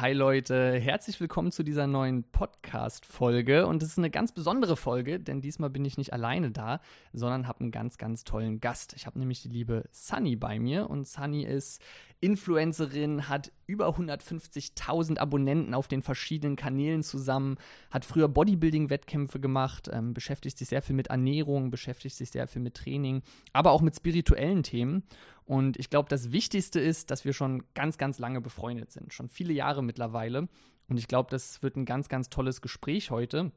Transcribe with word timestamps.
Hi 0.00 0.14
Leute, 0.14 0.80
herzlich 0.80 1.20
willkommen 1.20 1.52
zu 1.52 1.62
dieser 1.62 1.86
neuen 1.86 2.24
Podcast-Folge. 2.24 3.66
Und 3.66 3.82
es 3.82 3.90
ist 3.90 3.98
eine 3.98 4.08
ganz 4.08 4.32
besondere 4.32 4.74
Folge, 4.74 5.20
denn 5.20 5.42
diesmal 5.42 5.68
bin 5.68 5.84
ich 5.84 5.98
nicht 5.98 6.14
alleine 6.14 6.50
da, 6.50 6.80
sondern 7.12 7.46
habe 7.46 7.60
einen 7.60 7.70
ganz, 7.70 7.98
ganz 7.98 8.24
tollen 8.24 8.60
Gast. 8.60 8.94
Ich 8.96 9.04
habe 9.04 9.18
nämlich 9.18 9.42
die 9.42 9.50
liebe 9.50 9.84
Sunny 9.92 10.36
bei 10.36 10.58
mir 10.58 10.88
und 10.88 11.06
Sunny 11.06 11.44
ist 11.44 11.82
Influencerin, 12.20 13.28
hat 13.28 13.52
über 13.66 13.88
150.000 13.88 15.18
Abonnenten 15.18 15.74
auf 15.74 15.86
den 15.86 16.02
verschiedenen 16.02 16.56
Kanälen 16.56 17.02
zusammen, 17.02 17.58
hat 17.90 18.06
früher 18.06 18.28
Bodybuilding-Wettkämpfe 18.28 19.38
gemacht, 19.38 19.90
ähm, 19.92 20.14
beschäftigt 20.14 20.56
sich 20.56 20.68
sehr 20.68 20.80
viel 20.80 20.96
mit 20.96 21.08
Ernährung, 21.08 21.70
beschäftigt 21.70 22.16
sich 22.16 22.30
sehr 22.30 22.46
viel 22.46 22.62
mit 22.62 22.74
Training, 22.74 23.20
aber 23.52 23.72
auch 23.72 23.82
mit 23.82 23.96
spirituellen 23.96 24.62
Themen. 24.62 25.02
Und 25.50 25.80
ich 25.80 25.90
glaube, 25.90 26.08
das 26.08 26.30
Wichtigste 26.30 26.78
ist, 26.78 27.10
dass 27.10 27.24
wir 27.24 27.32
schon 27.32 27.64
ganz, 27.74 27.98
ganz 27.98 28.20
lange 28.20 28.40
befreundet 28.40 28.92
sind, 28.92 29.12
schon 29.12 29.28
viele 29.28 29.52
Jahre 29.52 29.82
mittlerweile. 29.82 30.46
Und 30.86 30.96
ich 30.96 31.08
glaube, 31.08 31.28
das 31.28 31.60
wird 31.60 31.74
ein 31.74 31.86
ganz, 31.86 32.08
ganz 32.08 32.30
tolles 32.30 32.60
Gespräch 32.60 33.10
heute. 33.10 33.50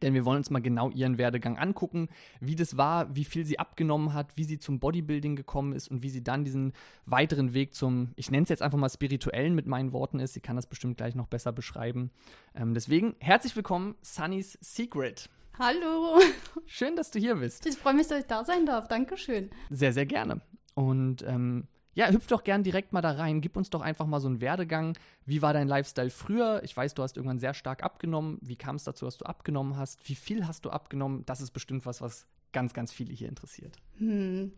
Denn 0.00 0.14
wir 0.14 0.24
wollen 0.24 0.36
uns 0.36 0.50
mal 0.50 0.62
genau 0.62 0.90
ihren 0.90 1.18
Werdegang 1.18 1.58
angucken, 1.58 2.08
wie 2.38 2.54
das 2.54 2.76
war, 2.76 3.16
wie 3.16 3.24
viel 3.24 3.44
sie 3.44 3.58
abgenommen 3.58 4.12
hat, 4.12 4.36
wie 4.36 4.44
sie 4.44 4.60
zum 4.60 4.78
Bodybuilding 4.78 5.34
gekommen 5.34 5.72
ist 5.72 5.88
und 5.88 6.04
wie 6.04 6.08
sie 6.08 6.22
dann 6.22 6.44
diesen 6.44 6.72
weiteren 7.04 7.52
Weg 7.52 7.74
zum, 7.74 8.12
ich 8.14 8.30
nenne 8.30 8.44
es 8.44 8.48
jetzt 8.48 8.62
einfach 8.62 8.78
mal 8.78 8.88
spirituellen 8.88 9.56
mit 9.56 9.66
meinen 9.66 9.92
Worten 9.92 10.20
ist. 10.20 10.34
Sie 10.34 10.40
kann 10.40 10.54
das 10.54 10.68
bestimmt 10.68 10.98
gleich 10.98 11.16
noch 11.16 11.26
besser 11.26 11.50
beschreiben. 11.50 12.12
Ähm, 12.54 12.74
deswegen 12.74 13.16
herzlich 13.18 13.56
willkommen, 13.56 13.96
Sunny's 14.02 14.56
Secret. 14.60 15.28
Hallo. 15.58 16.20
Schön, 16.66 16.94
dass 16.94 17.10
du 17.10 17.18
hier 17.18 17.34
bist. 17.34 17.66
Ich 17.66 17.74
freue 17.74 17.94
mich, 17.94 18.06
dass 18.06 18.20
ich 18.20 18.26
da 18.26 18.44
sein 18.44 18.66
darf. 18.66 18.86
Dankeschön. 18.86 19.50
Sehr, 19.68 19.92
sehr 19.92 20.06
gerne. 20.06 20.40
Und 20.74 21.22
ähm, 21.22 21.68
ja, 21.94 22.08
hüpf 22.08 22.26
doch 22.26 22.42
gern 22.42 22.64
direkt 22.64 22.92
mal 22.92 23.00
da 23.00 23.12
rein. 23.12 23.40
Gib 23.40 23.56
uns 23.56 23.70
doch 23.70 23.80
einfach 23.80 24.06
mal 24.06 24.20
so 24.20 24.28
einen 24.28 24.40
Werdegang. 24.40 24.98
Wie 25.24 25.42
war 25.42 25.52
dein 25.52 25.68
Lifestyle 25.68 26.10
früher? 26.10 26.60
Ich 26.64 26.76
weiß, 26.76 26.94
du 26.94 27.02
hast 27.02 27.16
irgendwann 27.16 27.38
sehr 27.38 27.54
stark 27.54 27.84
abgenommen. 27.84 28.38
Wie 28.40 28.56
kam 28.56 28.76
es 28.76 28.84
dazu, 28.84 29.04
dass 29.04 29.16
du 29.16 29.24
abgenommen 29.24 29.76
hast? 29.76 30.08
Wie 30.08 30.16
viel 30.16 30.46
hast 30.46 30.64
du 30.64 30.70
abgenommen? 30.70 31.24
Das 31.26 31.40
ist 31.40 31.52
bestimmt 31.52 31.86
was, 31.86 32.00
was 32.00 32.26
ganz, 32.52 32.74
ganz 32.74 32.92
viele 32.92 33.12
hier 33.12 33.28
interessiert. 33.28 33.76
Hm. 33.98 34.52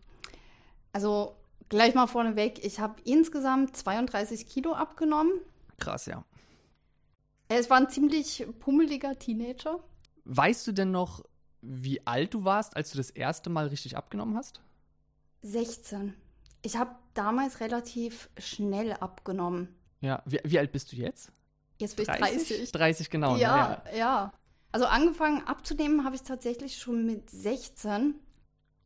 Also 0.93 1.35
gleich 1.69 1.93
mal 1.93 2.07
vorneweg, 2.07 2.63
ich 2.65 2.79
habe 2.79 2.95
insgesamt 3.03 3.75
32 3.75 4.47
Kilo 4.47 4.73
abgenommen. 4.73 5.33
Krass, 5.77 6.07
ja. 6.07 6.23
Es 7.49 7.69
war 7.69 7.77
ein 7.77 7.89
ziemlich 7.89 8.45
pummeliger 8.59 9.17
Teenager. 9.17 9.79
Weißt 10.25 10.65
du 10.67 10.71
denn 10.71 10.91
noch, 10.91 11.23
wie 11.61 12.05
alt 12.05 12.33
du 12.33 12.43
warst, 12.43 12.75
als 12.75 12.91
du 12.91 12.97
das 12.97 13.09
erste 13.09 13.49
Mal 13.49 13.67
richtig 13.67 13.95
abgenommen 13.95 14.35
hast? 14.35 14.61
16. 15.41 16.13
Ich 16.61 16.77
habe 16.77 16.95
damals 17.13 17.59
relativ 17.59 18.29
schnell 18.37 18.93
abgenommen. 18.93 19.75
Ja, 20.01 20.21
wie, 20.25 20.39
wie, 20.43 20.59
alt 20.59 20.71
bist 20.71 20.91
du 20.91 20.95
jetzt? 20.95 21.31
Jetzt 21.79 21.95
bin 21.95 22.03
ich 22.03 22.19
30. 22.19 22.47
30, 22.47 22.71
30 22.71 23.09
genau. 23.09 23.35
Ja, 23.37 23.83
ja, 23.91 23.97
ja. 23.97 24.33
Also 24.71 24.85
angefangen 24.85 25.45
abzunehmen 25.47 26.03
habe 26.03 26.15
ich 26.15 26.23
tatsächlich 26.23 26.77
schon 26.77 27.05
mit 27.05 27.29
16. 27.29 28.15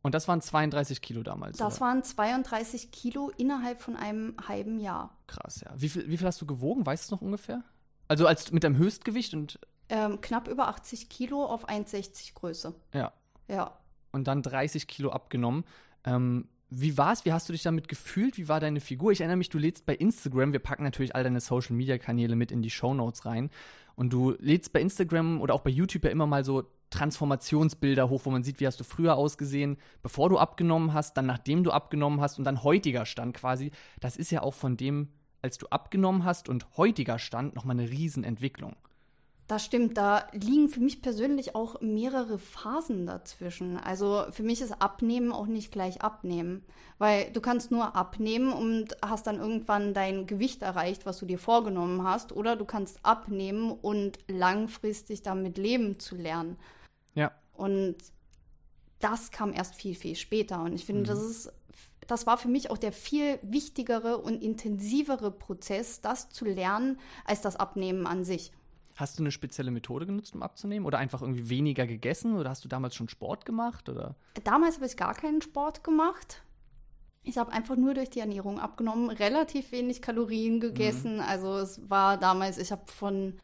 Und 0.02 0.14
das 0.14 0.26
waren 0.26 0.40
32 0.40 1.00
Kilo 1.00 1.22
damals? 1.22 1.58
Das 1.58 1.76
oder? 1.76 1.86
waren 1.86 2.02
32 2.02 2.90
Kilo 2.90 3.30
innerhalb 3.36 3.80
von 3.80 3.96
einem 3.96 4.36
halben 4.48 4.80
Jahr. 4.80 5.16
Krass, 5.28 5.62
ja. 5.64 5.72
Wie 5.76 5.88
viel, 5.88 6.08
wie 6.08 6.16
viel 6.16 6.26
hast 6.26 6.40
du 6.40 6.46
gewogen? 6.46 6.84
Weißt 6.84 7.04
du 7.04 7.06
es 7.06 7.10
noch 7.12 7.22
ungefähr? 7.22 7.62
Also 8.08 8.26
als 8.26 8.50
mit 8.52 8.64
deinem 8.64 8.76
Höchstgewicht 8.76 9.32
und. 9.34 9.58
Ähm, 9.88 10.20
knapp 10.20 10.48
über 10.48 10.68
80 10.68 11.08
Kilo 11.08 11.44
auf 11.44 11.68
1,60 11.68 12.34
Größe. 12.34 12.74
Ja. 12.92 13.12
Ja. 13.48 13.78
Und 14.10 14.26
dann 14.26 14.42
30 14.42 14.86
Kilo 14.86 15.10
abgenommen. 15.10 15.64
Ähm, 16.04 16.48
wie 16.70 16.96
war's? 16.96 17.24
Wie 17.24 17.32
hast 17.32 17.48
du 17.48 17.52
dich 17.52 17.62
damit 17.62 17.88
gefühlt? 17.88 18.38
Wie 18.38 18.48
war 18.48 18.58
deine 18.58 18.80
Figur? 18.80 19.12
Ich 19.12 19.20
erinnere 19.20 19.36
mich, 19.36 19.50
du 19.50 19.58
lädst 19.58 19.84
bei 19.84 19.94
Instagram, 19.94 20.52
wir 20.52 20.58
packen 20.58 20.84
natürlich 20.84 21.14
all 21.14 21.22
deine 21.22 21.40
Social 21.40 21.76
Media 21.76 21.98
Kanäle 21.98 22.34
mit 22.34 22.50
in 22.50 22.62
die 22.62 22.70
Show 22.70 22.94
Notes 22.94 23.26
rein. 23.26 23.50
Und 23.94 24.12
du 24.12 24.34
lädst 24.38 24.72
bei 24.72 24.80
Instagram 24.80 25.40
oder 25.40 25.54
auch 25.54 25.60
bei 25.60 25.70
YouTube 25.70 26.04
ja 26.04 26.10
immer 26.10 26.26
mal 26.26 26.44
so 26.44 26.64
Transformationsbilder 26.88 28.08
hoch, 28.08 28.22
wo 28.24 28.30
man 28.30 28.42
sieht, 28.42 28.60
wie 28.60 28.66
hast 28.66 28.80
du 28.80 28.84
früher 28.84 29.16
ausgesehen, 29.16 29.76
bevor 30.02 30.28
du 30.28 30.38
abgenommen 30.38 30.92
hast, 30.92 31.16
dann 31.16 31.26
nachdem 31.26 31.64
du 31.64 31.72
abgenommen 31.72 32.20
hast 32.20 32.38
und 32.38 32.44
dann 32.44 32.62
heutiger 32.62 33.06
Stand 33.06 33.36
quasi. 33.36 33.70
Das 34.00 34.16
ist 34.16 34.30
ja 34.30 34.42
auch 34.42 34.54
von 34.54 34.76
dem, 34.76 35.08
als 35.42 35.58
du 35.58 35.66
abgenommen 35.68 36.24
hast 36.24 36.48
und 36.48 36.66
heutiger 36.76 37.18
Stand 37.18 37.54
nochmal 37.54 37.78
eine 37.78 37.90
Riesenentwicklung. 37.90 38.76
Das 39.52 39.66
stimmt, 39.66 39.98
da 39.98 40.28
liegen 40.32 40.70
für 40.70 40.80
mich 40.80 41.02
persönlich 41.02 41.54
auch 41.54 41.82
mehrere 41.82 42.38
Phasen 42.38 43.06
dazwischen. 43.06 43.76
Also 43.76 44.24
für 44.30 44.42
mich 44.42 44.62
ist 44.62 44.80
Abnehmen 44.80 45.30
auch 45.30 45.44
nicht 45.44 45.70
gleich 45.70 46.00
Abnehmen, 46.00 46.64
weil 46.96 47.30
du 47.32 47.42
kannst 47.42 47.70
nur 47.70 47.94
abnehmen 47.94 48.50
und 48.54 48.96
hast 49.02 49.26
dann 49.26 49.38
irgendwann 49.38 49.92
dein 49.92 50.26
Gewicht 50.26 50.62
erreicht, 50.62 51.04
was 51.04 51.18
du 51.18 51.26
dir 51.26 51.38
vorgenommen 51.38 52.02
hast, 52.02 52.32
oder 52.32 52.56
du 52.56 52.64
kannst 52.64 53.04
abnehmen 53.04 53.72
und 53.72 54.20
langfristig 54.26 55.20
damit 55.20 55.58
leben 55.58 56.00
zu 56.00 56.16
lernen. 56.16 56.56
Ja. 57.14 57.30
Und 57.52 57.96
das 59.00 59.32
kam 59.32 59.52
erst 59.52 59.74
viel, 59.74 59.94
viel 59.94 60.16
später. 60.16 60.62
Und 60.62 60.72
ich 60.72 60.86
finde, 60.86 61.02
mhm. 61.02 61.06
das 61.08 61.22
ist 61.22 61.52
das 62.06 62.26
war 62.26 62.38
für 62.38 62.48
mich 62.48 62.70
auch 62.70 62.78
der 62.78 62.92
viel 62.92 63.38
wichtigere 63.42 64.16
und 64.18 64.42
intensivere 64.42 65.30
Prozess, 65.30 66.00
das 66.00 66.30
zu 66.30 66.46
lernen, 66.46 66.98
als 67.26 67.42
das 67.42 67.56
Abnehmen 67.56 68.06
an 68.06 68.24
sich. 68.24 68.50
Hast 68.96 69.18
du 69.18 69.22
eine 69.22 69.30
spezielle 69.30 69.70
Methode 69.70 70.06
genutzt, 70.06 70.34
um 70.34 70.42
abzunehmen? 70.42 70.86
Oder 70.86 70.98
einfach 70.98 71.22
irgendwie 71.22 71.48
weniger 71.48 71.86
gegessen? 71.86 72.36
Oder 72.36 72.50
hast 72.50 72.64
du 72.64 72.68
damals 72.68 72.94
schon 72.94 73.08
Sport 73.08 73.46
gemacht? 73.46 73.88
Oder? 73.88 74.16
Damals 74.44 74.76
habe 74.76 74.86
ich 74.86 74.96
gar 74.96 75.14
keinen 75.14 75.40
Sport 75.40 75.82
gemacht. 75.82 76.42
Ich 77.24 77.38
habe 77.38 77.52
einfach 77.52 77.76
nur 77.76 77.94
durch 77.94 78.10
die 78.10 78.20
Ernährung 78.20 78.58
abgenommen, 78.58 79.08
relativ 79.10 79.72
wenig 79.72 80.02
Kalorien 80.02 80.60
gegessen. 80.60 81.16
Mhm. 81.16 81.20
Also 81.20 81.58
es 81.58 81.88
war 81.88 82.18
damals, 82.18 82.58
ich 82.58 82.72
habe 82.72 82.82
von, 82.90 83.34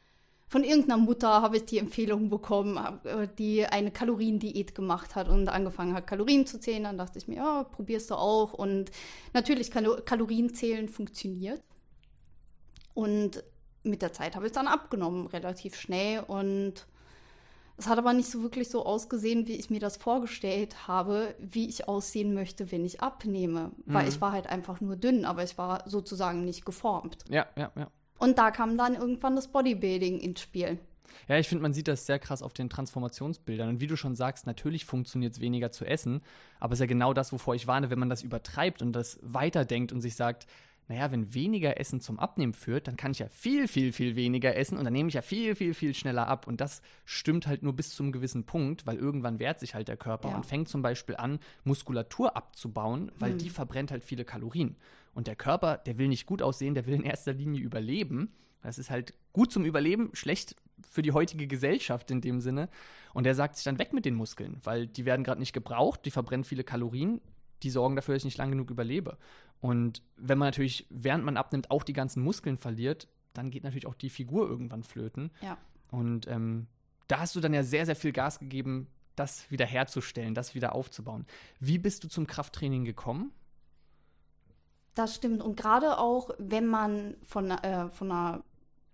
von 0.48 0.64
irgendeiner 0.64 0.98
Mutter 0.98 1.42
habe 1.42 1.58
ich 1.58 1.64
die 1.64 1.78
Empfehlung 1.78 2.28
bekommen, 2.28 2.76
äh, 3.04 3.28
die 3.38 3.64
eine 3.64 3.92
Kaloriendiät 3.92 4.74
gemacht 4.74 5.14
hat 5.14 5.28
und 5.28 5.48
angefangen 5.48 5.94
hat, 5.94 6.08
Kalorien 6.08 6.44
zu 6.44 6.58
zählen. 6.58 6.84
Dann 6.84 6.98
dachte 6.98 7.18
ich 7.18 7.28
mir, 7.28 7.36
ja, 7.36 7.62
probierst 7.62 8.10
du 8.10 8.16
auch. 8.16 8.52
Und 8.52 8.90
natürlich, 9.32 9.70
Kalorien 9.70 10.52
zählen 10.52 10.88
funktioniert. 10.88 11.62
Und 12.94 13.44
mit 13.88 14.02
der 14.02 14.12
Zeit 14.12 14.36
habe 14.36 14.46
ich 14.46 14.52
dann 14.52 14.68
abgenommen, 14.68 15.26
relativ 15.26 15.74
schnell. 15.76 16.20
Und 16.20 16.86
es 17.76 17.86
hat 17.88 17.98
aber 17.98 18.12
nicht 18.12 18.30
so 18.30 18.42
wirklich 18.42 18.68
so 18.68 18.84
ausgesehen, 18.84 19.46
wie 19.46 19.56
ich 19.56 19.70
mir 19.70 19.80
das 19.80 19.96
vorgestellt 19.96 20.88
habe, 20.88 21.34
wie 21.38 21.68
ich 21.68 21.88
aussehen 21.88 22.34
möchte, 22.34 22.70
wenn 22.72 22.84
ich 22.84 23.00
abnehme. 23.00 23.72
Mhm. 23.84 23.94
Weil 23.94 24.08
ich 24.08 24.20
war 24.20 24.32
halt 24.32 24.48
einfach 24.48 24.80
nur 24.80 24.96
dünn, 24.96 25.24
aber 25.24 25.42
ich 25.44 25.58
war 25.58 25.88
sozusagen 25.88 26.44
nicht 26.44 26.64
geformt. 26.64 27.24
Ja, 27.28 27.46
ja, 27.56 27.70
ja. 27.76 27.90
Und 28.18 28.38
da 28.38 28.50
kam 28.50 28.76
dann 28.76 28.94
irgendwann 28.94 29.36
das 29.36 29.48
Bodybuilding 29.48 30.18
ins 30.18 30.40
Spiel. 30.40 30.78
Ja, 31.28 31.38
ich 31.38 31.48
finde, 31.48 31.62
man 31.62 31.72
sieht 31.72 31.88
das 31.88 32.06
sehr 32.06 32.18
krass 32.18 32.42
auf 32.42 32.52
den 32.52 32.68
Transformationsbildern. 32.68 33.68
Und 33.68 33.80
wie 33.80 33.86
du 33.86 33.96
schon 33.96 34.16
sagst, 34.16 34.46
natürlich 34.46 34.84
funktioniert 34.84 35.34
es 35.34 35.40
weniger 35.40 35.70
zu 35.70 35.84
essen, 35.84 36.22
aber 36.60 36.72
es 36.72 36.78
ist 36.78 36.82
ja 36.82 36.86
genau 36.86 37.12
das, 37.12 37.32
wovor 37.32 37.54
ich 37.54 37.66
warne, 37.66 37.90
wenn 37.90 37.98
man 37.98 38.10
das 38.10 38.22
übertreibt 38.22 38.82
und 38.82 38.92
das 38.92 39.18
weiterdenkt 39.22 39.92
und 39.92 40.00
sich 40.00 40.16
sagt, 40.16 40.46
naja, 40.88 41.12
wenn 41.12 41.34
weniger 41.34 41.78
Essen 41.78 42.00
zum 42.00 42.18
Abnehmen 42.18 42.54
führt, 42.54 42.88
dann 42.88 42.96
kann 42.96 43.12
ich 43.12 43.18
ja 43.18 43.28
viel, 43.28 43.68
viel, 43.68 43.92
viel 43.92 44.16
weniger 44.16 44.56
essen 44.56 44.78
und 44.78 44.84
dann 44.84 44.92
nehme 44.94 45.10
ich 45.10 45.14
ja 45.14 45.22
viel, 45.22 45.54
viel, 45.54 45.74
viel 45.74 45.94
schneller 45.94 46.26
ab. 46.26 46.46
Und 46.46 46.62
das 46.62 46.80
stimmt 47.04 47.46
halt 47.46 47.62
nur 47.62 47.74
bis 47.74 47.90
zu 47.90 48.02
einem 48.02 48.12
gewissen 48.12 48.44
Punkt, 48.44 48.86
weil 48.86 48.96
irgendwann 48.96 49.38
wehrt 49.38 49.60
sich 49.60 49.74
halt 49.74 49.88
der 49.88 49.98
Körper 49.98 50.30
ja. 50.30 50.36
und 50.36 50.46
fängt 50.46 50.68
zum 50.68 50.80
Beispiel 50.80 51.16
an, 51.16 51.40
Muskulatur 51.64 52.36
abzubauen, 52.36 53.12
weil 53.18 53.32
hm. 53.32 53.38
die 53.38 53.50
verbrennt 53.50 53.90
halt 53.90 54.02
viele 54.02 54.24
Kalorien. 54.24 54.76
Und 55.12 55.26
der 55.26 55.36
Körper, 55.36 55.76
der 55.76 55.98
will 55.98 56.08
nicht 56.08 56.24
gut 56.24 56.40
aussehen, 56.40 56.74
der 56.74 56.86
will 56.86 56.94
in 56.94 57.02
erster 57.02 57.34
Linie 57.34 57.60
überleben. 57.60 58.32
Das 58.62 58.78
ist 58.78 58.90
halt 58.90 59.12
gut 59.34 59.52
zum 59.52 59.66
Überleben, 59.66 60.10
schlecht 60.14 60.56
für 60.88 61.02
die 61.02 61.12
heutige 61.12 61.46
Gesellschaft 61.46 62.10
in 62.10 62.22
dem 62.22 62.40
Sinne. 62.40 62.70
Und 63.12 63.24
der 63.24 63.34
sagt 63.34 63.56
sich 63.56 63.64
dann 63.64 63.78
weg 63.78 63.92
mit 63.92 64.04
den 64.06 64.14
Muskeln, 64.14 64.58
weil 64.64 64.86
die 64.86 65.04
werden 65.04 65.24
gerade 65.24 65.40
nicht 65.40 65.52
gebraucht, 65.52 66.04
die 66.04 66.10
verbrennen 66.10 66.44
viele 66.44 66.64
Kalorien, 66.64 67.20
die 67.62 67.70
sorgen 67.70 67.96
dafür, 67.96 68.14
dass 68.14 68.22
ich 68.22 68.26
nicht 68.26 68.38
lang 68.38 68.50
genug 68.50 68.70
überlebe. 68.70 69.18
Und 69.60 70.02
wenn 70.16 70.38
man 70.38 70.48
natürlich, 70.48 70.86
während 70.90 71.24
man 71.24 71.36
abnimmt, 71.36 71.70
auch 71.70 71.82
die 71.82 71.92
ganzen 71.92 72.22
Muskeln 72.22 72.56
verliert, 72.56 73.08
dann 73.34 73.50
geht 73.50 73.64
natürlich 73.64 73.86
auch 73.86 73.94
die 73.94 74.10
Figur 74.10 74.48
irgendwann 74.48 74.82
flöten. 74.82 75.30
Ja. 75.40 75.58
Und 75.90 76.26
ähm, 76.28 76.66
da 77.08 77.20
hast 77.20 77.34
du 77.34 77.40
dann 77.40 77.54
ja 77.54 77.62
sehr, 77.62 77.86
sehr 77.86 77.96
viel 77.96 78.12
Gas 78.12 78.38
gegeben, 78.38 78.88
das 79.16 79.50
wieder 79.50 79.66
herzustellen, 79.66 80.34
das 80.34 80.54
wieder 80.54 80.74
aufzubauen. 80.74 81.26
Wie 81.58 81.78
bist 81.78 82.04
du 82.04 82.08
zum 82.08 82.26
Krafttraining 82.26 82.84
gekommen? 82.84 83.32
Das 84.94 85.14
stimmt. 85.14 85.42
Und 85.42 85.56
gerade 85.56 85.98
auch, 85.98 86.30
wenn 86.38 86.66
man 86.66 87.16
von, 87.22 87.50
äh, 87.50 87.88
von 87.90 88.10
einer 88.10 88.42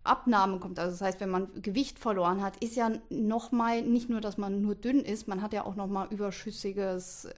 Abnahme 0.03 0.59
kommt, 0.61 0.79
also 0.79 0.93
das 0.93 1.01
heißt, 1.01 1.21
wenn 1.21 1.31
man 1.31 1.63
Gewicht 1.63 1.99
verloren 1.99 2.43
hat, 2.43 2.63
ist 2.63 2.77
ja 2.77 2.91
nochmal 3.09 3.83
nicht 3.83 4.11
nur, 4.11 4.21
dass 4.21 4.37
man 4.37 4.61
nur 4.61 4.75
dünn 4.75 5.01
ist, 5.01 5.29
man 5.29 5.41
hat 5.41 5.53
ja 5.53 5.65
auch 5.65 5.77
nochmal 5.77 6.09
überschüssiges 6.11 7.29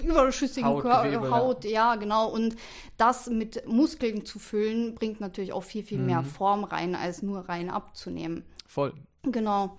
überschüssigen 0.00 0.68
Haut, 0.68 0.82
Gewebe, 0.82 1.30
Haut 1.30 1.64
ja. 1.64 1.70
ja. 1.70 1.96
genau. 1.96 2.28
Und 2.28 2.56
das 2.96 3.28
mit 3.28 3.66
Muskeln 3.66 4.24
zu 4.24 4.38
füllen, 4.38 4.94
bringt 4.94 5.20
natürlich 5.20 5.52
auch 5.52 5.64
viel, 5.64 5.82
viel 5.82 5.98
mhm. 5.98 6.06
mehr 6.06 6.24
Form 6.24 6.64
rein, 6.64 6.94
als 6.94 7.22
nur 7.22 7.48
rein 7.48 7.70
abzunehmen. 7.70 8.44
Voll. 8.66 8.92
Genau. 9.22 9.76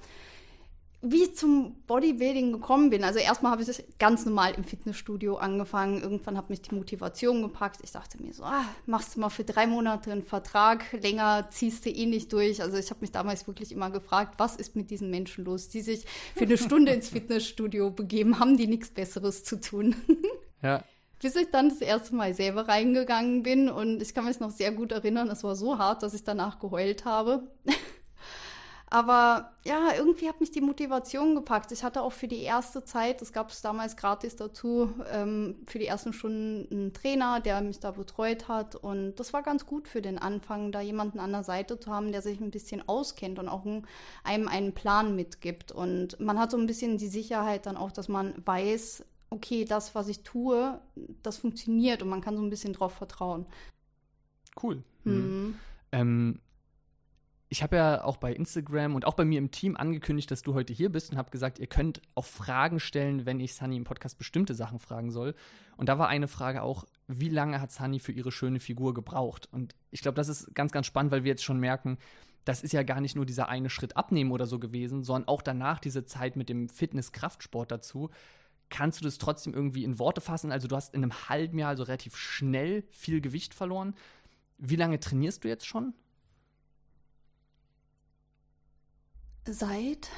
Wie 1.03 1.23
ich 1.23 1.35
zum 1.35 1.75
Bodybuilding 1.87 2.51
gekommen 2.51 2.91
bin. 2.91 3.03
Also 3.03 3.17
erstmal 3.17 3.51
habe 3.51 3.63
ich 3.63 3.83
ganz 3.97 4.25
normal 4.25 4.53
im 4.55 4.63
Fitnessstudio 4.63 5.37
angefangen. 5.37 6.01
Irgendwann 6.01 6.37
hat 6.37 6.51
mich 6.51 6.61
die 6.61 6.75
Motivation 6.75 7.41
gepackt. 7.41 7.79
Ich 7.83 7.91
dachte 7.91 8.21
mir 8.21 8.33
so, 8.33 8.43
ah, 8.43 8.65
machst 8.85 9.15
du 9.15 9.19
mal 9.19 9.29
für 9.29 9.43
drei 9.43 9.65
Monate 9.65 10.11
einen 10.11 10.23
Vertrag, 10.23 10.85
länger 10.93 11.47
ziehst 11.49 11.85
du 11.85 11.89
eh 11.89 12.05
nicht 12.05 12.31
durch. 12.33 12.61
Also 12.61 12.77
ich 12.77 12.89
habe 12.91 13.01
mich 13.01 13.11
damals 13.11 13.47
wirklich 13.47 13.71
immer 13.71 13.89
gefragt, 13.89 14.35
was 14.37 14.55
ist 14.55 14.75
mit 14.75 14.91
diesen 14.91 15.09
Menschen 15.09 15.43
los, 15.43 15.69
die 15.69 15.81
sich 15.81 16.05
für 16.35 16.43
eine 16.43 16.57
Stunde 16.57 16.91
ins 16.91 17.09
Fitnessstudio 17.11 17.89
begeben, 17.89 18.39
haben 18.39 18.55
die 18.55 18.67
nichts 18.67 18.89
Besseres 18.89 19.43
zu 19.43 19.59
tun. 19.59 19.95
Ja. 20.63 20.83
Bis 21.19 21.35
ich 21.35 21.49
dann 21.49 21.69
das 21.69 21.81
erste 21.81 22.13
Mal 22.13 22.35
selber 22.35 22.67
reingegangen 22.67 23.41
bin 23.41 23.67
und 23.67 23.99
ich 23.99 24.13
kann 24.13 24.25
mich 24.25 24.39
noch 24.39 24.51
sehr 24.51 24.71
gut 24.71 24.91
erinnern, 24.91 25.27
es 25.29 25.43
war 25.43 25.55
so 25.55 25.79
hart, 25.79 26.03
dass 26.03 26.13
ich 26.13 26.23
danach 26.23 26.59
geheult 26.59 27.03
habe. 27.03 27.47
Aber 28.93 29.53
ja, 29.63 29.93
irgendwie 29.95 30.27
hat 30.27 30.41
mich 30.41 30.51
die 30.51 30.59
Motivation 30.59 31.33
gepackt. 31.33 31.71
Ich 31.71 31.81
hatte 31.81 32.01
auch 32.01 32.11
für 32.11 32.27
die 32.27 32.41
erste 32.41 32.83
Zeit, 32.83 33.21
das 33.21 33.31
gab 33.31 33.49
es 33.49 33.61
damals 33.61 33.95
gratis 33.95 34.35
dazu, 34.35 34.93
ähm, 35.09 35.55
für 35.65 35.79
die 35.79 35.85
ersten 35.85 36.11
Stunden 36.11 36.67
einen 36.69 36.93
Trainer, 36.93 37.39
der 37.39 37.61
mich 37.61 37.79
da 37.79 37.91
betreut 37.91 38.49
hat. 38.49 38.75
Und 38.75 39.15
das 39.15 39.31
war 39.31 39.43
ganz 39.43 39.65
gut 39.65 39.87
für 39.87 40.01
den 40.01 40.17
Anfang, 40.17 40.73
da 40.73 40.81
jemanden 40.81 41.21
an 41.21 41.31
der 41.31 41.45
Seite 41.45 41.79
zu 41.79 41.89
haben, 41.89 42.11
der 42.11 42.21
sich 42.21 42.41
ein 42.41 42.51
bisschen 42.51 42.85
auskennt 42.85 43.39
und 43.39 43.47
auch 43.47 43.63
ein, 43.63 43.87
einem 44.25 44.49
einen 44.49 44.73
Plan 44.73 45.15
mitgibt. 45.15 45.71
Und 45.71 46.19
man 46.19 46.37
hat 46.37 46.51
so 46.51 46.57
ein 46.57 46.67
bisschen 46.67 46.97
die 46.97 47.07
Sicherheit 47.07 47.67
dann 47.67 47.77
auch, 47.77 47.93
dass 47.93 48.09
man 48.09 48.33
weiß, 48.45 49.05
okay, 49.29 49.63
das, 49.63 49.95
was 49.95 50.09
ich 50.09 50.23
tue, 50.23 50.81
das 51.23 51.37
funktioniert 51.37 52.03
und 52.03 52.09
man 52.09 52.19
kann 52.19 52.35
so 52.35 52.43
ein 52.43 52.49
bisschen 52.49 52.73
drauf 52.73 52.91
vertrauen. 52.91 53.45
Cool. 54.61 54.83
Mhm. 55.05 55.55
Ähm, 55.93 56.41
ich 57.51 57.61
habe 57.61 57.75
ja 57.75 58.05
auch 58.05 58.15
bei 58.15 58.31
Instagram 58.31 58.95
und 58.95 59.03
auch 59.03 59.13
bei 59.13 59.25
mir 59.25 59.37
im 59.37 59.51
Team 59.51 59.75
angekündigt, 59.75 60.31
dass 60.31 60.41
du 60.41 60.53
heute 60.53 60.71
hier 60.71 60.89
bist 60.89 61.11
und 61.11 61.17
habe 61.17 61.31
gesagt, 61.31 61.59
ihr 61.59 61.67
könnt 61.67 62.01
auch 62.15 62.23
Fragen 62.23 62.79
stellen, 62.79 63.25
wenn 63.25 63.41
ich 63.41 63.55
Sunny 63.55 63.75
im 63.75 63.83
Podcast 63.83 64.17
bestimmte 64.17 64.53
Sachen 64.53 64.79
fragen 64.79 65.11
soll. 65.11 65.35
Und 65.75 65.89
da 65.89 65.99
war 65.99 66.07
eine 66.07 66.29
Frage 66.29 66.63
auch, 66.63 66.85
wie 67.07 67.27
lange 67.27 67.59
hat 67.59 67.73
Sunny 67.73 67.99
für 67.99 68.13
ihre 68.13 68.31
schöne 68.31 68.61
Figur 68.61 68.93
gebraucht? 68.93 69.49
Und 69.51 69.75
ich 69.89 70.01
glaube, 70.01 70.15
das 70.15 70.29
ist 70.29 70.55
ganz, 70.55 70.71
ganz 70.71 70.85
spannend, 70.85 71.11
weil 71.11 71.25
wir 71.25 71.29
jetzt 71.29 71.43
schon 71.43 71.59
merken, 71.59 71.97
das 72.45 72.63
ist 72.63 72.71
ja 72.71 72.83
gar 72.83 73.01
nicht 73.01 73.17
nur 73.17 73.25
dieser 73.25 73.49
eine 73.49 73.69
Schritt 73.69 73.97
abnehmen 73.97 74.31
oder 74.31 74.45
so 74.45 74.57
gewesen, 74.57 75.03
sondern 75.03 75.27
auch 75.27 75.41
danach 75.41 75.79
diese 75.81 76.05
Zeit 76.05 76.37
mit 76.37 76.47
dem 76.47 76.69
Fitness-Kraftsport 76.69 77.69
dazu. 77.69 78.11
Kannst 78.69 79.01
du 79.01 79.03
das 79.03 79.17
trotzdem 79.17 79.53
irgendwie 79.53 79.83
in 79.83 79.99
Worte 79.99 80.21
fassen? 80.21 80.53
Also 80.53 80.69
du 80.69 80.77
hast 80.77 80.93
in 80.93 81.03
einem 81.03 81.27
halben 81.27 81.59
Jahr 81.59 81.71
also 81.71 81.83
relativ 81.83 82.15
schnell 82.15 82.85
viel 82.91 83.19
Gewicht 83.19 83.53
verloren. 83.53 83.93
Wie 84.57 84.77
lange 84.77 85.01
trainierst 85.01 85.43
du 85.43 85.49
jetzt 85.49 85.67
schon? 85.67 85.93
Seit 89.45 90.09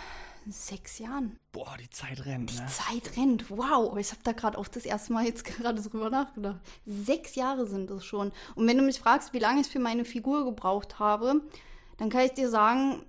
sechs 0.48 1.00
Jahren. 1.00 1.38
Boah, 1.52 1.78
die 1.80 1.90
Zeit 1.90 2.25
rennt. 2.25 2.52
Die 2.52 2.60
ne? 2.60 2.68
Zeit 2.68 3.18
rennt. 3.18 3.50
Wow, 3.50 3.98
ich 3.98 4.12
habe 4.12 4.22
da 4.24 4.34
gerade 4.34 4.58
auch 4.58 4.68
das 4.68 4.86
erste 4.86 5.14
Mal 5.14 5.25
jetzt 5.25 5.44
gerade 5.58 5.81
drüber 5.81 6.10
nachgedacht. 6.10 6.60
Sechs 6.86 7.36
Jahre 7.36 7.66
sind 7.66 7.90
es 7.92 8.06
schon. 8.06 8.31
Und 8.56 8.68
wenn 8.68 8.78
du 8.78 8.84
mich 8.84 9.00
fragst, 9.00 9.34
wie 9.34 9.40
lange 9.40 9.62
ich 9.62 9.68
für 9.68 9.80
meine 9.80 10.06
Figur 10.06 10.46
gebraucht 10.46 11.00
habe, 11.00 11.42
dann 11.98 12.10
kann 12.10 12.25
ich 12.25 12.34
dir 12.34 12.50
sagen, 12.50 13.06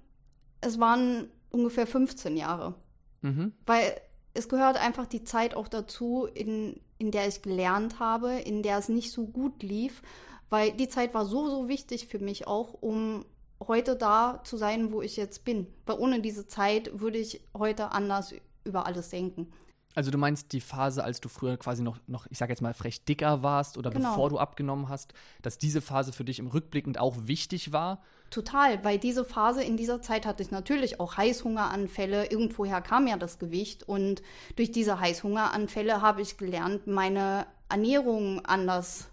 es 0.60 0.78
waren 0.78 1.28
ungefähr 1.50 1.86
15 1.86 2.36
Jahre. 2.36 2.74
Mhm. 3.22 3.52
Weil 3.66 4.00
es 4.34 4.48
gehört 4.48 4.76
einfach 4.76 5.06
die 5.06 5.24
Zeit 5.24 5.54
auch 5.54 5.68
dazu, 5.68 6.26
in, 6.32 6.80
in 6.98 7.10
der 7.10 7.28
ich 7.28 7.42
gelernt 7.42 7.98
habe, 7.98 8.34
in 8.40 8.62
der 8.62 8.78
es 8.78 8.88
nicht 8.88 9.10
so 9.10 9.26
gut 9.26 9.62
lief. 9.62 10.02
Weil 10.50 10.72
die 10.72 10.88
Zeit 10.88 11.14
war 11.14 11.26
so, 11.26 11.48
so 11.48 11.68
wichtig 11.68 12.06
für 12.06 12.18
mich 12.18 12.46
auch, 12.46 12.74
um 12.74 13.24
heute 13.68 13.96
da 13.96 14.40
zu 14.44 14.56
sein, 14.56 14.92
wo 14.92 15.02
ich 15.02 15.16
jetzt 15.16 15.44
bin. 15.44 15.66
Weil 15.86 15.98
ohne 15.98 16.20
diese 16.20 16.46
Zeit 16.46 17.00
würde 17.00 17.18
ich 17.18 17.40
heute 17.56 17.92
anders 17.92 18.34
über 18.64 18.86
alles 18.86 19.10
denken. 19.10 19.52
Also 19.94 20.10
du 20.10 20.18
meinst 20.18 20.52
die 20.52 20.60
Phase, 20.60 21.04
als 21.04 21.20
du 21.20 21.28
früher 21.28 21.56
quasi 21.56 21.82
noch, 21.82 21.98
noch 22.08 22.26
ich 22.28 22.38
sage 22.38 22.52
jetzt 22.52 22.60
mal, 22.60 22.74
frech 22.74 23.04
dicker 23.04 23.42
warst 23.42 23.78
oder 23.78 23.90
genau. 23.90 24.10
bevor 24.10 24.28
du 24.28 24.38
abgenommen 24.38 24.88
hast, 24.88 25.14
dass 25.40 25.56
diese 25.56 25.80
Phase 25.80 26.12
für 26.12 26.24
dich 26.24 26.40
im 26.40 26.48
Rückblickend 26.48 26.98
auch 26.98 27.14
wichtig 27.26 27.72
war? 27.72 28.02
Total, 28.30 28.82
weil 28.82 28.98
diese 28.98 29.24
Phase 29.24 29.62
in 29.62 29.76
dieser 29.76 30.02
Zeit 30.02 30.26
hatte 30.26 30.42
ich 30.42 30.50
natürlich 30.50 30.98
auch 30.98 31.16
Heißhungeranfälle. 31.16 32.30
Irgendwoher 32.30 32.80
kam 32.80 33.06
ja 33.06 33.16
das 33.16 33.38
Gewicht 33.38 33.84
und 33.84 34.22
durch 34.56 34.72
diese 34.72 34.98
Heißhungeranfälle 34.98 36.02
habe 36.02 36.22
ich 36.22 36.36
gelernt, 36.36 36.88
meine 36.88 37.46
Ernährung 37.68 38.44
anders 38.44 39.08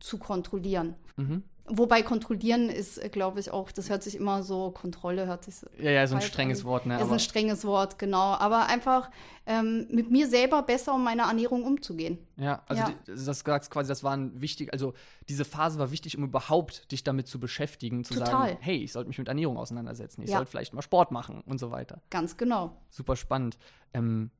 zu 0.00 0.18
kontrollieren. 0.18 0.96
Mhm. 1.16 1.44
Wobei 1.70 2.02
kontrollieren 2.02 2.68
ist, 2.68 2.98
äh, 2.98 3.08
glaube 3.08 3.40
ich, 3.40 3.50
auch, 3.50 3.70
das 3.72 3.90
hört 3.90 4.02
sich 4.02 4.16
immer 4.16 4.42
so, 4.42 4.70
Kontrolle 4.70 5.26
hört 5.26 5.44
sich 5.44 5.56
so. 5.56 5.66
Ja, 5.78 5.90
ja, 5.90 6.06
so 6.06 6.16
ein 6.16 6.22
strenges 6.22 6.60
an. 6.60 6.66
Wort, 6.66 6.86
ne? 6.86 7.00
Ist 7.00 7.10
ein 7.10 7.20
strenges 7.20 7.64
Wort, 7.64 7.98
genau. 7.98 8.34
Aber 8.34 8.66
einfach 8.66 9.10
ähm, 9.46 9.86
mit 9.90 10.10
mir 10.10 10.28
selber 10.28 10.62
besser 10.62 10.94
um 10.94 11.02
meine 11.02 11.22
Ernährung 11.22 11.64
umzugehen. 11.64 12.18
Ja, 12.36 12.62
also 12.66 12.82
ja. 12.82 12.90
Die, 13.06 13.12
das 13.12 13.40
sagst 13.40 13.70
quasi, 13.70 13.88
das 13.88 14.04
war 14.04 14.16
ein 14.16 14.40
wichtig, 14.40 14.72
also 14.72 14.92
diese 15.28 15.44
Phase 15.44 15.78
war 15.78 15.90
wichtig, 15.90 16.18
um 16.18 16.24
überhaupt 16.24 16.92
dich 16.92 17.02
damit 17.02 17.28
zu 17.28 17.40
beschäftigen, 17.40 18.04
zu 18.04 18.14
Total. 18.14 18.30
sagen, 18.30 18.58
hey, 18.60 18.76
ich 18.84 18.92
sollte 18.92 19.08
mich 19.08 19.18
mit 19.18 19.28
Ernährung 19.28 19.56
auseinandersetzen, 19.56 20.22
ich 20.22 20.30
ja. 20.30 20.36
sollte 20.36 20.50
vielleicht 20.50 20.74
mal 20.74 20.82
Sport 20.82 21.12
machen 21.12 21.40
und 21.46 21.58
so 21.58 21.70
weiter. 21.70 22.02
Ganz 22.10 22.36
genau. 22.36 22.76
Super 22.90 23.16
spannend. 23.16 23.58
Ähm, 23.94 24.30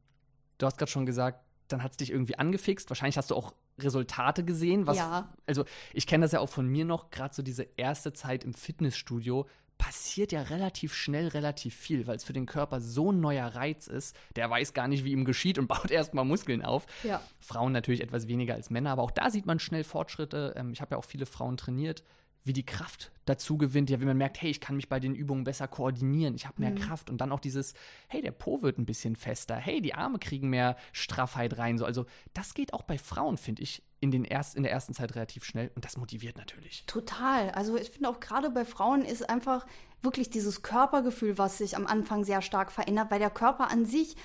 du 0.58 0.66
hast 0.66 0.76
gerade 0.76 0.90
schon 0.90 1.06
gesagt, 1.06 1.42
dann 1.68 1.82
hat 1.82 1.92
es 1.92 1.96
dich 1.98 2.10
irgendwie 2.10 2.38
angefixt. 2.38 2.90
Wahrscheinlich 2.90 3.16
hast 3.16 3.30
du 3.30 3.36
auch 3.36 3.54
Resultate 3.78 4.44
gesehen. 4.44 4.86
Was, 4.86 4.96
ja. 4.96 5.32
Also 5.46 5.64
ich 5.92 6.06
kenne 6.06 6.24
das 6.24 6.32
ja 6.32 6.40
auch 6.40 6.48
von 6.48 6.66
mir 6.66 6.84
noch, 6.84 7.10
gerade 7.10 7.34
so 7.34 7.42
diese 7.42 7.66
erste 7.76 8.12
Zeit 8.12 8.44
im 8.44 8.54
Fitnessstudio 8.54 9.46
passiert 9.78 10.32
ja 10.32 10.42
relativ 10.42 10.92
schnell 10.92 11.28
relativ 11.28 11.74
viel, 11.74 12.08
weil 12.08 12.16
es 12.16 12.24
für 12.24 12.32
den 12.32 12.46
Körper 12.46 12.80
so 12.80 13.12
ein 13.12 13.20
neuer 13.20 13.46
Reiz 13.46 13.86
ist. 13.86 14.16
Der 14.34 14.50
weiß 14.50 14.74
gar 14.74 14.88
nicht, 14.88 15.04
wie 15.04 15.12
ihm 15.12 15.24
geschieht 15.24 15.56
und 15.56 15.68
baut 15.68 15.90
erstmal 15.90 16.24
Muskeln 16.24 16.64
auf. 16.64 16.86
Ja. 17.04 17.22
Frauen 17.38 17.72
natürlich 17.72 18.02
etwas 18.02 18.26
weniger 18.26 18.54
als 18.54 18.70
Männer, 18.70 18.90
aber 18.90 19.02
auch 19.02 19.12
da 19.12 19.30
sieht 19.30 19.46
man 19.46 19.60
schnell 19.60 19.84
Fortschritte. 19.84 20.54
Ähm, 20.56 20.72
ich 20.72 20.80
habe 20.80 20.96
ja 20.96 20.98
auch 20.98 21.04
viele 21.04 21.26
Frauen 21.26 21.56
trainiert 21.56 22.02
wie 22.44 22.52
die 22.52 22.64
Kraft 22.64 23.12
dazu 23.24 23.58
gewinnt, 23.58 23.90
ja, 23.90 24.00
wie 24.00 24.06
man 24.06 24.16
merkt, 24.16 24.40
hey, 24.40 24.50
ich 24.50 24.60
kann 24.60 24.76
mich 24.76 24.88
bei 24.88 25.00
den 25.00 25.14
Übungen 25.14 25.44
besser 25.44 25.68
koordinieren, 25.68 26.34
ich 26.34 26.46
habe 26.46 26.60
mehr 26.60 26.70
mhm. 26.70 26.76
Kraft 26.76 27.10
und 27.10 27.20
dann 27.20 27.30
auch 27.32 27.40
dieses, 27.40 27.74
hey, 28.08 28.22
der 28.22 28.32
Po 28.32 28.62
wird 28.62 28.78
ein 28.78 28.86
bisschen 28.86 29.16
fester, 29.16 29.56
hey, 29.56 29.80
die 29.80 29.94
Arme 29.94 30.18
kriegen 30.18 30.48
mehr 30.48 30.76
Straffheit 30.92 31.58
rein, 31.58 31.78
so, 31.78 31.84
also 31.84 32.06
das 32.34 32.54
geht 32.54 32.72
auch 32.72 32.82
bei 32.82 32.98
Frauen, 32.98 33.36
finde 33.36 33.62
ich, 33.62 33.82
in, 34.00 34.10
den 34.10 34.24
erst, 34.24 34.54
in 34.54 34.62
der 34.62 34.72
ersten 34.72 34.94
Zeit 34.94 35.14
relativ 35.14 35.44
schnell 35.44 35.70
und 35.74 35.84
das 35.84 35.96
motiviert 35.96 36.36
natürlich. 36.36 36.84
Total, 36.86 37.50
also 37.50 37.76
ich 37.76 37.90
finde 37.90 38.08
auch 38.08 38.20
gerade 38.20 38.50
bei 38.50 38.64
Frauen 38.64 39.02
ist 39.02 39.28
einfach 39.28 39.66
wirklich 40.02 40.30
dieses 40.30 40.62
Körpergefühl, 40.62 41.38
was 41.38 41.58
sich 41.58 41.76
am 41.76 41.86
Anfang 41.86 42.24
sehr 42.24 42.40
stark 42.40 42.70
verändert, 42.70 43.10
weil 43.10 43.18
der 43.18 43.30
Körper 43.30 43.70
an 43.70 43.84
sich 43.84 44.16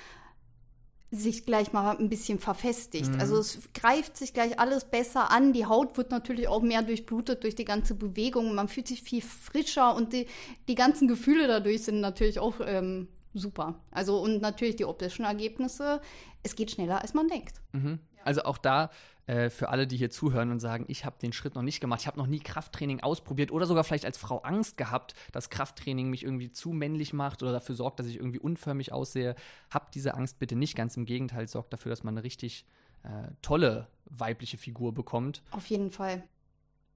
sich 1.13 1.45
gleich 1.45 1.73
mal 1.73 1.95
ein 1.95 2.09
bisschen 2.09 2.39
verfestigt. 2.39 3.11
Mhm. 3.11 3.19
Also 3.19 3.37
es 3.37 3.59
greift 3.73 4.17
sich 4.17 4.33
gleich 4.33 4.59
alles 4.59 4.85
besser 4.85 5.31
an. 5.31 5.53
Die 5.53 5.65
Haut 5.65 5.95
wird 5.97 6.09
natürlich 6.09 6.47
auch 6.47 6.61
mehr 6.61 6.81
durchblutet 6.81 7.43
durch 7.43 7.53
die 7.53 7.65
ganze 7.65 7.93
Bewegung. 7.93 8.55
Man 8.55 8.67
fühlt 8.67 8.87
sich 8.87 9.03
viel 9.03 9.21
frischer 9.21 9.95
und 9.95 10.11
die, 10.11 10.25
die 10.67 10.75
ganzen 10.75 11.07
Gefühle 11.07 11.47
dadurch 11.47 11.83
sind 11.83 12.01
natürlich 12.01 12.39
auch 12.39 12.55
ähm, 12.65 13.07
super. 13.33 13.79
Also 13.91 14.19
und 14.19 14.41
natürlich 14.41 14.75
die 14.75 14.85
optischen 14.85 15.23
Ergebnisse. 15.23 16.01
Es 16.41 16.55
geht 16.55 16.71
schneller, 16.71 17.01
als 17.01 17.13
man 17.13 17.27
denkt. 17.27 17.53
Mhm. 17.73 17.99
Also 18.25 18.43
auch 18.43 18.57
da 18.57 18.89
äh, 19.25 19.49
für 19.49 19.69
alle, 19.69 19.87
die 19.87 19.95
hier 19.95 20.09
zuhören 20.09 20.51
und 20.51 20.59
sagen, 20.59 20.85
ich 20.89 21.05
habe 21.05 21.17
den 21.21 21.31
Schritt 21.31 21.55
noch 21.55 21.61
nicht 21.61 21.79
gemacht, 21.79 22.01
ich 22.01 22.07
habe 22.07 22.17
noch 22.17 22.27
nie 22.27 22.39
Krafttraining 22.39 22.99
ausprobiert 22.99 23.51
oder 23.51 23.65
sogar 23.65 23.83
vielleicht 23.83 24.05
als 24.05 24.17
Frau 24.17 24.39
Angst 24.39 24.75
gehabt, 24.75 25.13
dass 25.31 25.49
Krafttraining 25.49 26.09
mich 26.09 26.23
irgendwie 26.23 26.51
zu 26.51 26.71
männlich 26.71 27.13
macht 27.13 27.41
oder 27.41 27.53
dafür 27.53 27.75
sorgt, 27.75 27.99
dass 27.99 28.07
ich 28.07 28.17
irgendwie 28.17 28.39
unförmig 28.39 28.91
aussehe. 28.91 29.35
Habt 29.69 29.95
diese 29.95 30.15
Angst 30.15 30.39
bitte 30.39 30.55
nicht, 30.55 30.75
ganz 30.75 30.97
im 30.97 31.05
Gegenteil, 31.05 31.47
sorgt 31.47 31.71
dafür, 31.71 31.89
dass 31.89 32.03
man 32.03 32.15
eine 32.15 32.23
richtig 32.23 32.65
äh, 33.03 33.31
tolle 33.41 33.87
weibliche 34.05 34.57
Figur 34.57 34.93
bekommt. 34.93 35.41
Auf 35.51 35.67
jeden 35.67 35.91
Fall. 35.91 36.23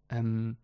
Ähm, 0.10 0.58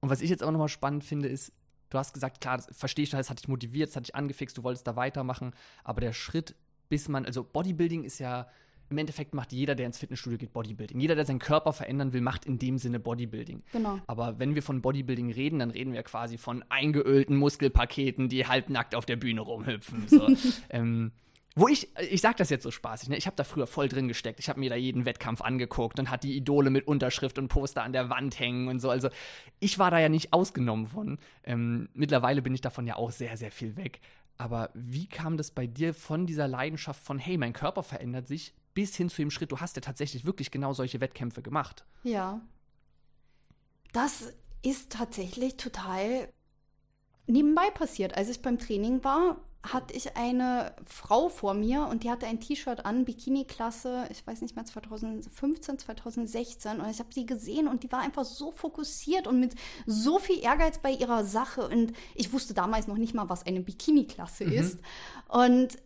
und 0.00 0.10
was 0.10 0.22
ich 0.22 0.30
jetzt 0.30 0.42
auch 0.42 0.50
nochmal 0.50 0.68
spannend 0.68 1.04
finde, 1.04 1.28
ist, 1.28 1.52
du 1.90 1.98
hast 1.98 2.14
gesagt, 2.14 2.40
klar, 2.40 2.56
das 2.56 2.68
verstehe 2.72 3.02
ich, 3.02 3.10
das 3.10 3.30
hat 3.30 3.38
dich 3.38 3.48
motiviert, 3.48 3.90
das 3.90 3.96
hat 3.96 4.06
dich 4.06 4.14
angefixt, 4.14 4.56
du 4.56 4.62
wolltest 4.62 4.86
da 4.86 4.96
weitermachen, 4.96 5.52
aber 5.84 6.00
der 6.00 6.12
Schritt, 6.12 6.54
bis 6.88 7.08
man, 7.08 7.26
also 7.26 7.44
Bodybuilding 7.44 8.04
ist 8.04 8.18
ja 8.18 8.48
im 8.88 8.98
Endeffekt 8.98 9.34
macht 9.34 9.52
jeder, 9.52 9.74
der 9.74 9.86
ins 9.86 9.98
Fitnessstudio 9.98 10.38
geht, 10.38 10.52
Bodybuilding. 10.52 11.00
Jeder, 11.00 11.14
der 11.14 11.24
seinen 11.24 11.38
Körper 11.38 11.72
verändern 11.72 12.12
will, 12.12 12.20
macht 12.20 12.44
in 12.44 12.58
dem 12.58 12.78
Sinne 12.78 13.00
Bodybuilding. 13.00 13.62
Genau. 13.72 13.98
Aber 14.06 14.38
wenn 14.38 14.54
wir 14.54 14.62
von 14.62 14.82
Bodybuilding 14.82 15.32
reden, 15.32 15.58
dann 15.58 15.70
reden 15.70 15.92
wir 15.92 16.02
quasi 16.02 16.38
von 16.38 16.64
eingeölten 16.68 17.36
Muskelpaketen, 17.36 18.28
die 18.28 18.46
halbnackt 18.46 18.94
auf 18.94 19.06
der 19.06 19.16
Bühne 19.16 19.40
rumhüpfen. 19.40 20.06
So. 20.08 20.28
ähm, 20.70 21.12
wo 21.58 21.68
ich, 21.68 21.88
ich 22.10 22.20
sag 22.20 22.36
das 22.36 22.50
jetzt 22.50 22.64
so 22.64 22.70
spaßig, 22.70 23.08
ne? 23.08 23.16
ich 23.16 23.26
habe 23.26 23.34
da 23.34 23.42
früher 23.42 23.66
voll 23.66 23.88
drin 23.88 24.08
gesteckt. 24.08 24.38
Ich 24.40 24.50
habe 24.50 24.60
mir 24.60 24.68
da 24.68 24.76
jeden 24.76 25.06
Wettkampf 25.06 25.40
angeguckt 25.40 25.98
und 25.98 26.10
hatte 26.10 26.26
die 26.28 26.36
Idole 26.36 26.68
mit 26.68 26.86
Unterschrift 26.86 27.38
und 27.38 27.48
Poster 27.48 27.82
an 27.82 27.94
der 27.94 28.10
Wand 28.10 28.38
hängen 28.38 28.68
und 28.68 28.78
so. 28.78 28.90
Also 28.90 29.08
ich 29.58 29.78
war 29.78 29.90
da 29.90 29.98
ja 29.98 30.10
nicht 30.10 30.34
ausgenommen 30.34 30.86
von. 30.86 31.18
Ähm, 31.44 31.88
mittlerweile 31.94 32.42
bin 32.42 32.54
ich 32.54 32.60
davon 32.60 32.86
ja 32.86 32.96
auch 32.96 33.10
sehr, 33.10 33.38
sehr 33.38 33.50
viel 33.50 33.74
weg. 33.76 34.00
Aber 34.36 34.68
wie 34.74 35.06
kam 35.06 35.38
das 35.38 35.50
bei 35.50 35.66
dir 35.66 35.94
von 35.94 36.26
dieser 36.26 36.46
Leidenschaft 36.46 37.02
von, 37.02 37.18
hey, 37.18 37.38
mein 37.38 37.54
Körper 37.54 37.82
verändert 37.82 38.28
sich, 38.28 38.52
bis 38.76 38.94
hin 38.94 39.08
zu 39.08 39.16
dem 39.16 39.30
Schritt, 39.30 39.50
du 39.50 39.58
hast 39.58 39.74
ja 39.74 39.80
tatsächlich 39.80 40.26
wirklich 40.26 40.50
genau 40.50 40.74
solche 40.74 41.00
Wettkämpfe 41.00 41.40
gemacht. 41.40 41.86
Ja. 42.04 42.42
Das 43.94 44.34
ist 44.62 44.92
tatsächlich 44.92 45.56
total 45.56 46.28
nebenbei 47.26 47.70
passiert. 47.70 48.14
Als 48.14 48.28
ich 48.28 48.42
beim 48.42 48.58
Training 48.58 49.02
war, 49.02 49.40
hatte 49.62 49.94
ich 49.94 50.14
eine 50.14 50.76
Frau 50.84 51.30
vor 51.30 51.54
mir 51.54 51.86
und 51.86 52.04
die 52.04 52.10
hatte 52.10 52.26
ein 52.26 52.38
T-Shirt 52.38 52.84
an, 52.84 53.06
Bikini-Klasse, 53.06 54.08
ich 54.10 54.26
weiß 54.26 54.42
nicht 54.42 54.54
mehr, 54.54 54.66
2015, 54.66 55.78
2016. 55.78 56.78
Und 56.78 56.90
ich 56.90 56.98
habe 56.98 57.14
sie 57.14 57.24
gesehen 57.24 57.68
und 57.68 57.82
die 57.82 57.90
war 57.90 58.00
einfach 58.00 58.26
so 58.26 58.52
fokussiert 58.52 59.26
und 59.26 59.40
mit 59.40 59.54
so 59.86 60.18
viel 60.18 60.38
Ehrgeiz 60.38 60.78
bei 60.78 60.90
ihrer 60.90 61.24
Sache. 61.24 61.66
Und 61.66 61.94
ich 62.14 62.30
wusste 62.34 62.52
damals 62.52 62.88
noch 62.88 62.98
nicht 62.98 63.14
mal, 63.14 63.30
was 63.30 63.46
eine 63.46 63.62
Bikini-Klasse 63.62 64.44
mhm. 64.44 64.52
ist. 64.52 64.78
Und 65.28 65.78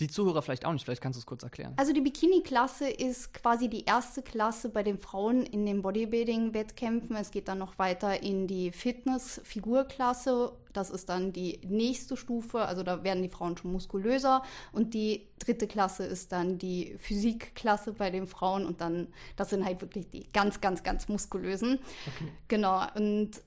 die 0.00 0.06
Zuhörer 0.06 0.42
vielleicht 0.42 0.64
auch 0.64 0.72
nicht, 0.72 0.84
vielleicht 0.84 1.02
kannst 1.02 1.16
du 1.16 1.20
es 1.20 1.26
kurz 1.26 1.42
erklären. 1.42 1.74
Also 1.76 1.92
die 1.92 2.00
Bikini-Klasse 2.00 2.88
ist 2.88 3.34
quasi 3.34 3.68
die 3.68 3.84
erste 3.84 4.22
Klasse 4.22 4.68
bei 4.68 4.84
den 4.84 4.98
Frauen 4.98 5.42
in 5.42 5.66
den 5.66 5.82
Bodybuilding-Wettkämpfen. 5.82 7.16
Es 7.16 7.32
geht 7.32 7.48
dann 7.48 7.58
noch 7.58 7.78
weiter 7.78 8.22
in 8.22 8.46
die 8.46 8.70
Fitness-Figur-Klasse. 8.70 10.52
Das 10.72 10.90
ist 10.90 11.08
dann 11.08 11.32
die 11.32 11.60
nächste 11.64 12.16
Stufe, 12.16 12.60
also 12.60 12.84
da 12.84 13.02
werden 13.02 13.24
die 13.24 13.28
Frauen 13.28 13.56
schon 13.56 13.72
muskulöser. 13.72 14.44
Und 14.72 14.94
die 14.94 15.26
dritte 15.40 15.66
Klasse 15.66 16.04
ist 16.04 16.30
dann 16.30 16.58
die 16.58 16.94
Physik-Klasse 16.98 17.92
bei 17.92 18.10
den 18.10 18.28
Frauen. 18.28 18.66
Und 18.66 18.80
dann, 18.80 19.08
das 19.34 19.50
sind 19.50 19.64
halt 19.64 19.80
wirklich 19.80 20.08
die 20.10 20.30
ganz, 20.32 20.60
ganz, 20.60 20.84
ganz 20.84 21.08
muskulösen. 21.08 21.80
Okay. 22.06 22.32
Genau. 22.46 22.86
Und 22.94 23.42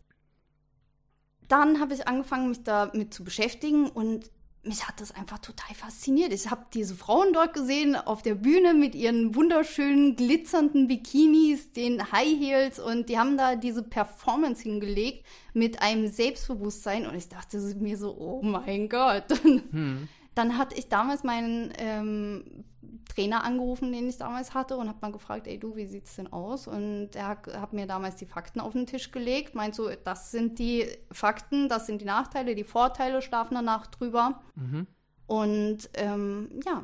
dann 1.48 1.79
habe 1.79 1.93
ich 1.93 2.08
angefangen, 2.10 2.50
mich 2.50 2.63
damit 2.63 3.13
zu 3.13 3.24
beschäftigen 3.24 3.89
und 3.89 4.29
mich 4.63 4.88
hat 4.88 5.01
das 5.01 5.12
einfach 5.12 5.39
total 5.39 5.74
fasziniert. 5.75 6.32
Ich 6.34 6.51
habe 6.51 6.65
diese 6.74 6.96
Frauen 6.96 7.34
dort 7.34 7.53
gesehen 7.53 7.96
auf 7.96 8.22
der 8.22 8.36
Bühne 8.36 8.74
mit 8.74 8.94
ihren 8.94 9.36
wunderschönen 9.36 10.15
glitzernden 10.15 10.88
Bikinis, 10.88 11.72
den 11.72 12.12
High 12.12 12.39
Heels 12.39 12.80
und 12.80 13.10
die 13.10 13.18
haben 13.18 13.38
da 13.38 13.56
diese 13.56 13.82
Performance 13.82 14.62
hingelegt 14.62 15.25
mit 15.53 15.82
einem 15.82 16.08
Selbstbewusstsein 16.08 17.08
und 17.08 17.15
ich 17.15 17.27
dachte 17.27 17.58
mir 17.80 17.98
so, 17.98 18.15
oh 18.18 18.41
mein 18.44 18.89
Gott. 18.89 19.25
Hm. 19.72 20.08
Dann 20.35 20.57
hatte 20.57 20.75
ich 20.77 20.88
damals 20.88 21.23
meinen 21.23 21.73
ähm, 21.77 22.65
Trainer 23.13 23.43
angerufen, 23.43 23.91
den 23.91 24.07
ich 24.07 24.17
damals 24.17 24.53
hatte, 24.53 24.77
und 24.77 24.88
habe 24.88 25.00
mal 25.01 25.11
gefragt, 25.11 25.47
ey 25.47 25.59
du, 25.59 25.75
wie 25.75 25.85
sieht's 25.85 26.15
denn 26.15 26.31
aus? 26.31 26.67
Und 26.67 27.15
er 27.15 27.27
hat, 27.27 27.47
hat, 27.47 27.73
mir 27.73 27.85
damals 27.85 28.15
die 28.15 28.25
Fakten 28.25 28.59
auf 28.59 28.73
den 28.73 28.85
Tisch 28.85 29.11
gelegt, 29.11 29.55
meint 29.55 29.75
so, 29.75 29.89
das 29.89 30.31
sind 30.31 30.59
die 30.59 30.88
Fakten, 31.11 31.67
das 31.67 31.85
sind 31.85 32.01
die 32.01 32.05
Nachteile, 32.05 32.55
die 32.55 32.63
Vorteile, 32.63 33.21
schlafen 33.21 33.55
danach 33.55 33.88
drüber. 33.88 34.41
Mhm. 34.55 34.88
Und 35.27 35.89
ähm, 35.93 36.50
ja, 36.65 36.83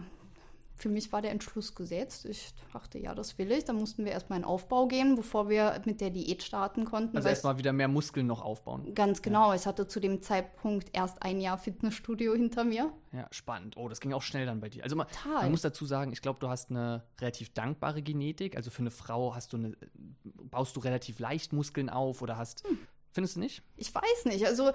für 0.78 0.90
mich 0.90 1.12
war 1.12 1.24
der 1.24 1.32
Entschluss 1.32 1.74
gesetzt. 1.74 2.26
Ich 2.26 2.54
dachte, 2.72 3.00
ja, 3.00 3.16
das 3.16 3.38
will 3.40 3.52
ich. 3.52 3.66
Dann 3.66 3.78
mussten 3.78 4.06
wir 4.06 4.12
erstmal 4.12 4.38
in 4.38 4.46
Aufbau 4.46 4.88
gehen, 4.88 5.16
bevor 5.16 5.50
wir 5.50 5.82
mit 5.86 6.02
der 6.02 6.12
Diät 6.12 6.44
starten 6.44 6.86
konnten. 6.86 7.18
Also 7.18 7.30
erstmal 7.30 7.58
wieder 7.58 7.74
mehr 7.74 7.88
Muskeln 7.88 8.28
noch 8.28 8.44
aufbauen. 8.44 8.94
Ganz 8.94 9.24
genau. 9.24 9.50
Ja. 9.50 9.56
Ich 9.56 9.66
hatte 9.66 9.88
zu 9.88 10.00
dem 10.00 10.22
Zeitpunkt 10.22 10.90
erst 10.94 11.24
ein 11.24 11.42
Jahr 11.42 11.58
Fitnessstudio 11.58 12.36
hinter 12.36 12.64
mir. 12.64 12.94
Ja, 13.12 13.28
spannend. 13.32 13.76
Oh, 13.76 13.90
das 13.90 14.00
ging 14.00 14.14
auch 14.14 14.22
schnell 14.22 14.46
dann 14.46 14.60
bei 14.60 14.70
dir. 14.70 14.84
Also 14.84 14.96
man, 14.96 15.08
man 15.26 15.50
muss 15.50 15.62
dazu 15.62 15.86
sagen, 15.86 16.14
ich 16.14 16.22
glaube, 16.22 16.40
du 16.40 16.48
hast 16.48 16.70
eine 16.70 17.04
relativ 17.20 17.54
dankbare 17.54 18.04
Genetik. 18.04 18.56
Also 18.56 18.70
für 18.70 18.82
eine 18.82 18.92
Frau 18.92 19.34
hast 19.34 19.54
du 19.54 19.58
eine, 19.58 19.76
baust 20.24 20.76
du 20.76 20.80
relativ 20.82 21.18
leicht 21.18 21.54
Muskeln 21.54 21.90
auf 21.90 22.22
oder 22.22 22.38
hast. 22.38 22.68
Hm. 22.68 22.78
Findest 23.12 23.36
du 23.36 23.40
nicht? 23.40 23.64
Ich 23.78 23.94
weiß 23.96 24.26
nicht. 24.26 24.46
Also 24.46 24.72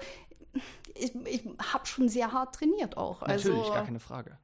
ich, 0.95 1.15
ich 1.15 1.45
habe 1.71 1.85
schon 1.85 2.09
sehr 2.09 2.33
hart 2.33 2.55
trainiert 2.55 2.97
auch. 2.97 3.21
Natürlich, 3.21 3.57
also, 3.57 3.73
gar 3.73 3.85
keine 3.85 4.01
Frage. 4.01 4.37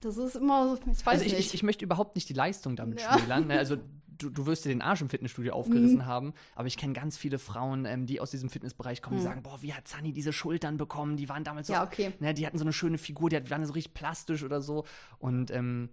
Das 0.00 0.16
ist 0.18 0.36
immer, 0.36 0.78
ich 0.90 1.06
weiß 1.06 1.14
also 1.14 1.24
ich, 1.24 1.32
nicht. 1.32 1.46
Ich, 1.46 1.54
ich, 1.54 1.62
möchte 1.62 1.84
überhaupt 1.84 2.14
nicht 2.14 2.28
die 2.28 2.34
Leistung 2.34 2.76
damit 2.76 3.00
ja. 3.00 3.18
schmälern. 3.18 3.46
Ne? 3.46 3.58
Also 3.58 3.76
du, 4.18 4.30
du 4.30 4.46
wirst 4.46 4.64
dir 4.64 4.68
den 4.68 4.82
Arsch 4.82 5.00
im 5.00 5.08
Fitnessstudio 5.08 5.52
aufgerissen 5.54 5.98
mhm. 5.98 6.06
haben, 6.06 6.34
aber 6.54 6.68
ich 6.68 6.76
kenne 6.76 6.92
ganz 6.92 7.16
viele 7.16 7.38
Frauen, 7.38 7.84
ähm, 7.84 8.06
die 8.06 8.20
aus 8.20 8.30
diesem 8.30 8.50
Fitnessbereich 8.50 9.02
kommen, 9.02 9.16
mhm. 9.16 9.20
die 9.20 9.24
sagen, 9.24 9.42
boah, 9.42 9.62
wie 9.62 9.74
hat 9.74 9.88
Sunny 9.88 10.12
diese 10.12 10.32
Schultern 10.32 10.76
bekommen? 10.76 11.16
Die 11.16 11.28
waren 11.28 11.44
damals 11.44 11.68
so, 11.68 11.74
ja, 11.74 11.84
okay. 11.84 12.12
ne, 12.20 12.34
die 12.34 12.46
hatten 12.46 12.58
so 12.58 12.64
eine 12.64 12.72
schöne 12.72 12.98
Figur, 12.98 13.30
die 13.30 13.50
waren 13.50 13.64
so 13.64 13.72
richtig 13.72 13.94
plastisch 13.94 14.42
oder 14.42 14.60
so. 14.60 14.84
Und 15.18 15.50
ähm, 15.50 15.90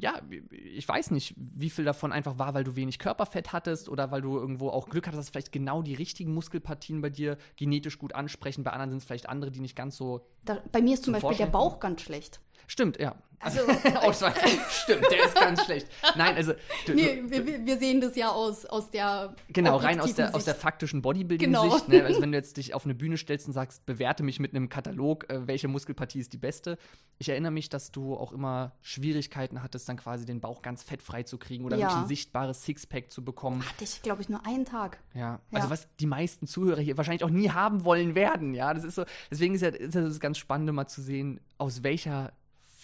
ja, 0.00 0.20
ich 0.50 0.86
weiß 0.86 1.10
nicht, 1.10 1.34
wie 1.38 1.70
viel 1.70 1.84
davon 1.84 2.12
einfach 2.12 2.38
war, 2.38 2.52
weil 2.52 2.64
du 2.64 2.76
wenig 2.76 2.98
Körperfett 2.98 3.54
hattest 3.54 3.88
oder 3.88 4.10
weil 4.10 4.20
du 4.20 4.36
irgendwo 4.36 4.68
auch 4.68 4.88
Glück 4.90 5.06
hattest, 5.06 5.20
dass 5.20 5.30
vielleicht 5.30 5.52
genau 5.52 5.80
die 5.80 5.94
richtigen 5.94 6.34
Muskelpartien 6.34 7.00
bei 7.00 7.08
dir 7.08 7.38
genetisch 7.56 7.98
gut 7.98 8.14
ansprechen. 8.14 8.62
Bei 8.62 8.72
anderen 8.72 8.90
sind 8.90 8.98
es 8.98 9.04
vielleicht 9.04 9.28
andere, 9.28 9.50
die 9.50 9.60
nicht 9.60 9.74
ganz 9.74 9.96
so. 9.96 10.26
Da, 10.44 10.62
bei 10.70 10.82
mir 10.82 10.94
ist 10.94 11.04
zum 11.04 11.14
Beispiel 11.14 11.36
der 11.38 11.46
Bauch 11.46 11.80
ganz 11.80 12.02
schlecht. 12.02 12.40
Stimmt, 12.66 12.98
ja. 12.98 13.16
Also, 13.40 13.60
oh, 14.02 14.12
stimmt, 14.12 15.04
der 15.10 15.24
ist 15.26 15.34
ganz 15.34 15.64
schlecht. 15.64 15.88
Nein, 16.16 16.36
also. 16.36 16.54
Du, 16.86 16.94
nee, 16.94 17.22
wir, 17.26 17.66
wir, 17.66 17.78
sehen 17.78 18.00
das 18.00 18.16
ja 18.16 18.30
aus, 18.30 18.64
aus 18.64 18.90
der. 18.90 19.34
Genau, 19.48 19.76
rein 19.76 20.00
aus 20.00 20.14
der, 20.14 20.34
aus 20.34 20.44
der 20.44 20.54
faktischen 20.54 21.02
Bodybuilding-Sicht. 21.02 21.86
Genau. 21.86 21.98
Ne? 21.98 22.04
Also, 22.04 22.22
wenn 22.22 22.32
du 22.32 22.38
jetzt 22.38 22.56
dich 22.56 22.74
auf 22.74 22.84
eine 22.84 22.94
Bühne 22.94 23.18
stellst 23.18 23.46
und 23.46 23.52
sagst, 23.52 23.84
bewerte 23.84 24.22
mich 24.22 24.40
mit 24.40 24.54
einem 24.54 24.68
Katalog, 24.68 25.28
äh, 25.30 25.46
welche 25.46 25.68
Muskelpartie 25.68 26.18
ist 26.18 26.32
die 26.32 26.38
beste. 26.38 26.78
Ich 27.18 27.28
erinnere 27.28 27.52
mich, 27.52 27.68
dass 27.68 27.92
du 27.92 28.16
auch 28.16 28.32
immer 28.32 28.72
Schwierigkeiten 28.80 29.62
hattest, 29.62 29.88
dann 29.88 29.96
quasi 29.96 30.24
den 30.24 30.40
Bauch 30.40 30.62
ganz 30.62 30.82
fettfrei 30.82 31.22
zu 31.22 31.38
kriegen 31.38 31.64
oder 31.64 31.76
ja. 31.76 31.86
wirklich 31.86 32.02
ein 32.02 32.08
sichtbares 32.08 32.64
Sixpack 32.64 33.10
zu 33.10 33.22
bekommen. 33.22 33.64
Hatte 33.68 33.84
ich, 33.84 34.02
glaube 34.02 34.22
ich, 34.22 34.28
nur 34.28 34.44
einen 34.46 34.64
Tag. 34.64 34.98
Ja. 35.14 35.20
ja. 35.20 35.40
Also, 35.52 35.70
was 35.70 35.88
die 36.00 36.06
meisten 36.06 36.46
Zuhörer 36.46 36.80
hier 36.80 36.96
wahrscheinlich 36.96 37.24
auch 37.24 37.30
nie 37.30 37.50
haben 37.50 37.84
wollen 37.84 38.14
werden. 38.14 38.54
Ja, 38.54 38.72
das 38.72 38.84
ist 38.84 38.94
so. 38.94 39.04
Deswegen 39.30 39.54
ist 39.54 39.60
ja 39.60 39.68
ist 39.68 39.94
das 39.94 40.20
ganz 40.20 40.38
spannend, 40.38 40.72
mal 40.72 40.86
zu 40.86 41.02
sehen, 41.02 41.40
aus 41.58 41.82
welcher 41.82 42.32